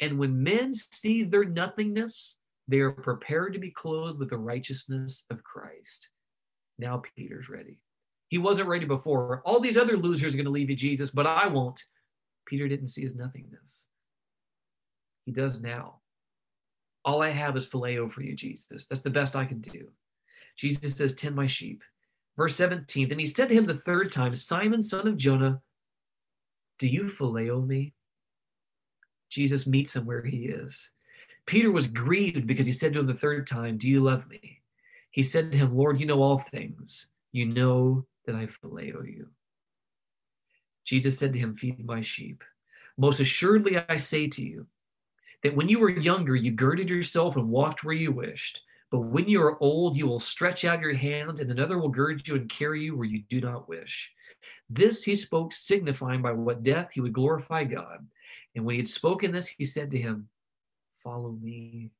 And 0.00 0.18
when 0.18 0.42
men 0.42 0.72
see 0.72 1.22
their 1.22 1.44
nothingness, 1.44 2.38
they 2.68 2.80
are 2.80 2.92
prepared 2.92 3.52
to 3.52 3.58
be 3.58 3.70
clothed 3.70 4.18
with 4.18 4.30
the 4.30 4.38
righteousness 4.38 5.24
of 5.30 5.44
Christ. 5.44 6.10
Now 6.78 7.02
Peter's 7.16 7.48
ready. 7.48 7.80
He 8.28 8.38
wasn't 8.38 8.68
ready 8.68 8.86
before. 8.86 9.42
All 9.44 9.60
these 9.60 9.76
other 9.76 9.96
losers 9.96 10.34
are 10.34 10.36
going 10.36 10.46
to 10.46 10.50
leave 10.50 10.70
you, 10.70 10.76
Jesus, 10.76 11.10
but 11.10 11.26
I 11.26 11.46
won't. 11.46 11.82
Peter 12.46 12.68
didn't 12.68 12.88
see 12.88 13.02
his 13.02 13.16
nothingness. 13.16 13.86
He 15.24 15.32
does 15.32 15.62
now. 15.62 16.00
All 17.04 17.22
I 17.22 17.30
have 17.30 17.56
is 17.56 17.66
phileo 17.66 18.10
for 18.10 18.22
you, 18.22 18.34
Jesus. 18.34 18.86
That's 18.86 19.02
the 19.02 19.10
best 19.10 19.36
I 19.36 19.44
can 19.44 19.60
do. 19.60 19.88
Jesus 20.56 20.94
says, 20.94 21.14
Tend 21.14 21.36
my 21.36 21.46
sheep. 21.46 21.82
Verse 22.36 22.56
17, 22.56 23.08
then 23.08 23.18
he 23.18 23.26
said 23.26 23.48
to 23.48 23.54
him 23.54 23.64
the 23.64 23.74
third 23.74 24.12
time, 24.12 24.36
Simon, 24.36 24.82
son 24.82 25.08
of 25.08 25.16
Jonah, 25.16 25.62
do 26.78 26.86
you 26.86 27.04
phileo 27.04 27.66
me? 27.66 27.94
Jesus 29.30 29.66
meets 29.66 29.96
him 29.96 30.04
where 30.04 30.22
he 30.22 30.44
is. 30.44 30.90
Peter 31.46 31.70
was 31.70 31.86
grieved 31.86 32.46
because 32.46 32.66
he 32.66 32.72
said 32.72 32.92
to 32.92 33.00
him 33.00 33.06
the 33.06 33.14
third 33.14 33.46
time, 33.46 33.78
Do 33.78 33.88
you 33.88 34.02
love 34.02 34.28
me? 34.28 34.60
He 35.10 35.22
said 35.22 35.50
to 35.52 35.58
him, 35.58 35.76
Lord, 35.76 35.98
you 35.98 36.06
know 36.06 36.22
all 36.22 36.38
things. 36.38 37.08
You 37.32 37.46
know 37.46 38.04
that 38.26 38.34
I 38.34 38.46
phileo 38.46 39.06
you. 39.06 39.28
Jesus 40.84 41.18
said 41.18 41.32
to 41.32 41.38
him, 41.38 41.54
Feed 41.54 41.84
my 41.84 42.02
sheep. 42.02 42.44
Most 42.98 43.20
assuredly, 43.20 43.78
I 43.88 43.96
say 43.96 44.26
to 44.28 44.42
you 44.42 44.66
that 45.42 45.54
when 45.54 45.68
you 45.68 45.78
were 45.78 45.90
younger, 45.90 46.34
you 46.34 46.50
girded 46.50 46.88
yourself 46.88 47.36
and 47.36 47.48
walked 47.48 47.84
where 47.84 47.94
you 47.94 48.12
wished. 48.12 48.62
But 48.90 49.00
when 49.00 49.28
you 49.28 49.42
are 49.42 49.60
old, 49.62 49.96
you 49.96 50.06
will 50.06 50.20
stretch 50.20 50.64
out 50.64 50.80
your 50.80 50.94
hand, 50.94 51.40
and 51.40 51.50
another 51.50 51.78
will 51.78 51.88
gird 51.88 52.26
you 52.26 52.36
and 52.36 52.48
carry 52.48 52.84
you 52.84 52.96
where 52.96 53.06
you 53.06 53.22
do 53.28 53.40
not 53.40 53.68
wish. 53.68 54.12
This 54.70 55.02
he 55.02 55.14
spoke, 55.14 55.52
signifying 55.52 56.22
by 56.22 56.32
what 56.32 56.62
death 56.62 56.92
he 56.92 57.00
would 57.00 57.12
glorify 57.12 57.64
God. 57.64 58.06
And 58.54 58.64
when 58.64 58.74
he 58.74 58.80
had 58.80 58.88
spoken 58.88 59.32
this, 59.32 59.48
he 59.48 59.64
said 59.64 59.90
to 59.90 59.98
him, 59.98 60.28
Follow 61.02 61.30
me. 61.30 61.90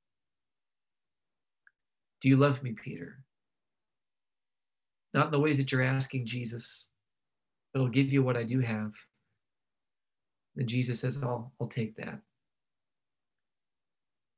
Do 2.20 2.28
you 2.28 2.37
love 2.37 2.62
me, 2.62 2.72
Peter? 2.72 3.18
Not 5.12 5.26
in 5.26 5.32
the 5.32 5.41
ways 5.41 5.59
that 5.59 5.70
you're 5.70 5.82
asking 5.82 6.26
Jesus, 6.26 6.89
but 7.72 7.80
I'll 7.80 7.89
give 7.89 8.12
you 8.12 8.22
what 8.22 8.37
I 8.37 8.43
do 8.43 8.61
have. 8.61 8.93
And 10.57 10.68
Jesus 10.68 11.01
says, 11.01 11.22
I'll, 11.22 11.53
I'll 11.61 11.68
take 11.68 11.97
that. 11.97 12.20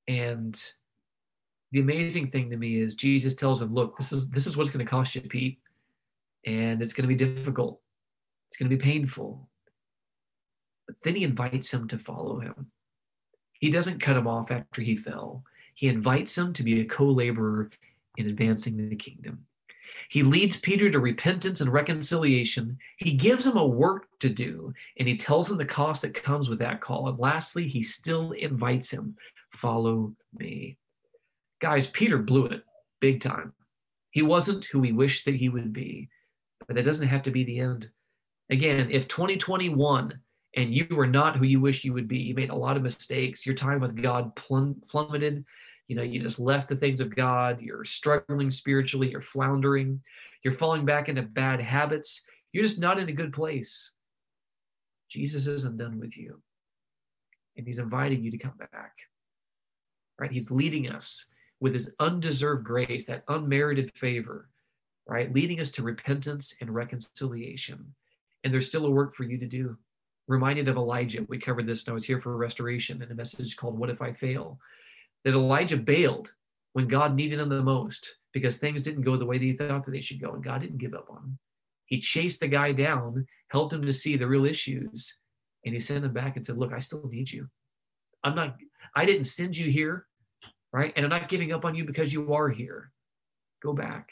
And 0.06 0.60
the 1.72 1.80
amazing 1.80 2.30
thing 2.30 2.50
to 2.50 2.56
me 2.56 2.80
is 2.80 2.94
Jesus 2.94 3.34
tells 3.34 3.60
him, 3.60 3.74
look, 3.74 3.96
this 3.96 4.12
is 4.12 4.30
this 4.30 4.46
is 4.46 4.56
what's 4.56 4.70
going 4.70 4.84
to 4.84 4.90
cost 4.90 5.14
you, 5.14 5.22
Pete. 5.22 5.58
And 6.46 6.80
it's 6.80 6.92
going 6.92 7.08
to 7.08 7.14
be 7.14 7.32
difficult. 7.34 7.80
It's 8.48 8.56
going 8.56 8.70
to 8.70 8.76
be 8.76 8.82
painful. 8.82 9.48
But 10.86 10.96
then 11.04 11.16
he 11.16 11.24
invites 11.24 11.72
him 11.72 11.88
to 11.88 11.98
follow 11.98 12.40
him. 12.40 12.70
He 13.52 13.70
doesn't 13.70 14.00
cut 14.00 14.16
him 14.16 14.26
off 14.26 14.50
after 14.50 14.80
he 14.80 14.96
fell. 14.96 15.44
He 15.74 15.88
invites 15.88 16.36
him 16.36 16.52
to 16.54 16.62
be 16.62 16.80
a 16.80 16.86
co-laborer 16.86 17.70
in 18.16 18.28
advancing 18.28 18.76
the 18.88 18.96
kingdom. 18.96 19.44
He 20.08 20.22
leads 20.22 20.56
Peter 20.56 20.90
to 20.90 20.98
repentance 20.98 21.60
and 21.60 21.72
reconciliation. 21.72 22.78
He 22.98 23.12
gives 23.12 23.46
him 23.46 23.56
a 23.56 23.66
work 23.66 24.06
to 24.20 24.28
do, 24.28 24.72
and 24.98 25.08
he 25.08 25.16
tells 25.16 25.50
him 25.50 25.58
the 25.58 25.64
cost 25.64 26.02
that 26.02 26.14
comes 26.14 26.48
with 26.48 26.58
that 26.60 26.80
call. 26.80 27.08
And 27.08 27.18
lastly, 27.18 27.66
he 27.66 27.82
still 27.82 28.32
invites 28.32 28.90
him, 28.90 29.16
follow 29.52 30.14
me. 30.38 30.78
Guys, 31.60 31.86
Peter 31.86 32.18
blew 32.18 32.46
it 32.46 32.62
big 33.00 33.20
time. 33.20 33.52
He 34.10 34.22
wasn't 34.22 34.64
who 34.66 34.82
he 34.82 34.92
wished 34.92 35.24
that 35.24 35.34
he 35.34 35.48
would 35.48 35.72
be, 35.72 36.08
but 36.66 36.76
that 36.76 36.84
doesn't 36.84 37.08
have 37.08 37.22
to 37.24 37.30
be 37.30 37.44
the 37.44 37.58
end. 37.58 37.90
Again, 38.50 38.88
if 38.90 39.08
2020 39.08 39.68
won 39.70 40.20
and 40.56 40.74
you 40.74 40.86
were 40.90 41.06
not 41.06 41.36
who 41.36 41.44
you 41.44 41.60
wish 41.60 41.84
you 41.84 41.92
would 41.92 42.08
be, 42.08 42.18
you 42.18 42.34
made 42.34 42.50
a 42.50 42.56
lot 42.56 42.76
of 42.76 42.82
mistakes, 42.82 43.44
your 43.44 43.54
time 43.54 43.80
with 43.80 44.00
God 44.00 44.34
plum- 44.34 44.82
plummeted, 44.88 45.44
you 45.88 45.96
know, 45.96 46.02
you 46.02 46.20
just 46.20 46.38
left 46.38 46.68
the 46.68 46.76
things 46.76 47.00
of 47.00 47.14
God, 47.14 47.60
you're 47.60 47.84
struggling 47.84 48.50
spiritually, 48.50 49.10
you're 49.10 49.20
floundering, 49.20 50.00
you're 50.42 50.54
falling 50.54 50.84
back 50.84 51.08
into 51.08 51.22
bad 51.22 51.60
habits, 51.60 52.22
you're 52.52 52.64
just 52.64 52.78
not 52.78 52.98
in 52.98 53.08
a 53.08 53.12
good 53.12 53.32
place. 53.32 53.92
Jesus 55.10 55.46
isn't 55.46 55.78
done 55.78 55.98
with 55.98 56.16
you. 56.16 56.40
And 57.56 57.66
he's 57.66 57.78
inviting 57.78 58.22
you 58.22 58.30
to 58.30 58.38
come 58.38 58.54
back. 58.58 58.92
Right? 60.18 60.30
He's 60.30 60.50
leading 60.50 60.90
us 60.90 61.26
with 61.60 61.74
his 61.74 61.94
undeserved 61.98 62.64
grace, 62.64 63.06
that 63.06 63.24
unmerited 63.28 63.92
favor, 63.94 64.48
right? 65.06 65.32
Leading 65.32 65.60
us 65.60 65.70
to 65.72 65.82
repentance 65.82 66.54
and 66.60 66.74
reconciliation. 66.74 67.94
And 68.44 68.52
there's 68.52 68.68
still 68.68 68.86
a 68.86 68.90
work 68.90 69.14
for 69.14 69.24
you 69.24 69.38
to 69.38 69.46
do. 69.46 69.76
Reminded 70.28 70.68
of 70.68 70.76
Elijah, 70.76 71.24
we 71.28 71.38
covered 71.38 71.66
this 71.66 71.84
and 71.84 71.92
I 71.92 71.94
was 71.94 72.04
here 72.04 72.20
for 72.20 72.36
restoration 72.36 73.02
in 73.02 73.10
a 73.10 73.14
message 73.14 73.56
called 73.56 73.78
What 73.78 73.90
If 73.90 74.02
I 74.02 74.12
Fail? 74.12 74.58
That 75.24 75.34
Elijah 75.34 75.76
bailed 75.76 76.32
when 76.74 76.86
God 76.86 77.14
needed 77.14 77.40
him 77.40 77.48
the 77.48 77.62
most 77.62 78.16
because 78.32 78.58
things 78.58 78.82
didn't 78.82 79.02
go 79.02 79.16
the 79.16 79.26
way 79.26 79.38
that 79.38 79.44
he 79.44 79.54
thought 79.54 79.84
that 79.84 79.90
they 79.90 80.02
should 80.02 80.20
go, 80.20 80.32
and 80.34 80.44
God 80.44 80.60
didn't 80.60 80.78
give 80.78 80.94
up 80.94 81.08
on 81.10 81.16
him. 81.16 81.38
He 81.86 82.00
chased 82.00 82.40
the 82.40 82.48
guy 82.48 82.72
down, 82.72 83.26
helped 83.50 83.72
him 83.72 83.82
to 83.82 83.92
see 83.92 84.16
the 84.16 84.26
real 84.26 84.44
issues, 84.44 85.16
and 85.64 85.74
he 85.74 85.80
sent 85.80 86.04
him 86.04 86.12
back 86.12 86.36
and 86.36 86.44
said, 86.44 86.58
Look, 86.58 86.72
I 86.72 86.78
still 86.78 87.08
need 87.08 87.30
you. 87.32 87.48
I'm 88.22 88.34
not, 88.34 88.56
I 88.94 89.06
didn't 89.06 89.24
send 89.24 89.56
you 89.56 89.70
here 89.70 90.06
right? 90.72 90.92
And 90.96 91.04
I'm 91.04 91.10
not 91.10 91.28
giving 91.28 91.52
up 91.52 91.64
on 91.64 91.74
you 91.74 91.84
because 91.84 92.12
you 92.12 92.32
are 92.34 92.48
here. 92.48 92.90
Go 93.62 93.72
back. 93.72 94.10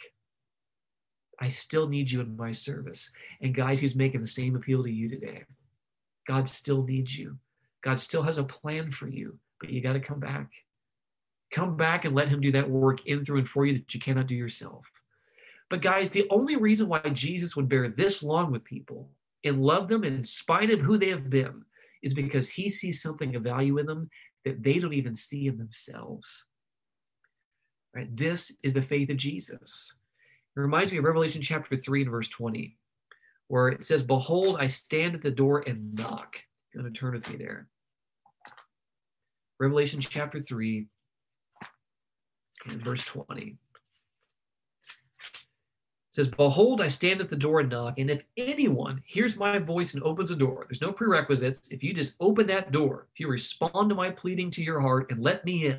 I 1.38 1.48
still 1.48 1.88
need 1.88 2.10
you 2.10 2.20
in 2.20 2.36
my 2.36 2.52
service. 2.52 3.10
And 3.40 3.54
guys, 3.54 3.78
he's 3.78 3.94
making 3.94 4.22
the 4.22 4.26
same 4.26 4.56
appeal 4.56 4.82
to 4.82 4.90
you 4.90 5.08
today. 5.08 5.44
God 6.26 6.48
still 6.48 6.82
needs 6.82 7.16
you. 7.16 7.36
God 7.82 8.00
still 8.00 8.22
has 8.22 8.38
a 8.38 8.44
plan 8.44 8.90
for 8.90 9.06
you, 9.06 9.38
but 9.60 9.70
you 9.70 9.80
got 9.80 9.92
to 9.92 10.00
come 10.00 10.18
back. 10.18 10.50
Come 11.52 11.76
back 11.76 12.04
and 12.04 12.14
let 12.14 12.28
him 12.28 12.40
do 12.40 12.50
that 12.52 12.68
work 12.68 13.06
in, 13.06 13.24
through, 13.24 13.38
and 13.38 13.48
for 13.48 13.66
you 13.66 13.74
that 13.74 13.94
you 13.94 14.00
cannot 14.00 14.26
do 14.26 14.34
yourself. 14.34 14.84
But 15.68 15.82
guys, 15.82 16.10
the 16.10 16.26
only 16.30 16.56
reason 16.56 16.88
why 16.88 17.00
Jesus 17.12 17.54
would 17.54 17.68
bear 17.68 17.88
this 17.88 18.22
long 18.22 18.50
with 18.50 18.64
people 18.64 19.10
and 19.44 19.62
love 19.62 19.88
them 19.88 20.04
in 20.04 20.24
spite 20.24 20.70
of 20.70 20.80
who 20.80 20.98
they 20.98 21.10
have 21.10 21.30
been 21.30 21.64
is 22.02 22.14
because 22.14 22.48
he 22.48 22.68
sees 22.68 23.02
something 23.02 23.34
of 23.36 23.42
value 23.42 23.78
in 23.78 23.86
them 23.86 24.10
that 24.46 24.62
they 24.62 24.78
don't 24.78 24.92
even 24.92 25.16
see 25.16 25.48
in 25.48 25.58
themselves. 25.58 26.46
Right? 27.92 28.14
This 28.16 28.56
is 28.62 28.74
the 28.74 28.80
faith 28.80 29.10
of 29.10 29.16
Jesus. 29.16 29.96
It 30.56 30.60
reminds 30.60 30.92
me 30.92 30.98
of 30.98 31.04
Revelation 31.04 31.42
chapter 31.42 31.76
3 31.76 32.02
and 32.02 32.10
verse 32.10 32.28
20, 32.28 32.78
where 33.48 33.68
it 33.68 33.82
says, 33.82 34.04
Behold, 34.04 34.58
I 34.60 34.68
stand 34.68 35.16
at 35.16 35.22
the 35.22 35.32
door 35.32 35.64
and 35.66 35.94
knock. 35.94 36.38
You're 36.72 36.84
going 36.84 36.94
to 36.94 36.98
turn 36.98 37.14
with 37.14 37.28
me 37.28 37.36
there. 37.36 37.66
Revelation 39.58 40.00
chapter 40.00 40.40
3 40.40 40.86
and 42.68 42.82
verse 42.82 43.04
20 43.04 43.56
says, 46.16 46.28
Behold, 46.28 46.80
I 46.80 46.88
stand 46.88 47.20
at 47.20 47.28
the 47.28 47.36
door 47.36 47.60
and 47.60 47.68
knock, 47.68 47.98
and 47.98 48.10
if 48.10 48.22
anyone 48.38 49.02
hears 49.04 49.36
my 49.36 49.58
voice 49.58 49.92
and 49.92 50.02
opens 50.02 50.30
the 50.30 50.36
door, 50.36 50.64
there's 50.66 50.80
no 50.80 50.90
prerequisites. 50.90 51.68
If 51.70 51.82
you 51.82 51.92
just 51.92 52.14
open 52.20 52.46
that 52.46 52.72
door, 52.72 53.06
if 53.12 53.20
you 53.20 53.28
respond 53.28 53.90
to 53.90 53.94
my 53.94 54.08
pleading 54.10 54.50
to 54.52 54.64
your 54.64 54.80
heart 54.80 55.10
and 55.10 55.22
let 55.22 55.44
me 55.44 55.66
in, 55.66 55.78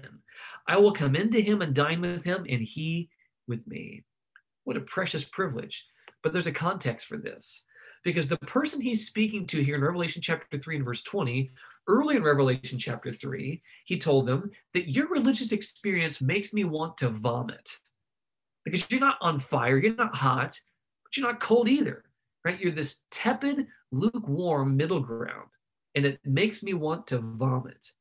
I 0.67 0.77
will 0.77 0.93
come 0.93 1.15
into 1.15 1.39
him 1.39 1.63
and 1.63 1.73
dine 1.73 2.01
with 2.01 2.23
him, 2.23 2.45
and 2.47 2.61
he 2.61 3.09
with 3.47 3.65
me. 3.65 4.03
What 4.63 4.77
a 4.77 4.81
precious 4.81 5.25
privilege. 5.25 5.87
But 6.21 6.33
there's 6.33 6.45
a 6.45 6.51
context 6.51 7.07
for 7.07 7.17
this. 7.17 7.63
Because 8.03 8.27
the 8.27 8.37
person 8.37 8.79
he's 8.79 9.07
speaking 9.07 9.47
to 9.47 9.63
here 9.63 9.75
in 9.75 9.81
Revelation 9.81 10.21
chapter 10.21 10.59
3 10.59 10.75
and 10.75 10.85
verse 10.85 11.01
20, 11.01 11.49
early 11.87 12.15
in 12.15 12.21
Revelation 12.21 12.77
chapter 12.77 13.11
3, 13.11 13.59
he 13.85 13.97
told 13.97 14.27
them 14.27 14.51
that 14.75 14.91
your 14.91 15.07
religious 15.07 15.51
experience 15.51 16.21
makes 16.21 16.53
me 16.53 16.63
want 16.63 16.95
to 16.97 17.09
vomit 17.09 17.79
because 18.71 18.87
you're 18.89 18.99
not 18.99 19.17
on 19.21 19.39
fire, 19.39 19.77
you're 19.77 19.95
not 19.95 20.15
hot, 20.15 20.59
but 21.03 21.15
you're 21.15 21.27
not 21.27 21.39
cold 21.39 21.67
either, 21.67 22.03
right? 22.43 22.59
You're 22.59 22.71
this 22.71 23.03
tepid, 23.11 23.67
lukewarm 23.91 24.75
middle 24.77 24.99
ground, 24.99 25.49
and 25.95 26.05
it 26.05 26.19
makes 26.25 26.63
me 26.63 26.73
want 26.73 27.07
to 27.07 27.19
vomit. 27.19 27.91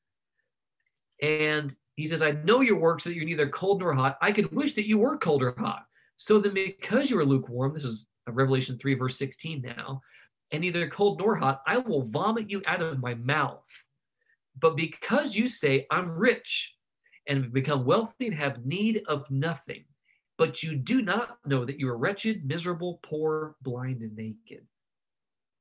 And 1.23 1.75
he 1.95 2.07
says, 2.07 2.21
I 2.21 2.33
know 2.33 2.61
your 2.61 2.79
works 2.79 3.05
that 3.05 3.15
you're 3.15 3.25
neither 3.25 3.49
cold 3.49 3.81
nor 3.81 3.95
hot. 3.95 4.19
I 4.21 4.33
could 4.33 4.53
wish 4.53 4.75
that 4.75 4.87
you 4.87 4.99
were 4.99 5.17
cold 5.17 5.43
or 5.43 5.55
hot. 5.59 5.85
So 6.17 6.39
then, 6.39 6.55
because 6.55 7.11
you 7.11 7.19
are 7.19 7.25
lukewarm, 7.25 7.75
this 7.75 7.85
is 7.85 8.07
Revelation 8.29 8.79
3, 8.79 8.95
verse 8.95 9.19
16 9.19 9.63
now, 9.63 10.03
and 10.51 10.61
neither 10.61 10.89
cold 10.89 11.19
nor 11.19 11.37
hot, 11.37 11.63
I 11.67 11.79
will 11.79 12.03
vomit 12.03 12.51
you 12.51 12.63
out 12.67 12.83
of 12.83 13.01
my 13.01 13.15
mouth. 13.15 13.67
But 14.59 14.77
because 14.77 15.35
you 15.35 15.49
say, 15.49 15.87
I'm 15.91 16.11
rich 16.11 16.75
and 17.27 17.53
become 17.53 17.85
wealthy 17.85 18.27
and 18.27 18.37
have 18.37 18.65
need 18.65 19.03
of 19.09 19.31
nothing, 19.31 19.85
but 20.39 20.63
you 20.63 20.77
do 20.77 21.03
not 21.03 21.39
know 21.47 21.65
that 21.65 21.81
you 21.81 21.89
are 21.89 21.97
wretched, 21.97 22.45
miserable, 22.47 23.01
poor, 23.03 23.57
blind, 23.63 24.03
and 24.03 24.15
naked. 24.17 24.67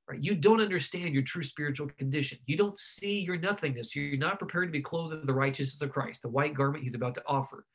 Right? 0.08 0.22
You 0.22 0.36
don't 0.36 0.62
understand 0.62 1.14
your 1.14 1.24
true 1.24 1.44
spiritual 1.44 1.90
condition. 1.98 2.38
You 2.46 2.58
don't 2.58 2.78
see 2.78 3.20
your 3.22 3.38
nothingness. 3.38 3.96
You're 3.96 4.18
not 4.18 4.38
prepared 4.38 4.68
to 4.68 4.72
be 4.72 4.82
clothed 4.82 5.14
in 5.14 5.26
the 5.26 5.34
righteousness 5.34 5.82
of 5.82 5.92
Christ, 5.92 6.22
the 6.22 6.30
white 6.30 6.54
garment 6.54 6.84
he's 6.84 6.94
about 6.94 7.16
to 7.16 7.24
offer. 7.26 7.66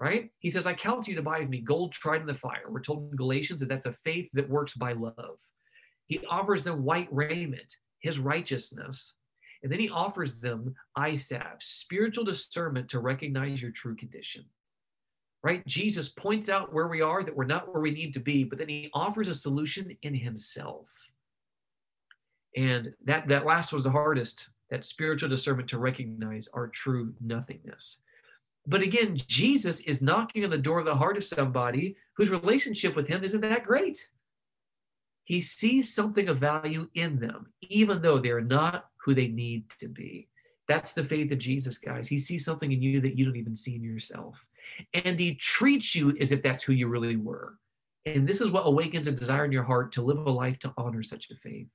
right? 0.00 0.30
He 0.38 0.48
says, 0.50 0.66
I 0.66 0.72
counsel 0.72 1.10
you 1.10 1.16
to 1.16 1.22
buy 1.22 1.38
of 1.40 1.50
me 1.50 1.60
gold 1.60 1.92
tried 1.92 2.22
in 2.22 2.26
the 2.26 2.34
fire. 2.34 2.64
We're 2.68 2.80
told 2.80 3.10
in 3.10 3.16
Galatians 3.16 3.60
that 3.60 3.68
that's 3.68 3.86
a 3.86 3.92
faith 3.92 4.30
that 4.32 4.48
works 4.48 4.74
by 4.74 4.94
love. 4.94 5.38
He 6.06 6.24
offers 6.28 6.64
them 6.64 6.82
white 6.84 7.08
raiment, 7.12 7.76
his 8.00 8.18
righteousness. 8.18 9.14
And 9.62 9.70
then 9.70 9.78
he 9.78 9.90
offers 9.90 10.40
them 10.40 10.74
salve, 11.16 11.60
spiritual 11.60 12.24
discernment 12.24 12.88
to 12.88 12.98
recognize 12.98 13.60
your 13.60 13.70
true 13.72 13.94
condition. 13.94 14.46
Right? 15.42 15.66
Jesus 15.66 16.10
points 16.10 16.50
out 16.50 16.72
where 16.72 16.88
we 16.88 17.00
are, 17.00 17.22
that 17.24 17.34
we're 17.34 17.44
not 17.44 17.72
where 17.72 17.80
we 17.80 17.90
need 17.90 18.12
to 18.14 18.20
be, 18.20 18.44
but 18.44 18.58
then 18.58 18.68
he 18.68 18.90
offers 18.92 19.28
a 19.28 19.34
solution 19.34 19.96
in 20.02 20.14
himself. 20.14 20.88
And 22.56 22.92
that, 23.04 23.28
that 23.28 23.46
last 23.46 23.72
was 23.72 23.84
the 23.84 23.90
hardest, 23.90 24.50
that 24.70 24.84
spiritual 24.84 25.30
discernment 25.30 25.68
to 25.70 25.78
recognize 25.78 26.48
our 26.52 26.68
true 26.68 27.14
nothingness. 27.20 27.98
But 28.66 28.82
again, 28.82 29.16
Jesus 29.16 29.80
is 29.80 30.02
knocking 30.02 30.44
on 30.44 30.50
the 30.50 30.58
door 30.58 30.78
of 30.78 30.84
the 30.84 30.94
heart 30.94 31.16
of 31.16 31.24
somebody 31.24 31.96
whose 32.16 32.28
relationship 32.30 32.94
with 32.94 33.08
him 33.08 33.24
isn't 33.24 33.40
that 33.40 33.64
great. 33.64 34.08
He 35.24 35.40
sees 35.40 35.94
something 35.94 36.28
of 36.28 36.38
value 36.38 36.88
in 36.94 37.18
them, 37.18 37.52
even 37.62 38.02
though 38.02 38.18
they're 38.18 38.40
not 38.40 38.86
who 38.96 39.14
they 39.14 39.28
need 39.28 39.70
to 39.78 39.88
be. 39.88 40.28
That's 40.68 40.92
the 40.92 41.04
faith 41.04 41.32
of 41.32 41.38
Jesus, 41.38 41.78
guys. 41.78 42.08
He 42.08 42.18
sees 42.18 42.44
something 42.44 42.70
in 42.70 42.82
you 42.82 43.00
that 43.00 43.16
you 43.16 43.24
don't 43.24 43.36
even 43.36 43.56
see 43.56 43.76
in 43.76 43.82
yourself. 43.82 44.46
And 44.94 45.18
he 45.18 45.34
treats 45.34 45.94
you 45.94 46.16
as 46.20 46.32
if 46.32 46.42
that's 46.42 46.62
who 46.62 46.72
you 46.72 46.88
really 46.88 47.16
were. 47.16 47.54
And 48.06 48.26
this 48.26 48.40
is 48.40 48.50
what 48.50 48.66
awakens 48.66 49.08
a 49.08 49.12
desire 49.12 49.44
in 49.44 49.52
your 49.52 49.62
heart 49.62 49.92
to 49.92 50.02
live 50.02 50.26
a 50.26 50.30
life 50.30 50.58
to 50.60 50.72
honor 50.76 51.02
such 51.02 51.30
a 51.30 51.36
faith. 51.36 51.68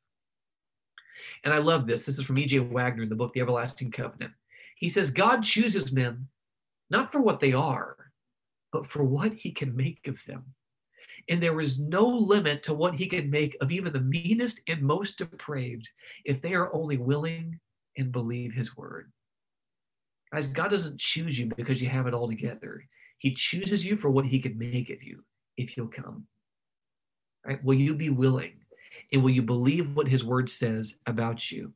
And 1.43 1.53
I 1.53 1.59
love 1.59 1.87
this. 1.87 2.05
This 2.05 2.17
is 2.17 2.25
from 2.25 2.39
E.J. 2.39 2.59
Waggoner 2.59 3.03
in 3.03 3.09
the 3.09 3.15
book, 3.15 3.33
The 3.33 3.41
Everlasting 3.41 3.91
Covenant. 3.91 4.33
He 4.77 4.89
says, 4.89 5.11
God 5.11 5.43
chooses 5.43 5.91
men 5.91 6.27
not 6.89 7.11
for 7.11 7.21
what 7.21 7.39
they 7.39 7.53
are, 7.53 7.97
but 8.71 8.87
for 8.87 9.03
what 9.03 9.33
he 9.33 9.51
can 9.51 9.75
make 9.75 10.07
of 10.07 10.23
them. 10.25 10.43
And 11.29 11.41
there 11.41 11.59
is 11.59 11.79
no 11.79 12.05
limit 12.05 12.61
to 12.63 12.73
what 12.73 12.95
he 12.95 13.07
can 13.07 13.29
make 13.29 13.57
of 13.61 13.71
even 13.71 13.91
the 13.91 13.99
meanest 13.99 14.61
and 14.67 14.81
most 14.81 15.17
depraved 15.17 15.89
if 16.23 16.41
they 16.41 16.53
are 16.53 16.73
only 16.73 16.97
willing 16.97 17.59
and 17.97 18.11
believe 18.11 18.53
his 18.53 18.77
word. 18.77 19.11
Guys, 20.35 20.47
God 20.47 20.69
doesn't 20.69 20.99
choose 20.99 21.39
you 21.39 21.49
because 21.55 21.81
you 21.81 21.87
have 21.87 22.07
it 22.07 22.13
all 22.13 22.27
together. 22.27 22.83
He 23.19 23.33
chooses 23.33 23.85
you 23.85 23.95
for 23.95 24.09
what 24.09 24.25
he 24.25 24.39
can 24.39 24.57
make 24.57 24.89
of 24.89 25.01
you 25.01 25.23
if 25.55 25.77
you'll 25.77 25.87
come. 25.87 26.27
Right? 27.45 27.63
Will 27.63 27.75
you 27.75 27.93
be 27.93 28.09
willing? 28.09 28.55
And 29.13 29.23
will 29.23 29.31
you 29.31 29.43
believe 29.43 29.95
what 29.95 30.09
his 30.09 30.25
word 30.25 30.49
says 30.49 30.95
about 31.05 31.53
you? 31.53 31.71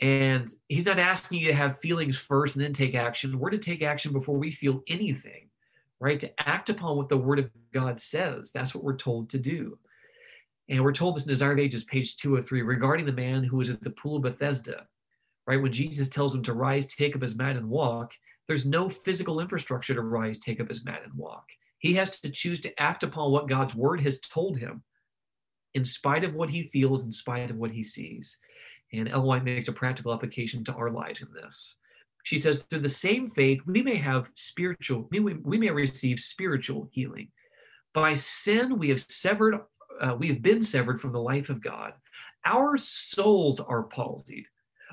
And 0.00 0.54
he's 0.68 0.86
not 0.86 1.00
asking 1.00 1.40
you 1.40 1.48
to 1.48 1.54
have 1.54 1.80
feelings 1.80 2.16
first 2.16 2.54
and 2.54 2.64
then 2.64 2.72
take 2.72 2.94
action. 2.94 3.36
We're 3.36 3.50
to 3.50 3.58
take 3.58 3.82
action 3.82 4.12
before 4.12 4.38
we 4.38 4.52
feel 4.52 4.84
anything, 4.86 5.48
right? 5.98 6.20
To 6.20 6.48
act 6.48 6.70
upon 6.70 6.96
what 6.96 7.08
the 7.08 7.18
word 7.18 7.40
of 7.40 7.50
God 7.72 8.00
says. 8.00 8.52
That's 8.52 8.72
what 8.72 8.84
we're 8.84 8.96
told 8.96 9.30
to 9.30 9.38
do. 9.38 9.78
And 10.68 10.84
we're 10.84 10.92
told 10.92 11.16
this 11.16 11.24
in 11.24 11.30
Desire 11.30 11.54
of 11.54 11.58
Ages, 11.58 11.82
page 11.82 12.16
203, 12.18 12.62
regarding 12.62 13.04
the 13.04 13.10
man 13.10 13.42
who 13.42 13.56
was 13.56 13.68
at 13.68 13.82
the 13.82 13.90
pool 13.90 14.18
of 14.18 14.22
Bethesda, 14.22 14.86
right? 15.46 15.60
When 15.60 15.72
Jesus 15.72 16.08
tells 16.08 16.34
him 16.34 16.42
to 16.44 16.52
rise, 16.52 16.86
take 16.86 17.16
up 17.16 17.22
his 17.22 17.34
mat, 17.34 17.56
and 17.56 17.68
walk, 17.68 18.12
there's 18.48 18.66
no 18.66 18.88
physical 18.88 19.40
infrastructure 19.40 19.94
to 19.94 20.02
rise, 20.02 20.38
take 20.38 20.60
up 20.60 20.68
his 20.68 20.84
mat, 20.84 21.02
and 21.04 21.14
walk. 21.14 21.44
He 21.78 21.94
has 21.94 22.20
to 22.20 22.30
choose 22.30 22.60
to 22.60 22.80
act 22.80 23.02
upon 23.02 23.32
what 23.32 23.48
God's 23.48 23.74
word 23.74 24.00
has 24.02 24.20
told 24.20 24.58
him, 24.58 24.82
in 25.74 25.84
spite 25.84 26.24
of 26.24 26.34
what 26.34 26.50
he 26.50 26.64
feels, 26.64 27.04
in 27.04 27.12
spite 27.12 27.50
of 27.50 27.56
what 27.56 27.70
he 27.70 27.82
sees. 27.82 28.38
And 28.92 29.08
Ellen 29.08 29.26
White 29.26 29.44
makes 29.44 29.68
a 29.68 29.72
practical 29.72 30.12
application 30.12 30.64
to 30.64 30.74
our 30.74 30.90
lives 30.90 31.22
in 31.22 31.28
this. 31.32 31.76
She 32.24 32.38
says, 32.38 32.62
through 32.62 32.80
the 32.80 32.88
same 32.88 33.30
faith, 33.30 33.60
we 33.66 33.82
may 33.82 33.96
have 33.96 34.30
spiritual, 34.34 35.08
we, 35.10 35.18
we 35.18 35.58
may 35.58 35.70
receive 35.70 36.20
spiritual 36.20 36.88
healing. 36.92 37.28
By 37.94 38.14
sin, 38.14 38.78
we 38.78 38.90
have 38.90 39.00
severed, 39.00 39.60
uh, 40.00 40.14
we 40.16 40.28
have 40.28 40.40
been 40.40 40.62
severed 40.62 41.00
from 41.00 41.12
the 41.12 41.20
life 41.20 41.50
of 41.50 41.62
God. 41.62 41.94
Our 42.44 42.76
souls 42.76 43.60
are 43.60 43.84
palsied. 43.84 44.46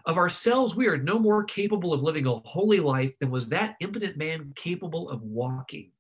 Of 0.09 0.17
ourselves, 0.17 0.75
we 0.75 0.87
are 0.87 0.97
no 0.97 1.19
more 1.19 1.43
capable 1.43 1.93
of 1.93 2.01
living 2.01 2.25
a 2.25 2.39
holy 2.39 2.79
life 2.79 3.13
than 3.19 3.29
was 3.29 3.47
that 3.49 3.75
impotent 3.79 4.17
man 4.17 4.53
capable 4.55 5.07
of 5.07 5.21
walking. 5.21 5.91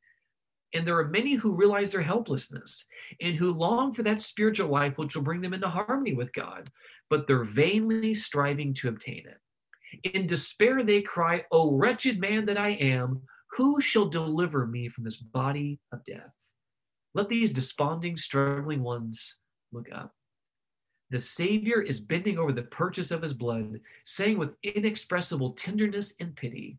And 0.73 0.87
there 0.87 0.97
are 0.97 1.07
many 1.07 1.35
who 1.35 1.53
realize 1.53 1.91
their 1.91 2.01
helplessness 2.01 2.87
and 3.21 3.35
who 3.35 3.53
long 3.53 3.93
for 3.93 4.01
that 4.01 4.19
spiritual 4.19 4.67
life 4.67 4.97
which 4.97 5.15
will 5.15 5.21
bring 5.21 5.41
them 5.41 5.53
into 5.53 5.69
harmony 5.69 6.15
with 6.15 6.33
God, 6.33 6.71
but 7.11 7.27
they're 7.27 7.43
vainly 7.43 8.15
striving 8.15 8.73
to 8.73 8.87
obtain 8.87 9.25
it. 9.27 10.15
In 10.15 10.25
despair, 10.25 10.83
they 10.83 11.03
cry, 11.03 11.43
O 11.51 11.77
wretched 11.77 12.19
man 12.19 12.47
that 12.47 12.57
I 12.57 12.69
am, 12.69 13.21
who 13.57 13.79
shall 13.79 14.07
deliver 14.07 14.65
me 14.65 14.89
from 14.89 15.03
this 15.03 15.17
body 15.17 15.81
of 15.93 16.03
death? 16.03 16.33
Let 17.13 17.29
these 17.29 17.51
desponding, 17.51 18.17
struggling 18.17 18.81
ones 18.81 19.35
look 19.71 19.85
up. 19.93 20.15
The 21.11 21.19
Savior 21.19 21.81
is 21.81 21.99
bending 21.99 22.37
over 22.37 22.51
the 22.51 22.63
purchase 22.63 23.09
of 23.09 23.21
his 23.21 23.33
blood, 23.33 23.79
saying 24.03 24.37
with 24.37 24.55
inexpressible 24.61 25.53
tenderness 25.53 26.13
and 26.19 26.35
pity, 26.35 26.77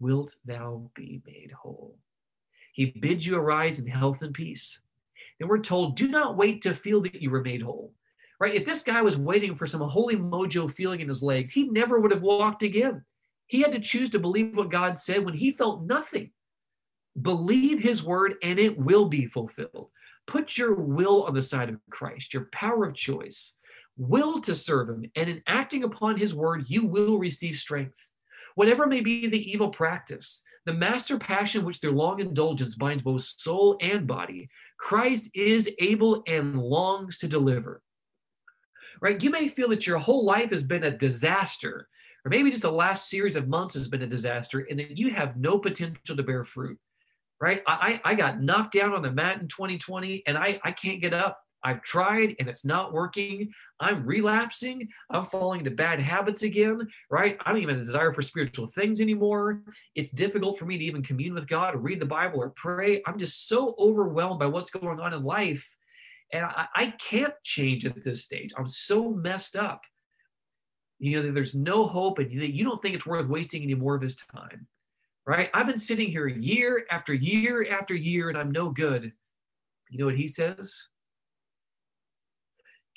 Wilt 0.00 0.36
thou 0.44 0.90
be 0.94 1.22
made 1.26 1.52
whole? 1.52 1.98
He 2.72 2.86
bids 2.86 3.26
you 3.26 3.36
arise 3.36 3.78
in 3.78 3.86
health 3.86 4.22
and 4.22 4.34
peace. 4.34 4.80
And 5.38 5.48
we're 5.48 5.58
told, 5.58 5.96
do 5.96 6.08
not 6.08 6.36
wait 6.36 6.62
to 6.62 6.74
feel 6.74 7.00
that 7.02 7.20
you 7.20 7.30
were 7.30 7.42
made 7.42 7.62
whole. 7.62 7.92
Right? 8.38 8.54
If 8.54 8.64
this 8.64 8.82
guy 8.82 9.02
was 9.02 9.18
waiting 9.18 9.54
for 9.54 9.66
some 9.66 9.82
holy 9.82 10.16
mojo 10.16 10.70
feeling 10.70 11.00
in 11.00 11.08
his 11.08 11.22
legs, 11.22 11.50
he 11.50 11.68
never 11.68 12.00
would 12.00 12.10
have 12.10 12.22
walked 12.22 12.62
again. 12.62 13.04
He 13.46 13.60
had 13.60 13.72
to 13.72 13.80
choose 13.80 14.08
to 14.10 14.18
believe 14.18 14.56
what 14.56 14.70
God 14.70 14.98
said 14.98 15.24
when 15.24 15.34
he 15.34 15.52
felt 15.52 15.82
nothing. 15.82 16.30
Believe 17.20 17.82
his 17.82 18.02
word 18.02 18.36
and 18.42 18.58
it 18.58 18.78
will 18.78 19.06
be 19.06 19.26
fulfilled. 19.26 19.90
Put 20.30 20.56
your 20.56 20.74
will 20.74 21.24
on 21.24 21.34
the 21.34 21.42
side 21.42 21.68
of 21.70 21.80
Christ, 21.90 22.32
your 22.32 22.48
power 22.52 22.84
of 22.84 22.94
choice, 22.94 23.56
will 23.96 24.40
to 24.42 24.54
serve 24.54 24.88
him. 24.88 25.04
And 25.16 25.28
in 25.28 25.42
acting 25.48 25.82
upon 25.82 26.18
his 26.18 26.36
word, 26.36 26.66
you 26.68 26.86
will 26.86 27.18
receive 27.18 27.56
strength. 27.56 27.98
Whatever 28.54 28.86
may 28.86 29.00
be 29.00 29.26
the 29.26 29.50
evil 29.50 29.70
practice, 29.70 30.44
the 30.66 30.72
master 30.72 31.18
passion 31.18 31.64
which 31.64 31.78
through 31.78 31.96
long 31.96 32.20
indulgence 32.20 32.76
binds 32.76 33.02
both 33.02 33.22
soul 33.22 33.76
and 33.80 34.06
body, 34.06 34.48
Christ 34.78 35.32
is 35.34 35.68
able 35.80 36.22
and 36.28 36.62
longs 36.62 37.18
to 37.18 37.26
deliver. 37.26 37.82
Right? 39.02 39.20
You 39.20 39.30
may 39.30 39.48
feel 39.48 39.70
that 39.70 39.84
your 39.88 39.98
whole 39.98 40.24
life 40.24 40.50
has 40.52 40.62
been 40.62 40.84
a 40.84 40.96
disaster, 40.96 41.88
or 42.24 42.28
maybe 42.28 42.52
just 42.52 42.62
the 42.62 42.70
last 42.70 43.10
series 43.10 43.34
of 43.34 43.48
months 43.48 43.74
has 43.74 43.88
been 43.88 44.02
a 44.02 44.06
disaster, 44.06 44.64
and 44.70 44.78
that 44.78 44.96
you 44.96 45.10
have 45.10 45.38
no 45.38 45.58
potential 45.58 46.16
to 46.16 46.22
bear 46.22 46.44
fruit. 46.44 46.78
Right? 47.40 47.62
I, 47.66 48.00
I 48.04 48.14
got 48.14 48.42
knocked 48.42 48.74
down 48.74 48.92
on 48.92 49.02
the 49.02 49.10
mat 49.10 49.40
in 49.40 49.48
2020 49.48 50.24
and 50.26 50.36
I, 50.36 50.60
I 50.62 50.72
can't 50.72 51.00
get 51.00 51.14
up. 51.14 51.40
I've 51.62 51.82
tried 51.82 52.36
and 52.38 52.48
it's 52.48 52.64
not 52.64 52.92
working. 52.92 53.50
I'm 53.80 54.06
relapsing. 54.06 54.88
I'm 55.10 55.26
falling 55.26 55.60
into 55.60 55.70
bad 55.70 56.00
habits 56.00 56.42
again, 56.42 56.86
right? 57.10 57.36
I 57.44 57.50
don't 57.50 57.60
even 57.60 57.76
have 57.76 57.82
a 57.82 57.84
desire 57.84 58.12
for 58.12 58.22
spiritual 58.22 58.66
things 58.66 59.00
anymore. 59.00 59.60
It's 59.94 60.10
difficult 60.10 60.58
for 60.58 60.64
me 60.64 60.78
to 60.78 60.84
even 60.84 61.02
commune 61.02 61.34
with 61.34 61.48
God 61.48 61.74
or 61.74 61.78
read 61.78 62.00
the 62.00 62.06
Bible 62.06 62.40
or 62.40 62.50
pray. 62.50 63.02
I'm 63.06 63.18
just 63.18 63.48
so 63.48 63.74
overwhelmed 63.78 64.40
by 64.40 64.46
what's 64.46 64.70
going 64.70 65.00
on 65.00 65.12
in 65.12 65.22
life. 65.22 65.76
And 66.32 66.44
I, 66.44 66.66
I 66.74 66.94
can't 66.98 67.34
change 67.42 67.84
at 67.86 68.04
this 68.04 68.22
stage. 68.22 68.52
I'm 68.56 68.68
so 68.68 69.10
messed 69.10 69.56
up. 69.56 69.82
You 70.98 71.22
know, 71.22 71.30
there's 71.30 71.54
no 71.54 71.86
hope 71.86 72.18
and 72.18 72.30
you 72.32 72.64
don't 72.64 72.80
think 72.82 72.94
it's 72.94 73.06
worth 73.06 73.26
wasting 73.26 73.62
any 73.62 73.74
more 73.74 73.94
of 73.94 74.02
his 74.02 74.16
time, 74.16 74.66
right? 75.26 75.50
I've 75.54 75.66
been 75.66 75.78
sitting 75.78 76.10
here 76.10 76.26
year 76.26 76.86
after 76.90 77.14
year 77.14 77.66
after 77.70 77.94
year 77.94 78.28
and 78.28 78.38
I'm 78.38 78.50
no 78.50 78.70
good. 78.70 79.12
You 79.90 79.98
know 79.98 80.06
what 80.06 80.16
he 80.16 80.26
says? 80.26 80.88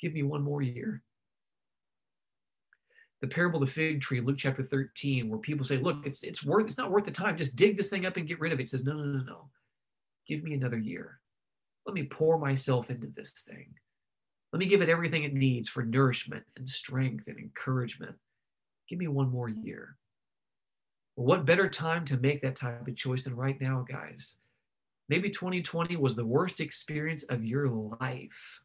Give 0.00 0.12
me 0.12 0.22
one 0.22 0.42
more 0.42 0.62
year. 0.62 1.02
The 3.20 3.28
parable 3.28 3.62
of 3.62 3.68
the 3.68 3.72
fig 3.72 4.00
tree, 4.02 4.20
Luke 4.20 4.36
chapter 4.36 4.62
13, 4.62 5.30
where 5.30 5.38
people 5.38 5.64
say, 5.64 5.78
look, 5.78 5.96
it's 6.04 6.22
it's 6.22 6.44
worth 6.44 6.66
it's 6.66 6.76
not 6.76 6.90
worth 6.90 7.04
the 7.04 7.10
time. 7.10 7.36
Just 7.36 7.56
dig 7.56 7.76
this 7.76 7.88
thing 7.88 8.04
up 8.04 8.16
and 8.16 8.28
get 8.28 8.38
rid 8.38 8.52
of 8.52 8.58
it. 8.58 8.64
He 8.64 8.66
says, 8.66 8.84
no, 8.84 8.92
no, 8.92 9.04
no, 9.04 9.24
no. 9.24 9.50
Give 10.28 10.42
me 10.42 10.54
another 10.54 10.78
year. 10.78 11.20
Let 11.86 11.94
me 11.94 12.04
pour 12.04 12.38
myself 12.38 12.90
into 12.90 13.08
this 13.14 13.30
thing. 13.46 13.74
Let 14.52 14.58
me 14.58 14.66
give 14.66 14.82
it 14.82 14.88
everything 14.88 15.24
it 15.24 15.34
needs 15.34 15.68
for 15.68 15.82
nourishment 15.84 16.44
and 16.56 16.68
strength 16.68 17.24
and 17.26 17.38
encouragement. 17.38 18.14
Give 18.88 18.98
me 18.98 19.08
one 19.08 19.30
more 19.30 19.48
year. 19.48 19.96
What 21.16 21.46
better 21.46 21.68
time 21.68 22.04
to 22.06 22.16
make 22.16 22.42
that 22.42 22.56
type 22.56 22.86
of 22.86 22.96
choice 22.96 23.22
than 23.22 23.36
right 23.36 23.60
now, 23.60 23.84
guys? 23.88 24.36
Maybe 25.08 25.30
2020 25.30 25.96
was 25.96 26.16
the 26.16 26.24
worst 26.24 26.60
experience 26.60 27.24
of 27.24 27.44
your 27.44 27.68
life. 27.68 28.60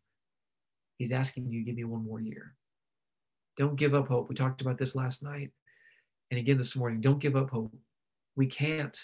He's 0.97 1.11
asking 1.11 1.49
you, 1.49 1.63
give 1.63 1.75
me 1.75 1.83
one 1.83 2.03
more 2.03 2.19
year. 2.19 2.55
Don't 3.57 3.75
give 3.75 3.93
up 3.93 4.07
hope. 4.07 4.29
We 4.29 4.35
talked 4.35 4.61
about 4.61 4.77
this 4.77 4.95
last 4.95 5.21
night 5.21 5.51
and 6.31 6.39
again 6.39 6.57
this 6.57 6.75
morning. 6.75 7.01
Don't 7.01 7.19
give 7.19 7.35
up 7.35 7.49
hope. 7.49 7.75
We 8.35 8.47
can't. 8.47 8.97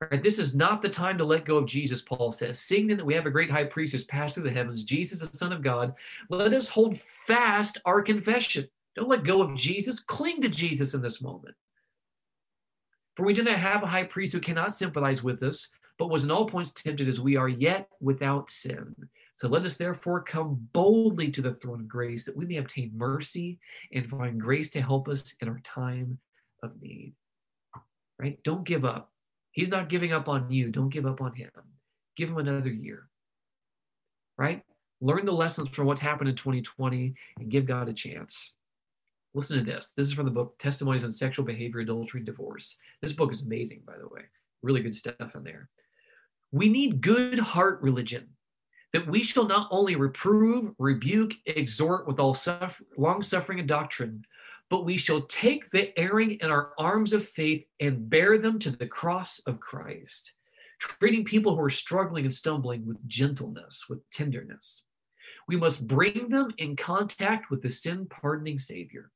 Right? 0.00 0.22
This 0.22 0.38
is 0.38 0.54
not 0.54 0.82
the 0.82 0.88
time 0.88 1.18
to 1.18 1.24
let 1.24 1.44
go 1.44 1.58
of 1.58 1.66
Jesus, 1.66 2.02
Paul 2.02 2.32
says. 2.32 2.58
Seeing 2.58 2.86
then 2.86 2.96
that 2.96 3.04
we 3.04 3.14
have 3.14 3.26
a 3.26 3.30
great 3.30 3.50
high 3.50 3.64
priest 3.64 3.92
who's 3.92 4.04
passed 4.04 4.34
through 4.34 4.44
the 4.44 4.50
heavens, 4.50 4.84
Jesus, 4.84 5.20
the 5.20 5.36
Son 5.36 5.52
of 5.52 5.62
God, 5.62 5.94
let 6.28 6.52
us 6.52 6.68
hold 6.68 6.98
fast 6.98 7.78
our 7.84 8.02
confession. 8.02 8.68
Don't 8.96 9.08
let 9.08 9.24
go 9.24 9.42
of 9.42 9.54
Jesus. 9.54 10.00
Cling 10.00 10.40
to 10.42 10.48
Jesus 10.48 10.94
in 10.94 11.02
this 11.02 11.22
moment. 11.22 11.54
For 13.16 13.24
we 13.24 13.34
do 13.34 13.42
not 13.42 13.58
have 13.58 13.82
a 13.82 13.88
high 13.88 14.04
priest 14.04 14.32
who 14.32 14.40
cannot 14.40 14.72
sympathize 14.72 15.22
with 15.22 15.42
us, 15.42 15.68
but 15.98 16.10
was 16.10 16.24
in 16.24 16.30
all 16.30 16.46
points 16.46 16.72
tempted 16.72 17.08
as 17.08 17.20
we 17.20 17.36
are, 17.36 17.48
yet 17.48 17.88
without 18.00 18.50
sin. 18.50 18.94
So 19.36 19.48
let 19.48 19.64
us 19.64 19.76
therefore 19.76 20.22
come 20.22 20.68
boldly 20.72 21.30
to 21.32 21.42
the 21.42 21.54
throne 21.54 21.80
of 21.80 21.88
grace 21.88 22.24
that 22.24 22.36
we 22.36 22.46
may 22.46 22.56
obtain 22.56 22.92
mercy 22.94 23.58
and 23.92 24.08
find 24.08 24.40
grace 24.40 24.70
to 24.70 24.82
help 24.82 25.08
us 25.08 25.34
in 25.40 25.48
our 25.48 25.60
time 25.60 26.18
of 26.62 26.80
need. 26.80 27.14
Right? 28.18 28.42
Don't 28.44 28.64
give 28.64 28.84
up. 28.84 29.10
He's 29.52 29.70
not 29.70 29.88
giving 29.88 30.12
up 30.12 30.28
on 30.28 30.50
you. 30.50 30.70
Don't 30.70 30.88
give 30.88 31.06
up 31.06 31.20
on 31.20 31.34
him. 31.34 31.50
Give 32.16 32.30
him 32.30 32.38
another 32.38 32.70
year. 32.70 33.08
Right? 34.38 34.62
Learn 35.00 35.26
the 35.26 35.32
lessons 35.32 35.68
from 35.70 35.86
what's 35.86 36.00
happened 36.00 36.28
in 36.28 36.36
2020 36.36 37.14
and 37.38 37.50
give 37.50 37.66
God 37.66 37.88
a 37.88 37.92
chance. 37.92 38.54
Listen 39.34 39.58
to 39.58 39.64
this. 39.64 39.92
This 39.96 40.06
is 40.06 40.12
from 40.12 40.26
the 40.26 40.30
book 40.30 40.56
Testimonies 40.58 41.02
on 41.02 41.12
Sexual 41.12 41.44
Behavior, 41.44 41.80
Adultery, 41.80 42.22
Divorce. 42.22 42.76
This 43.02 43.12
book 43.12 43.32
is 43.32 43.42
amazing, 43.42 43.82
by 43.84 43.98
the 43.98 44.06
way. 44.06 44.22
Really 44.62 44.80
good 44.80 44.94
stuff 44.94 45.34
in 45.34 45.42
there. 45.42 45.68
We 46.52 46.68
need 46.68 47.00
good 47.00 47.40
heart 47.40 47.82
religion 47.82 48.28
that 48.92 49.08
we 49.08 49.24
shall 49.24 49.44
not 49.44 49.66
only 49.72 49.96
reprove, 49.96 50.72
rebuke, 50.78 51.34
exhort 51.46 52.06
with 52.06 52.20
all 52.20 52.32
suffer- 52.32 52.84
long 52.96 53.24
suffering 53.24 53.58
and 53.58 53.66
doctrine, 53.66 54.24
but 54.70 54.84
we 54.84 54.96
shall 54.96 55.22
take 55.22 55.68
the 55.70 55.98
erring 55.98 56.38
in 56.40 56.48
our 56.48 56.72
arms 56.78 57.12
of 57.12 57.28
faith 57.28 57.66
and 57.80 58.08
bear 58.08 58.38
them 58.38 58.60
to 58.60 58.70
the 58.70 58.86
cross 58.86 59.40
of 59.40 59.58
Christ, 59.58 60.34
treating 60.78 61.24
people 61.24 61.56
who 61.56 61.62
are 61.62 61.70
struggling 61.70 62.24
and 62.24 62.32
stumbling 62.32 62.86
with 62.86 63.04
gentleness, 63.08 63.86
with 63.88 64.08
tenderness. 64.10 64.84
We 65.48 65.56
must 65.56 65.88
bring 65.88 66.28
them 66.28 66.52
in 66.58 66.76
contact 66.76 67.50
with 67.50 67.62
the 67.62 67.70
sin 67.70 68.06
pardoning 68.06 68.60
Savior. 68.60 69.10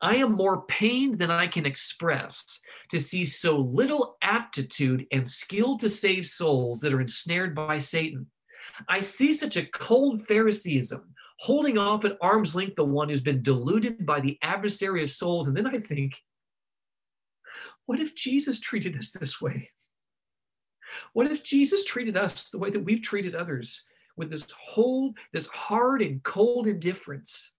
I 0.00 0.16
am 0.16 0.32
more 0.32 0.66
pained 0.66 1.18
than 1.18 1.30
I 1.30 1.46
can 1.46 1.66
express 1.66 2.60
to 2.90 2.98
see 2.98 3.24
so 3.24 3.58
little 3.58 4.16
aptitude 4.22 5.06
and 5.12 5.26
skill 5.26 5.76
to 5.78 5.88
save 5.88 6.26
souls 6.26 6.80
that 6.80 6.92
are 6.92 7.00
ensnared 7.00 7.54
by 7.54 7.78
Satan. 7.78 8.26
I 8.88 9.00
see 9.00 9.32
such 9.32 9.56
a 9.56 9.66
cold 9.66 10.26
Phariseeism, 10.26 11.02
holding 11.38 11.78
off 11.78 12.04
at 12.04 12.16
arm's 12.20 12.54
length 12.54 12.76
the 12.76 12.84
one 12.84 13.08
who's 13.08 13.20
been 13.20 13.42
deluded 13.42 14.06
by 14.06 14.20
the 14.20 14.38
adversary 14.42 15.02
of 15.02 15.10
souls. 15.10 15.48
And 15.48 15.56
then 15.56 15.66
I 15.66 15.78
think, 15.78 16.20
what 17.86 18.00
if 18.00 18.14
Jesus 18.14 18.60
treated 18.60 18.96
us 18.96 19.10
this 19.10 19.40
way? 19.40 19.70
What 21.12 21.30
if 21.30 21.42
Jesus 21.42 21.84
treated 21.84 22.16
us 22.16 22.50
the 22.50 22.58
way 22.58 22.70
that 22.70 22.84
we've 22.84 23.02
treated 23.02 23.34
others 23.34 23.84
with 24.16 24.30
this 24.30 24.46
whole, 24.56 25.14
this 25.32 25.48
hard 25.48 26.02
and 26.02 26.22
cold 26.22 26.66
indifference? 26.66 27.53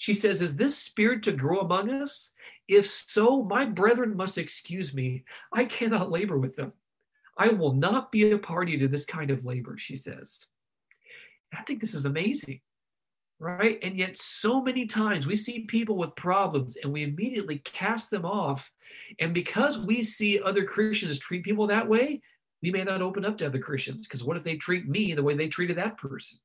She 0.00 0.14
says, 0.14 0.40
Is 0.40 0.56
this 0.56 0.78
spirit 0.78 1.22
to 1.24 1.32
grow 1.32 1.60
among 1.60 1.90
us? 1.90 2.32
If 2.66 2.88
so, 2.88 3.42
my 3.42 3.66
brethren 3.66 4.16
must 4.16 4.38
excuse 4.38 4.94
me. 4.94 5.24
I 5.52 5.66
cannot 5.66 6.10
labor 6.10 6.38
with 6.38 6.56
them. 6.56 6.72
I 7.36 7.48
will 7.48 7.74
not 7.74 8.10
be 8.10 8.30
a 8.30 8.38
party 8.38 8.78
to 8.78 8.88
this 8.88 9.04
kind 9.04 9.30
of 9.30 9.44
labor, 9.44 9.76
she 9.76 9.96
says. 9.96 10.46
I 11.52 11.64
think 11.64 11.82
this 11.82 11.92
is 11.92 12.06
amazing, 12.06 12.62
right? 13.38 13.78
And 13.82 13.98
yet, 13.98 14.16
so 14.16 14.62
many 14.62 14.86
times 14.86 15.26
we 15.26 15.36
see 15.36 15.66
people 15.66 15.98
with 15.98 16.16
problems 16.16 16.78
and 16.82 16.90
we 16.90 17.02
immediately 17.02 17.58
cast 17.58 18.10
them 18.10 18.24
off. 18.24 18.72
And 19.18 19.34
because 19.34 19.78
we 19.78 20.02
see 20.02 20.40
other 20.40 20.64
Christians 20.64 21.18
treat 21.18 21.44
people 21.44 21.66
that 21.66 21.86
way, 21.86 22.22
we 22.62 22.70
may 22.70 22.84
not 22.84 23.02
open 23.02 23.26
up 23.26 23.36
to 23.36 23.46
other 23.46 23.58
Christians 23.58 24.08
because 24.08 24.24
what 24.24 24.38
if 24.38 24.44
they 24.44 24.56
treat 24.56 24.88
me 24.88 25.12
the 25.12 25.22
way 25.22 25.34
they 25.34 25.48
treated 25.48 25.76
that 25.76 25.98
person? 25.98 26.38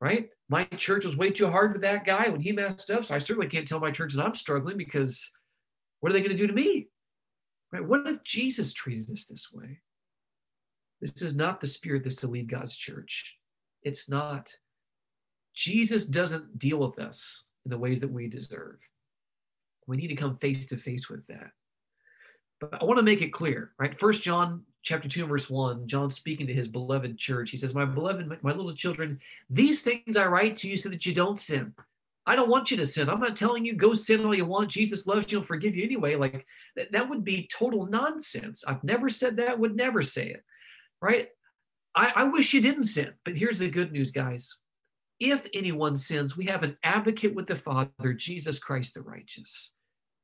Right? 0.00 0.28
My 0.48 0.64
church 0.64 1.04
was 1.04 1.16
way 1.16 1.30
too 1.30 1.50
hard 1.50 1.72
with 1.72 1.82
that 1.82 2.04
guy 2.04 2.28
when 2.28 2.40
he 2.40 2.52
messed 2.52 2.90
up. 2.90 3.04
So 3.04 3.14
I 3.14 3.18
certainly 3.18 3.48
can't 3.48 3.66
tell 3.66 3.80
my 3.80 3.90
church 3.90 4.14
that 4.14 4.24
I'm 4.24 4.34
struggling 4.34 4.76
because 4.76 5.30
what 6.00 6.10
are 6.10 6.12
they 6.12 6.20
going 6.20 6.36
to 6.36 6.36
do 6.36 6.46
to 6.46 6.52
me? 6.52 6.88
Right? 7.72 7.86
What 7.86 8.06
if 8.06 8.22
Jesus 8.22 8.72
treated 8.72 9.10
us 9.10 9.24
this 9.24 9.48
way? 9.52 9.80
This 11.00 11.22
is 11.22 11.34
not 11.34 11.60
the 11.60 11.66
spirit 11.66 12.04
that's 12.04 12.16
to 12.16 12.28
lead 12.28 12.50
God's 12.50 12.76
church. 12.76 13.36
It's 13.82 14.08
not. 14.08 14.50
Jesus 15.54 16.04
doesn't 16.04 16.58
deal 16.58 16.78
with 16.78 16.98
us 16.98 17.44
in 17.64 17.70
the 17.70 17.78
ways 17.78 18.00
that 18.00 18.10
we 18.10 18.28
deserve. 18.28 18.78
We 19.86 19.96
need 19.96 20.08
to 20.08 20.16
come 20.16 20.36
face 20.38 20.66
to 20.66 20.76
face 20.76 21.08
with 21.08 21.26
that. 21.28 21.50
But 22.60 22.80
I 22.80 22.84
want 22.84 22.98
to 22.98 23.04
make 23.04 23.22
it 23.22 23.32
clear, 23.32 23.72
right? 23.78 23.98
First 23.98 24.22
John 24.22 24.62
chapter 24.86 25.08
2 25.08 25.26
verse 25.26 25.50
1, 25.50 25.88
John 25.88 26.12
speaking 26.12 26.46
to 26.46 26.54
his 26.54 26.68
beloved 26.68 27.18
church, 27.18 27.50
he 27.50 27.56
says, 27.56 27.74
My 27.74 27.84
beloved, 27.84 28.38
my, 28.40 28.52
little 28.52 28.72
children, 28.72 29.18
these 29.50 29.82
things 29.82 30.16
I 30.16 30.26
write 30.26 30.56
to 30.58 30.68
you 30.68 30.76
so 30.76 30.88
that 30.88 31.04
you 31.04 31.12
don't 31.12 31.40
sin. 31.40 31.74
I 32.24 32.36
don't 32.36 32.48
want 32.48 32.70
you 32.70 32.76
to 32.76 32.86
sin. 32.86 33.10
I'm 33.10 33.20
not 33.20 33.36
telling 33.36 33.64
you 33.64 33.74
go 33.74 33.94
sin 33.94 34.24
all 34.24 34.34
you 34.34 34.46
want. 34.46 34.70
Jesus 34.70 35.06
loves 35.06 35.30
you. 35.30 35.38
He'll 35.38 35.46
forgive 35.46 35.74
you 35.74 35.84
anyway. 35.84 36.14
Like 36.14 36.46
that, 36.76 36.92
that 36.92 37.08
would 37.08 37.24
be 37.24 37.48
total 37.52 37.86
nonsense. 37.86 38.64
I've 38.66 38.82
never 38.84 39.10
said 39.10 39.36
that, 39.36 39.58
would 39.58 39.76
never 39.76 40.04
say 40.04 40.28
it. 40.28 40.44
Right? 41.02 41.28
I, 41.94 42.12
I 42.14 42.24
wish 42.24 42.54
you 42.54 42.60
didn't 42.60 42.84
sin. 42.84 43.10
But 43.24 43.36
here's 43.36 43.58
the 43.58 43.68
good 43.68 43.90
news, 43.90 44.12
guys. 44.12 44.56
If 45.18 45.46
anyone 45.52 45.96
sins, 45.96 46.36
we 46.36 46.44
have 46.46 46.62
an 46.62 46.76
advocate 46.84 47.34
with 47.34 47.48
the 47.48 47.56
Father, 47.56 48.12
Jesus 48.16 48.60
Christ 48.60 48.94
the 48.94 49.02
righteous. 49.02 49.72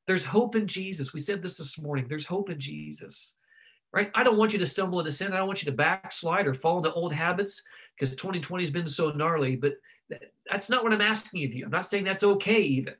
There's 0.06 0.24
hope 0.24 0.54
in 0.54 0.68
Jesus. 0.68 1.12
We 1.12 1.20
said 1.20 1.42
this 1.42 1.56
this 1.56 1.78
morning. 1.78 2.06
There's 2.08 2.26
hope 2.26 2.50
in 2.50 2.60
Jesus 2.60 3.36
right? 3.92 4.10
I 4.14 4.24
don't 4.24 4.38
want 4.38 4.52
you 4.52 4.58
to 4.58 4.66
stumble 4.66 5.00
into 5.00 5.12
sin. 5.12 5.32
I 5.32 5.38
don't 5.38 5.46
want 5.46 5.62
you 5.62 5.70
to 5.70 5.76
backslide 5.76 6.46
or 6.46 6.54
fall 6.54 6.78
into 6.78 6.92
old 6.92 7.12
habits 7.12 7.62
because 7.98 8.14
2020 8.16 8.62
has 8.64 8.70
been 8.70 8.88
so 8.88 9.10
gnarly. 9.10 9.56
But 9.56 9.74
that's 10.50 10.70
not 10.70 10.82
what 10.82 10.92
I'm 10.92 11.00
asking 11.00 11.44
of 11.44 11.52
you. 11.52 11.64
I'm 11.64 11.70
not 11.70 11.86
saying 11.86 12.04
that's 12.04 12.24
okay, 12.24 12.60
even. 12.60 12.94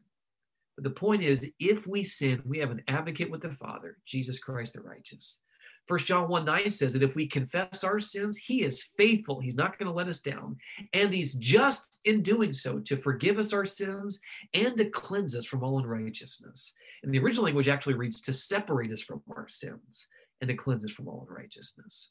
But 0.76 0.84
the 0.84 0.90
point 0.90 1.22
is, 1.22 1.47
if 1.59 1.86
we 1.86 2.05
sin, 2.05 2.43
we 2.47 2.59
have 2.59 2.70
an 2.70 2.82
advocate 2.88 3.30
with 3.30 3.43
the 3.43 3.51
Father, 3.51 3.99
Jesus 4.07 4.38
Christ 4.38 4.74
the 4.74 4.80
righteous. 4.80 5.40
First 5.88 6.07
John 6.07 6.28
1 6.28 6.45
9 6.45 6.70
says 6.70 6.93
that 6.93 7.03
if 7.03 7.16
we 7.16 7.26
confess 7.26 7.82
our 7.82 7.99
sins, 7.99 8.36
he 8.36 8.62
is 8.62 8.88
faithful. 8.97 9.40
He's 9.40 9.57
not 9.57 9.78
going 9.78 9.88
to 9.88 9.93
let 9.93 10.09
us 10.09 10.20
down. 10.20 10.57
And 10.93 11.12
he's 11.12 11.34
just 11.34 11.99
in 12.05 12.22
doing 12.22 12.53
so 12.53 12.78
to 12.80 12.97
forgive 12.97 13.38
us 13.38 13.53
our 13.53 13.66
sins 13.66 14.20
and 14.55 14.76
to 14.76 14.84
cleanse 14.84 15.34
us 15.34 15.45
from 15.45 15.64
all 15.64 15.80
unrighteousness. 15.80 16.72
And 17.03 17.12
the 17.12 17.18
original 17.18 17.45
language 17.45 17.68
actually 17.68 17.95
reads 17.95 18.20
to 18.22 18.32
separate 18.32 18.93
us 18.93 19.01
from 19.01 19.22
our 19.36 19.49
sins 19.49 20.09
and 20.43 20.49
to 20.49 20.55
cleanse 20.55 20.84
us 20.84 20.90
from 20.90 21.09
all 21.09 21.26
unrighteousness. 21.26 22.11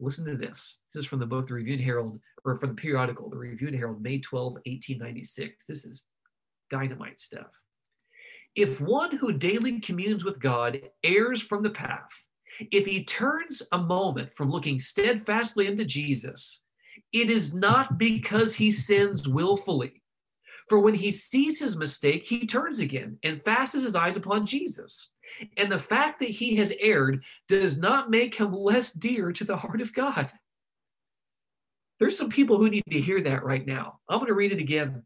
Listen 0.00 0.24
to 0.26 0.36
this. 0.36 0.80
This 0.94 1.02
is 1.02 1.08
from 1.08 1.18
the 1.18 1.26
book, 1.26 1.48
The 1.48 1.54
Review 1.54 1.74
and 1.74 1.82
Herald, 1.82 2.20
or 2.44 2.56
from 2.58 2.70
the 2.70 2.74
periodical, 2.76 3.28
The 3.28 3.36
Review 3.36 3.68
and 3.68 3.76
Herald, 3.76 4.00
May 4.02 4.18
12, 4.18 4.54
1896. 4.54 5.66
This 5.66 5.84
is 5.84 6.06
dynamite 6.70 7.20
stuff. 7.20 7.60
If 8.54 8.80
one 8.80 9.16
who 9.16 9.32
daily 9.32 9.80
communes 9.80 10.24
with 10.24 10.40
God 10.40 10.80
errs 11.02 11.42
from 11.42 11.64
the 11.64 11.70
path, 11.70 12.08
if 12.70 12.86
he 12.86 13.04
turns 13.04 13.62
a 13.72 13.78
moment 13.78 14.32
from 14.34 14.50
looking 14.50 14.78
steadfastly 14.78 15.66
into 15.66 15.84
Jesus, 15.84 16.62
it 17.12 17.30
is 17.30 17.52
not 17.52 17.98
because 17.98 18.54
he 18.54 18.70
sins 18.70 19.28
willfully. 19.28 20.03
For 20.68 20.80
when 20.80 20.94
he 20.94 21.10
sees 21.10 21.58
his 21.58 21.76
mistake, 21.76 22.24
he 22.24 22.46
turns 22.46 22.78
again 22.78 23.18
and 23.22 23.44
fastens 23.44 23.84
his 23.84 23.94
eyes 23.94 24.16
upon 24.16 24.46
Jesus. 24.46 25.12
And 25.56 25.70
the 25.70 25.78
fact 25.78 26.20
that 26.20 26.30
he 26.30 26.56
has 26.56 26.72
erred 26.80 27.22
does 27.48 27.76
not 27.76 28.10
make 28.10 28.36
him 28.36 28.52
less 28.52 28.92
dear 28.92 29.32
to 29.32 29.44
the 29.44 29.56
heart 29.56 29.80
of 29.80 29.92
God. 29.92 30.32
There's 32.00 32.16
some 32.16 32.30
people 32.30 32.58
who 32.58 32.70
need 32.70 32.84
to 32.90 33.00
hear 33.00 33.20
that 33.22 33.44
right 33.44 33.66
now. 33.66 34.00
I'm 34.08 34.18
going 34.18 34.28
to 34.28 34.34
read 34.34 34.52
it 34.52 34.60
again. 34.60 35.02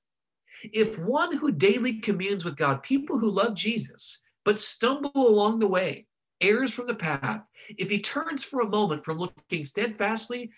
If 0.62 0.98
one 0.98 1.36
who 1.36 1.52
daily 1.52 2.00
communes 2.00 2.44
with 2.44 2.56
God, 2.56 2.82
people 2.82 3.18
who 3.18 3.30
love 3.30 3.54
Jesus, 3.54 4.20
but 4.44 4.58
stumble 4.58 5.10
along 5.14 5.58
the 5.58 5.68
way, 5.68 6.06
errs 6.40 6.72
from 6.72 6.86
the 6.86 6.94
path, 6.94 7.42
if 7.76 7.90
he 7.90 8.00
turns 8.00 8.42
for 8.42 8.60
a 8.60 8.68
moment 8.68 9.04
from 9.04 9.18
looking 9.18 9.64
steadfastly 9.64 10.50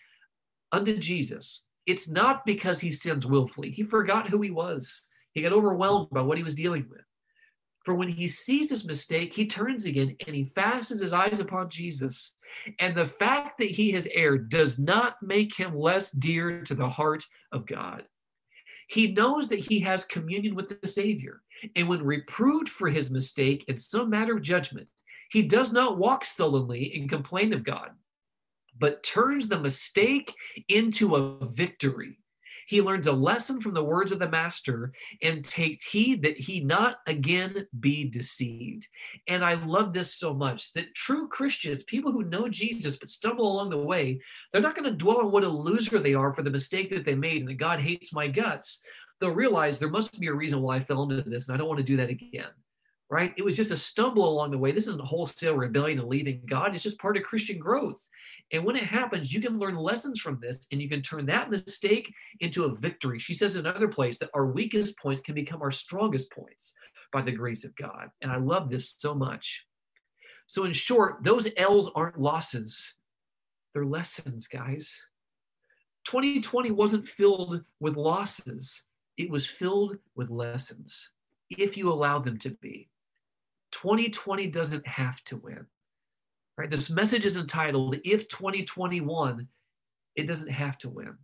unto 0.73 0.97
Jesus, 0.99 1.67
it's 1.87 2.09
not 2.09 2.45
because 2.45 2.81
he 2.81 2.93
sins 2.93 3.27
willfully. 3.27 3.71
He 3.71 3.83
forgot 3.83 4.29
who 4.29 4.41
he 4.41 4.51
was. 4.51 5.03
He 5.33 5.43
got 5.43 5.53
overwhelmed 5.53 6.11
by 6.11 6.23
what 6.23 6.39
he 6.39 6.45
was 6.45 6.55
dealing 6.55 6.87
with. 6.91 7.03
For 7.85 7.95
when 7.95 8.09
he 8.09 8.29
sees 8.29 8.69
his 8.71 8.87
mistake, 8.87 9.35
he 9.35 9.47
turns 9.47 9.87
again 9.87 10.17
and 10.27 10.37
he 10.37 10.53
fastens 10.55 11.01
his 11.01 11.13
eyes 11.13 11.41
upon 11.41 11.71
Jesus. 11.71 12.35
And 12.79 12.95
the 12.95 13.07
fact 13.07 13.59
that 13.59 13.71
he 13.71 13.93
has 13.93 14.09
erred 14.13 14.51
does 14.51 14.79
not 14.79 15.17
make 15.23 15.55
him 15.55 15.75
less 15.75 16.11
dear 16.11 16.63
to 16.65 16.75
the 16.75 16.89
heart 16.89 17.25
of 17.53 17.67
God. 17.67 18.05
He 18.89 19.13
knows 19.13 19.49
that 19.49 19.61
he 19.61 19.81
has 19.81 20.05
communion 20.05 20.55
with 20.55 20.81
the 20.81 20.87
Savior. 20.87 21.43
And 21.77 21.89
when 21.89 22.03
reproved 22.05 22.69
for 22.69 22.89
his 22.89 23.11
mistake 23.11 23.65
in 23.69 23.77
some 23.77 24.11
matter 24.11 24.37
of 24.37 24.43
judgment, 24.43 24.89
he 25.31 25.43
does 25.43 25.73
not 25.73 25.97
walk 25.97 26.25
sullenly 26.25 26.93
and 26.97 27.09
complain 27.09 27.53
of 27.53 27.63
God, 27.63 27.91
but 28.81 29.05
turns 29.05 29.49
the 29.49 29.61
mistake 29.61 30.35
into 30.69 31.15
a 31.15 31.47
victory 31.47 32.21
he 32.71 32.81
learns 32.81 33.09
a 33.09 33.13
lesson 33.13 33.61
from 33.61 33.75
the 33.75 33.83
words 33.83 34.13
of 34.13 34.21
the 34.21 34.29
master 34.29 34.93
and 35.23 35.45
takes 35.45 35.83
heed 35.83 36.23
that 36.23 36.39
he 36.39 36.61
not 36.61 36.99
again 37.09 37.67
be 37.81 38.05
deceived. 38.05 38.87
And 39.27 39.45
I 39.45 39.55
love 39.55 39.93
this 39.93 40.15
so 40.15 40.33
much 40.33 40.73
that 40.75 40.95
true 40.95 41.27
Christians, 41.27 41.83
people 41.83 42.13
who 42.13 42.23
know 42.23 42.49
Jesus 42.49 42.97
but 42.97 43.09
stumble 43.09 43.51
along 43.51 43.71
the 43.71 43.79
way, 43.79 44.21
they're 44.53 44.63
not 44.63 44.77
going 44.77 44.89
to 44.89 44.97
dwell 44.97 45.19
on 45.19 45.33
what 45.33 45.43
a 45.43 45.49
loser 45.49 45.99
they 45.99 46.15
are 46.15 46.33
for 46.33 46.43
the 46.43 46.51
mistake 46.51 46.91
that 46.91 47.05
they 47.05 47.17
made 47.17 47.41
and 47.41 47.51
that 47.51 47.55
God 47.55 47.81
hates 47.81 48.13
my 48.13 48.29
guts. 48.29 48.79
They'll 49.21 49.31
realize 49.31 49.81
there 49.81 49.89
must 49.89 50.21
be 50.21 50.29
a 50.29 50.33
reason 50.33 50.63
why 50.63 50.77
I 50.77 50.81
fell 50.81 51.03
into 51.03 51.29
this 51.29 51.49
and 51.49 51.57
I 51.57 51.59
don't 51.59 51.67
want 51.67 51.79
to 51.79 51.85
do 51.85 51.97
that 51.97 52.09
again. 52.09 52.51
Right? 53.11 53.35
It 53.37 53.45
was 53.45 53.57
just 53.57 53.73
a 53.73 53.77
stumble 53.77 54.29
along 54.29 54.53
the 54.53 54.59
way. 54.59 54.71
This 54.71 54.87
isn't 54.87 55.05
wholesale 55.05 55.57
rebellion 55.57 55.99
and 55.99 56.09
leaving 56.09 56.43
God. 56.47 56.75
It's 56.75 56.85
just 56.85 57.01
part 57.01 57.17
of 57.17 57.25
Christian 57.25 57.59
growth. 57.59 58.09
And 58.53 58.65
when 58.65 58.77
it 58.77 58.85
happens, 58.85 59.35
you 59.35 59.41
can 59.41 59.59
learn 59.59 59.75
lessons 59.75 60.21
from 60.21 60.39
this 60.41 60.67
and 60.71 60.81
you 60.81 60.89
can 60.89 61.03
turn 61.03 61.27
that 61.27 61.51
mistake 61.51 62.15
into 62.39 62.65
a 62.65 62.75
victory. 62.75 63.19
She 63.19 63.35
says 63.35 63.57
in 63.57 63.67
another 63.67 63.89
place 63.89 64.19
that 64.19 64.31
our 64.33 64.47
weakest 64.47 64.97
points 64.97 65.21
can 65.21 65.35
become 65.35 65.61
our 65.61 65.73
strongest 65.73 66.31
points 66.31 66.75
by 67.13 67.21
the 67.21 67.33
grace 67.33 67.65
of 67.65 67.75
God. 67.75 68.11
And 68.23 68.31
I 68.31 68.37
love 68.37 68.71
this 68.71 68.95
so 68.97 69.13
much. 69.13 69.67
So, 70.47 70.65
in 70.65 70.73
short, 70.73 71.23
those 71.23 71.49
L's 71.57 71.91
aren't 71.95 72.21
losses, 72.21 72.95
they're 73.73 73.85
lessons, 73.85 74.49
guys. 74.49 75.07
2020 76.05 76.73
wasn't 76.73 77.07
filled 77.07 77.63
with 77.79 77.97
losses, 77.97 78.85
it 79.17 79.31
was 79.31 79.47
filled 79.47 79.99
with 80.17 80.31
lessons 80.31 81.11
if 81.51 81.77
you 81.77 81.93
allow 81.93 82.19
them 82.19 82.39
to 82.39 82.51
be. 82.51 82.89
2020 83.73 84.47
doesn't 84.49 84.87
have 84.87 85.23
to 85.25 85.37
win. 85.37 85.67
Right? 86.57 86.71
This 86.71 86.91
message 86.91 87.25
is 87.25 87.37
entitled 87.37 87.97
If 88.05 88.29
2020 88.29 89.01
won, 89.01 89.49
it 90.17 90.27
doesn't 90.27 90.51
have 90.51 90.77
to 90.79 90.91
win. 90.91 91.17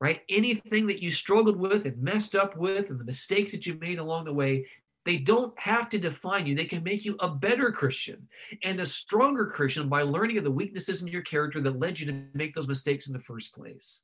Right? 0.00 0.20
Anything 0.28 0.86
that 0.88 1.02
you 1.02 1.10
struggled 1.10 1.56
with 1.56 1.86
and 1.86 2.02
messed 2.02 2.34
up 2.34 2.56
with 2.56 2.90
and 2.90 3.00
the 3.00 3.04
mistakes 3.04 3.52
that 3.52 3.66
you 3.66 3.74
made 3.74 3.98
along 3.98 4.26
the 4.26 4.32
way, 4.32 4.66
they 5.04 5.16
don't 5.16 5.58
have 5.58 5.88
to 5.90 5.98
define 5.98 6.46
you. 6.46 6.54
They 6.54 6.64
can 6.64 6.82
make 6.82 7.04
you 7.04 7.16
a 7.20 7.28
better 7.28 7.70
Christian 7.70 8.28
and 8.62 8.80
a 8.80 8.86
stronger 8.86 9.46
Christian 9.46 9.88
by 9.88 10.02
learning 10.02 10.38
of 10.38 10.44
the 10.44 10.50
weaknesses 10.50 11.02
in 11.02 11.08
your 11.08 11.22
character 11.22 11.60
that 11.60 11.78
led 11.78 11.98
you 12.00 12.06
to 12.06 12.24
make 12.34 12.54
those 12.54 12.68
mistakes 12.68 13.06
in 13.06 13.12
the 13.12 13.20
first 13.20 13.54
place. 13.54 14.02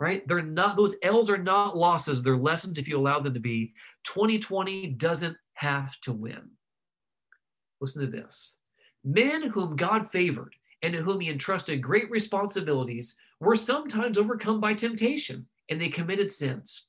Right? 0.00 0.26
They're 0.26 0.42
not, 0.42 0.76
those 0.76 0.96
L's 1.02 1.30
are 1.30 1.38
not 1.38 1.76
losses. 1.76 2.22
They're 2.22 2.36
lessons 2.36 2.78
if 2.78 2.88
you 2.88 2.98
allow 2.98 3.20
them 3.20 3.34
to 3.34 3.40
be. 3.40 3.72
2020 4.04 4.88
doesn't 4.92 5.36
have 5.62 6.00
to 6.00 6.12
win. 6.12 6.50
Listen 7.80 8.04
to 8.04 8.10
this 8.10 8.58
men 9.04 9.48
whom 9.48 9.76
God 9.76 10.10
favored 10.10 10.54
and 10.82 10.92
to 10.92 11.02
whom 11.02 11.20
he 11.20 11.30
entrusted 11.30 11.80
great 11.80 12.10
responsibilities 12.10 13.16
were 13.40 13.56
sometimes 13.56 14.18
overcome 14.18 14.60
by 14.60 14.74
temptation 14.74 15.46
and 15.70 15.80
they 15.80 15.88
committed 15.88 16.30
sins. 16.30 16.88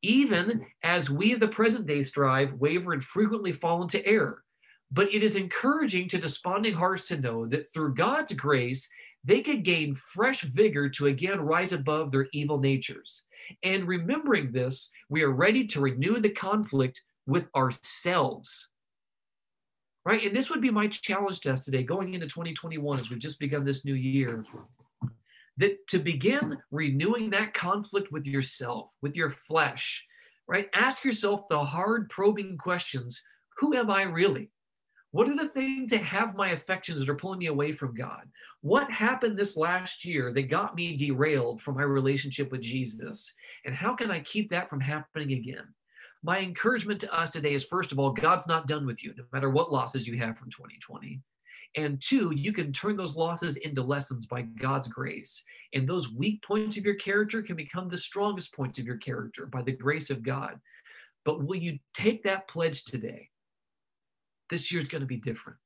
Even 0.00 0.64
as 0.82 1.10
we 1.10 1.32
of 1.32 1.40
the 1.40 1.48
present 1.48 1.86
day 1.86 2.02
strive, 2.02 2.54
waver, 2.54 2.94
and 2.94 3.04
frequently 3.04 3.52
fall 3.52 3.82
into 3.82 4.04
error. 4.06 4.42
But 4.90 5.12
it 5.12 5.22
is 5.22 5.36
encouraging 5.36 6.08
to 6.08 6.18
desponding 6.18 6.74
hearts 6.74 7.02
to 7.08 7.20
know 7.20 7.46
that 7.46 7.72
through 7.72 7.94
God's 7.94 8.32
grace, 8.32 8.88
they 9.22 9.42
could 9.42 9.64
gain 9.64 9.94
fresh 9.94 10.42
vigor 10.42 10.88
to 10.90 11.08
again 11.08 11.40
rise 11.40 11.72
above 11.72 12.10
their 12.10 12.28
evil 12.32 12.58
natures. 12.58 13.24
And 13.62 13.86
remembering 13.86 14.52
this, 14.52 14.90
we 15.10 15.22
are 15.22 15.32
ready 15.32 15.66
to 15.68 15.80
renew 15.80 16.20
the 16.20 16.30
conflict 16.30 17.02
with 17.26 17.48
ourselves. 17.54 18.70
Right? 20.04 20.24
And 20.24 20.36
this 20.36 20.50
would 20.50 20.60
be 20.60 20.70
my 20.70 20.88
challenge 20.88 21.40
to 21.40 21.52
us 21.52 21.64
today, 21.64 21.82
going 21.82 22.12
into 22.12 22.26
2021 22.26 23.00
as 23.00 23.08
we've 23.08 23.18
just 23.18 23.40
begun 23.40 23.64
this 23.64 23.84
new 23.84 23.94
year. 23.94 24.44
That 25.56 25.86
to 25.88 25.98
begin 25.98 26.58
renewing 26.70 27.30
that 27.30 27.54
conflict 27.54 28.10
with 28.12 28.26
yourself, 28.26 28.90
with 29.00 29.16
your 29.16 29.30
flesh, 29.30 30.04
right? 30.48 30.68
Ask 30.74 31.04
yourself 31.04 31.48
the 31.48 31.62
hard, 31.62 32.10
probing 32.10 32.58
questions 32.58 33.22
Who 33.58 33.74
am 33.74 33.90
I 33.90 34.02
really? 34.02 34.50
What 35.14 35.28
are 35.28 35.36
the 35.36 35.48
things 35.48 35.92
that 35.92 36.02
have 36.02 36.34
my 36.34 36.50
affections 36.50 36.98
that 36.98 37.08
are 37.08 37.14
pulling 37.14 37.38
me 37.38 37.46
away 37.46 37.70
from 37.70 37.94
God? 37.94 38.28
What 38.62 38.90
happened 38.90 39.38
this 39.38 39.56
last 39.56 40.04
year 40.04 40.32
that 40.32 40.50
got 40.50 40.74
me 40.74 40.96
derailed 40.96 41.62
from 41.62 41.76
my 41.76 41.82
relationship 41.82 42.50
with 42.50 42.62
Jesus? 42.62 43.32
And 43.64 43.76
how 43.76 43.94
can 43.94 44.10
I 44.10 44.18
keep 44.20 44.50
that 44.50 44.68
from 44.68 44.80
happening 44.80 45.34
again? 45.34 45.72
My 46.24 46.38
encouragement 46.40 47.00
to 47.02 47.14
us 47.14 47.32
today 47.32 47.52
is 47.54 47.64
first 47.64 47.92
of 47.92 47.98
all, 47.98 48.10
God's 48.10 48.46
not 48.46 48.66
done 48.66 48.86
with 48.86 49.04
you, 49.04 49.12
no 49.16 49.24
matter 49.32 49.50
what 49.50 49.70
losses 49.70 50.08
you 50.08 50.16
have 50.16 50.38
from 50.38 50.50
2020. 50.50 51.20
And 51.76 52.00
two, 52.00 52.32
you 52.34 52.52
can 52.52 52.72
turn 52.72 52.96
those 52.96 53.14
losses 53.14 53.56
into 53.58 53.82
lessons 53.82 54.26
by 54.26 54.42
God's 54.42 54.88
grace. 54.88 55.44
And 55.74 55.86
those 55.86 56.12
weak 56.12 56.42
points 56.42 56.78
of 56.78 56.84
your 56.84 56.94
character 56.94 57.42
can 57.42 57.56
become 57.56 57.88
the 57.88 57.98
strongest 57.98 58.54
points 58.54 58.78
of 58.78 58.86
your 58.86 58.96
character 58.96 59.44
by 59.46 59.60
the 59.60 59.72
grace 59.72 60.08
of 60.08 60.22
God. 60.22 60.58
But 61.26 61.44
will 61.44 61.56
you 61.56 61.78
take 61.92 62.22
that 62.24 62.48
pledge 62.48 62.84
today? 62.84 63.28
This 64.48 64.72
year's 64.72 64.88
going 64.88 65.00
to 65.00 65.06
be 65.06 65.16
different. 65.16 65.58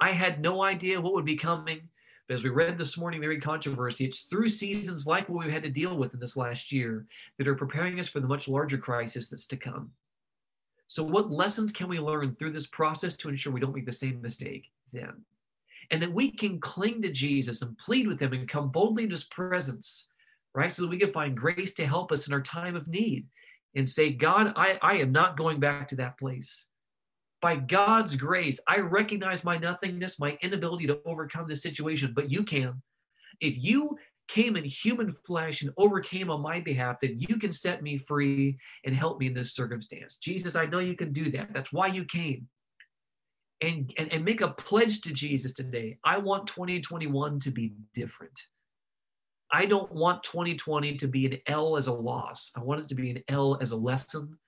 I 0.00 0.10
had 0.10 0.42
no 0.42 0.62
idea 0.62 1.00
what 1.00 1.14
would 1.14 1.24
be 1.24 1.36
coming. 1.36 1.88
But 2.32 2.38
as 2.38 2.44
we 2.44 2.48
read 2.48 2.78
this 2.78 2.96
morning, 2.96 3.20
Mary 3.20 3.38
Controversy, 3.38 4.06
it's 4.06 4.20
through 4.20 4.48
seasons 4.48 5.06
like 5.06 5.28
what 5.28 5.44
we've 5.44 5.52
had 5.52 5.64
to 5.64 5.68
deal 5.68 5.98
with 5.98 6.14
in 6.14 6.20
this 6.20 6.34
last 6.34 6.72
year 6.72 7.04
that 7.36 7.46
are 7.46 7.54
preparing 7.54 8.00
us 8.00 8.08
for 8.08 8.20
the 8.20 8.26
much 8.26 8.48
larger 8.48 8.78
crisis 8.78 9.28
that's 9.28 9.46
to 9.48 9.56
come. 9.58 9.90
So, 10.86 11.02
what 11.02 11.30
lessons 11.30 11.72
can 11.72 11.88
we 11.88 12.00
learn 12.00 12.34
through 12.34 12.52
this 12.52 12.66
process 12.66 13.16
to 13.18 13.28
ensure 13.28 13.52
we 13.52 13.60
don't 13.60 13.74
make 13.74 13.84
the 13.84 13.92
same 13.92 14.22
mistake 14.22 14.70
then? 14.94 15.12
And 15.90 16.00
that 16.00 16.10
we 16.10 16.30
can 16.30 16.58
cling 16.58 17.02
to 17.02 17.12
Jesus 17.12 17.60
and 17.60 17.76
plead 17.76 18.06
with 18.06 18.18
him 18.18 18.32
and 18.32 18.48
come 18.48 18.70
boldly 18.70 19.04
in 19.04 19.10
his 19.10 19.24
presence, 19.24 20.08
right? 20.54 20.72
So 20.72 20.80
that 20.80 20.90
we 20.90 20.96
can 20.96 21.12
find 21.12 21.36
grace 21.36 21.74
to 21.74 21.86
help 21.86 22.12
us 22.12 22.28
in 22.28 22.32
our 22.32 22.40
time 22.40 22.76
of 22.76 22.88
need 22.88 23.26
and 23.76 23.86
say, 23.86 24.10
God, 24.10 24.54
I, 24.56 24.78
I 24.80 24.94
am 24.94 25.12
not 25.12 25.36
going 25.36 25.60
back 25.60 25.86
to 25.88 25.96
that 25.96 26.18
place 26.18 26.68
by 27.42 27.56
God's 27.56 28.14
grace, 28.14 28.60
I 28.68 28.78
recognize 28.78 29.44
my 29.44 29.58
nothingness, 29.58 30.18
my 30.18 30.38
inability 30.40 30.86
to 30.86 31.00
overcome 31.04 31.48
this 31.48 31.60
situation, 31.60 32.12
but 32.14 32.30
you 32.30 32.44
can. 32.44 32.80
If 33.40 33.62
you 33.62 33.98
came 34.28 34.56
in 34.56 34.64
human 34.64 35.12
flesh 35.12 35.62
and 35.62 35.72
overcame 35.76 36.30
on 36.30 36.40
my 36.40 36.60
behalf, 36.60 36.98
then 37.02 37.16
you 37.18 37.36
can 37.38 37.52
set 37.52 37.82
me 37.82 37.98
free 37.98 38.56
and 38.86 38.94
help 38.94 39.18
me 39.18 39.26
in 39.26 39.34
this 39.34 39.54
circumstance. 39.54 40.16
Jesus, 40.18 40.54
I 40.54 40.66
know 40.66 40.78
you 40.78 40.96
can 40.96 41.12
do 41.12 41.30
that. 41.32 41.52
That's 41.52 41.72
why 41.72 41.88
you 41.88 42.04
came. 42.04 42.48
And, 43.60 43.92
and, 43.98 44.12
and 44.12 44.24
make 44.24 44.40
a 44.40 44.48
pledge 44.48 45.00
to 45.02 45.12
Jesus 45.12 45.52
today. 45.52 45.98
I 46.04 46.18
want 46.18 46.46
2021 46.46 47.40
to 47.40 47.50
be 47.50 47.74
different. 47.92 48.46
I 49.52 49.66
don't 49.66 49.92
want 49.92 50.22
2020 50.22 50.96
to 50.96 51.08
be 51.08 51.26
an 51.26 51.38
L 51.46 51.76
as 51.76 51.88
a 51.88 51.92
loss. 51.92 52.52
I 52.56 52.60
want 52.60 52.80
it 52.80 52.88
to 52.88 52.94
be 52.94 53.10
an 53.10 53.22
L 53.28 53.58
as 53.60 53.72
a 53.72 53.76
lesson 53.76 54.38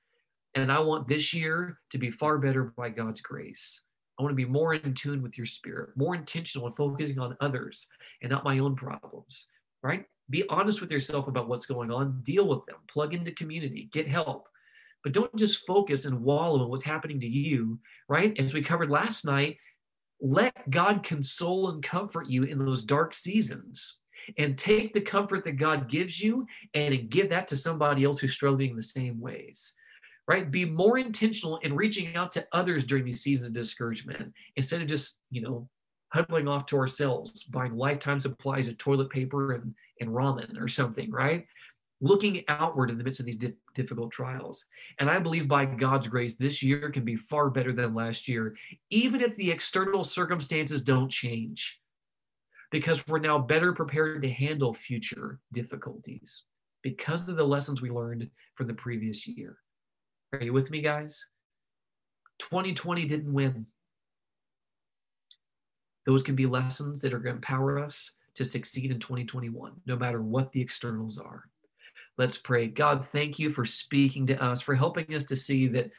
and 0.54 0.70
I 0.70 0.78
want 0.78 1.08
this 1.08 1.34
year 1.34 1.78
to 1.90 1.98
be 1.98 2.10
far 2.10 2.38
better 2.38 2.72
by 2.76 2.88
God's 2.90 3.20
grace. 3.20 3.82
I 4.18 4.22
want 4.22 4.32
to 4.32 4.36
be 4.36 4.44
more 4.44 4.74
in 4.74 4.94
tune 4.94 5.22
with 5.22 5.36
your 5.36 5.46
spirit, 5.46 5.90
more 5.96 6.14
intentional 6.14 6.66
and 6.66 6.76
focusing 6.76 7.18
on 7.18 7.36
others 7.40 7.86
and 8.22 8.30
not 8.30 8.44
my 8.44 8.60
own 8.60 8.76
problems, 8.76 9.48
right? 9.82 10.04
Be 10.30 10.44
honest 10.48 10.80
with 10.80 10.90
yourself 10.90 11.26
about 11.26 11.48
what's 11.48 11.66
going 11.66 11.90
on, 11.90 12.20
deal 12.22 12.46
with 12.46 12.64
them, 12.66 12.76
plug 12.88 13.12
into 13.12 13.32
community, 13.32 13.90
get 13.92 14.06
help. 14.06 14.48
But 15.02 15.12
don't 15.12 15.34
just 15.36 15.66
focus 15.66 16.04
and 16.04 16.22
wallow 16.22 16.62
in 16.62 16.70
what's 16.70 16.84
happening 16.84 17.20
to 17.20 17.26
you, 17.26 17.80
right? 18.08 18.34
As 18.38 18.54
we 18.54 18.62
covered 18.62 18.90
last 18.90 19.24
night, 19.24 19.56
let 20.20 20.70
God 20.70 21.02
console 21.02 21.70
and 21.70 21.82
comfort 21.82 22.28
you 22.28 22.44
in 22.44 22.58
those 22.58 22.84
dark 22.84 23.14
seasons 23.14 23.98
and 24.38 24.56
take 24.56 24.94
the 24.94 25.00
comfort 25.00 25.44
that 25.44 25.58
God 25.58 25.88
gives 25.88 26.20
you 26.20 26.46
and 26.72 27.10
give 27.10 27.28
that 27.30 27.48
to 27.48 27.56
somebody 27.56 28.04
else 28.04 28.20
who's 28.20 28.32
struggling 28.32 28.70
in 28.70 28.76
the 28.76 28.82
same 28.82 29.20
ways 29.20 29.74
right? 30.26 30.50
Be 30.50 30.64
more 30.64 30.98
intentional 30.98 31.58
in 31.58 31.74
reaching 31.74 32.16
out 32.16 32.32
to 32.32 32.46
others 32.52 32.84
during 32.84 33.04
these 33.04 33.20
seasons 33.20 33.48
of 33.48 33.54
discouragement 33.54 34.32
instead 34.56 34.80
of 34.80 34.88
just, 34.88 35.18
you 35.30 35.42
know, 35.42 35.68
huddling 36.08 36.48
off 36.48 36.66
to 36.66 36.76
ourselves, 36.76 37.44
buying 37.44 37.76
lifetime 37.76 38.20
supplies 38.20 38.68
of 38.68 38.78
toilet 38.78 39.10
paper 39.10 39.52
and, 39.52 39.74
and 40.00 40.10
ramen 40.10 40.60
or 40.60 40.68
something, 40.68 41.10
right? 41.10 41.44
Looking 42.00 42.44
outward 42.48 42.90
in 42.90 42.98
the 42.98 43.04
midst 43.04 43.20
of 43.20 43.26
these 43.26 43.36
di- 43.36 43.54
difficult 43.74 44.12
trials. 44.12 44.64
And 45.00 45.10
I 45.10 45.18
believe 45.18 45.48
by 45.48 45.64
God's 45.64 46.08
grace, 46.08 46.36
this 46.36 46.62
year 46.62 46.90
can 46.90 47.04
be 47.04 47.16
far 47.16 47.50
better 47.50 47.72
than 47.72 47.94
last 47.94 48.28
year, 48.28 48.56
even 48.90 49.20
if 49.20 49.34
the 49.36 49.50
external 49.50 50.04
circumstances 50.04 50.82
don't 50.82 51.08
change, 51.10 51.80
because 52.70 53.06
we're 53.06 53.18
now 53.18 53.38
better 53.38 53.72
prepared 53.72 54.22
to 54.22 54.30
handle 54.30 54.72
future 54.72 55.40
difficulties 55.52 56.44
because 56.82 57.28
of 57.28 57.36
the 57.36 57.44
lessons 57.44 57.82
we 57.82 57.90
learned 57.90 58.30
from 58.54 58.68
the 58.68 58.74
previous 58.74 59.26
year. 59.26 59.58
Are 60.34 60.42
you 60.44 60.52
with 60.52 60.70
me, 60.70 60.80
guys? 60.80 61.26
2020 62.40 63.04
didn't 63.06 63.32
win. 63.32 63.66
Those 66.06 66.22
can 66.22 66.34
be 66.34 66.46
lessons 66.46 67.00
that 67.02 67.12
are 67.12 67.18
going 67.18 67.34
to 67.34 67.38
empower 67.38 67.78
us 67.78 68.12
to 68.34 68.44
succeed 68.44 68.90
in 68.90 68.98
2021, 68.98 69.72
no 69.86 69.96
matter 69.96 70.20
what 70.20 70.50
the 70.52 70.60
externals 70.60 71.18
are. 71.18 71.44
Let's 72.18 72.36
pray. 72.36 72.66
God, 72.66 73.06
thank 73.06 73.38
you 73.38 73.50
for 73.50 73.64
speaking 73.64 74.26
to 74.26 74.42
us, 74.42 74.60
for 74.60 74.74
helping 74.74 75.14
us 75.14 75.24
to 75.26 75.36
see 75.36 75.68
that 75.68 75.90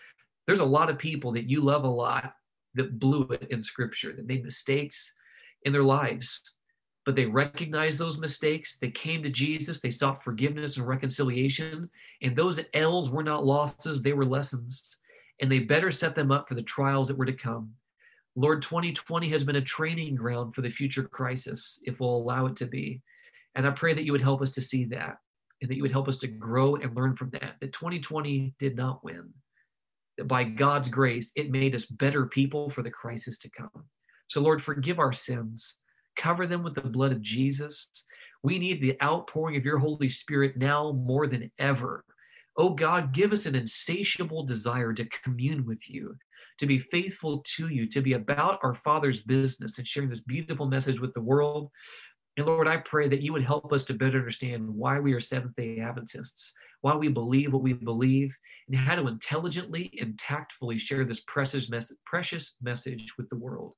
there's 0.48 0.60
a 0.60 0.66
lot 0.66 0.90
of 0.90 0.98
people 0.98 1.32
that 1.34 1.50
you 1.50 1.62
love 1.62 1.86
a 1.86 1.90
lot 1.90 2.34
that 2.76 3.00
blew 3.00 3.28
it 3.30 3.48
in 3.50 3.64
scripture, 3.64 4.14
that 4.14 4.28
made 4.28 4.44
mistakes 4.44 5.14
in 5.64 5.72
their 5.72 5.84
lives 5.84 6.55
but 7.06 7.16
they 7.16 7.26
recognized 7.26 8.00
those 8.00 8.18
mistakes. 8.18 8.78
They 8.78 8.90
came 8.90 9.22
to 9.24 9.30
Jesus. 9.30 9.80
They 9.80 9.92
sought 9.92 10.24
forgiveness 10.24 10.78
and 10.78 10.88
reconciliation. 10.88 11.90
And 12.22 12.36
those 12.36 12.60
L's 12.74 13.10
were 13.10 13.24
not 13.24 13.46
losses, 13.46 14.02
they 14.02 14.14
were 14.14 14.26
lessons. 14.26 14.98
And 15.42 15.52
they 15.52 15.60
better 15.60 15.92
set 15.92 16.16
them 16.16 16.32
up 16.32 16.48
for 16.48 16.56
the 16.56 16.64
trials 16.64 17.08
that 17.08 17.18
were 17.18 17.26
to 17.26 17.34
come. 17.34 17.72
Lord, 18.36 18.62
2020 18.62 19.30
has 19.30 19.44
been 19.44 19.58
a 19.58 19.62
training 19.62 20.16
ground 20.16 20.56
for 20.56 20.62
the 20.62 20.70
future 20.70 21.04
crisis, 21.04 21.80
if 21.84 22.00
we'll 22.00 22.18
allow 22.18 22.48
it 22.48 22.56
to 22.58 22.66
be. 22.66 23.02
And 23.54 23.66
I 23.66 23.72
pray 23.72 23.94
that 23.94 24.04
you 24.04 24.12
would 24.12 24.22
help 24.22 24.42
us 24.42 24.52
to 24.52 24.62
see 24.62 24.86
that 24.86 25.18
and 25.62 25.70
that 25.72 25.76
you 25.76 25.84
would 25.84 25.92
help 25.92 26.08
us 26.08 26.18
to 26.20 26.28
grow 26.28 26.76
and 26.76 26.96
learn 26.96 27.16
from 27.16 27.30
that, 27.30 27.56
that 27.62 27.72
2020 27.72 28.54
did 28.60 28.76
not 28.76 29.04
win. 29.04 29.34
that 30.18 30.28
by 30.28 30.44
God's 30.44 30.90
grace, 30.90 31.32
it 31.36 31.52
made 31.52 31.76
us 31.76 31.86
better 31.86 32.26
people 32.26 32.70
for 32.70 32.84
the 32.84 32.92
crisis 32.92 33.38
to 33.40 33.50
come. 33.50 33.86
So, 34.28 34.42
Lord, 34.42 34.62
forgive 34.64 35.00
our 35.00 35.14
sins, 35.14 35.76
cover 36.16 36.48
them 36.48 36.64
with 36.64 36.76
the 36.76 36.82
blood 36.82 37.12
of 37.12 37.22
Jesus. 37.22 38.06
We 38.44 38.60
need 38.60 38.82
the 38.82 39.02
outpouring 39.02 39.58
of 39.58 39.66
your 39.66 39.80
Holy 39.80 40.10
Spirit 40.10 40.58
now 40.58 40.92
more 40.92 41.28
than 41.28 41.52
ever. 41.58 42.04
Oh 42.58 42.70
God, 42.70 43.14
give 43.14 43.32
us 43.32 43.46
an 43.46 43.56
insatiable 43.56 44.44
desire 44.44 44.94
to 44.94 45.10
commune 45.24 45.66
with 45.66 45.90
you, 45.90 46.16
to 46.60 46.66
be 46.66 46.80
faithful 46.80 47.44
to 47.58 47.68
you, 47.68 47.88
to 47.90 48.02
be 48.02 48.14
about 48.14 48.60
our 48.64 48.76
Father's 48.76 49.22
business 49.22 49.78
and 49.78 49.88
sharing 49.88 50.10
this 50.10 50.22
beautiful 50.22 50.68
message 50.68 51.02
with 51.02 51.14
the 51.14 51.22
world. 51.22 51.70
And 52.38 52.46
Lord, 52.46 52.68
I 52.68 52.78
pray 52.78 53.08
that 53.08 53.22
you 53.22 53.34
would 53.34 53.44
help 53.44 53.72
us 53.72 53.86
to 53.86 53.94
better 53.94 54.20
understand 54.20 54.68
why 54.70 55.00
we 55.00 55.14
are 55.14 55.22
Seventh 55.22 55.56
day 55.56 55.80
Adventists, 55.80 56.54
why 56.82 56.96
we 56.96 57.08
believe 57.08 57.54
what 57.54 57.64
we 57.64 57.74
believe, 57.74 58.36
and 58.68 58.78
how 58.78 58.96
to 58.96 59.08
intelligently 59.08 59.92
and 60.02 60.20
tactfully 60.20 60.78
share 60.78 61.06
this 61.06 61.22
precious, 61.22 61.70
mes- 61.70 61.94
precious 62.06 62.56
message 62.62 63.18
with 63.18 63.30
the 63.30 63.38
world. 63.38 63.74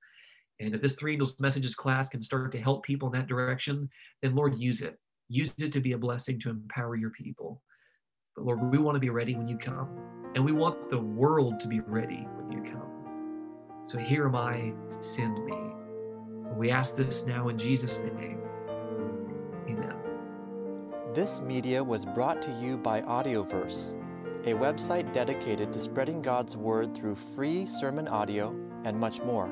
And 0.59 0.73
if 0.73 0.81
this 0.81 0.93
Three 0.93 1.13
Angels 1.13 1.39
Messages 1.39 1.75
class 1.75 2.09
can 2.09 2.21
start 2.21 2.51
to 2.51 2.59
help 2.59 2.83
people 2.83 3.07
in 3.07 3.19
that 3.19 3.27
direction, 3.27 3.89
then 4.21 4.35
Lord, 4.35 4.57
use 4.57 4.81
it. 4.81 4.97
Use 5.29 5.53
it 5.59 5.71
to 5.73 5.79
be 5.79 5.91
a 5.91 5.97
blessing 5.97 6.39
to 6.41 6.49
empower 6.49 6.95
your 6.95 7.11
people. 7.11 7.61
But 8.35 8.45
Lord, 8.45 8.71
we 8.71 8.77
want 8.77 8.95
to 8.95 8.99
be 8.99 9.09
ready 9.09 9.35
when 9.35 9.47
you 9.47 9.57
come, 9.57 9.89
and 10.35 10.43
we 10.43 10.51
want 10.51 10.89
the 10.89 10.99
world 10.99 11.59
to 11.59 11.67
be 11.67 11.79
ready 11.81 12.27
when 12.35 12.51
you 12.51 12.71
come. 12.71 13.83
So 13.85 13.97
here 13.97 14.25
am 14.25 14.35
I, 14.35 14.73
send 15.01 15.43
me. 15.45 15.57
We 16.55 16.71
ask 16.71 16.95
this 16.95 17.25
now 17.25 17.49
in 17.49 17.57
Jesus' 17.57 17.99
name. 17.99 18.39
Amen. 19.67 19.95
This 21.13 21.41
media 21.41 21.83
was 21.83 22.05
brought 22.05 22.41
to 22.43 22.51
you 22.51 22.77
by 22.77 23.01
Audioverse, 23.01 23.95
a 24.45 24.53
website 24.53 25.13
dedicated 25.13 25.73
to 25.73 25.79
spreading 25.79 26.21
God's 26.21 26.55
Word 26.55 26.95
through 26.95 27.15
free 27.15 27.65
sermon 27.65 28.07
audio 28.07 28.55
and 28.85 28.97
much 28.99 29.21
more. 29.21 29.51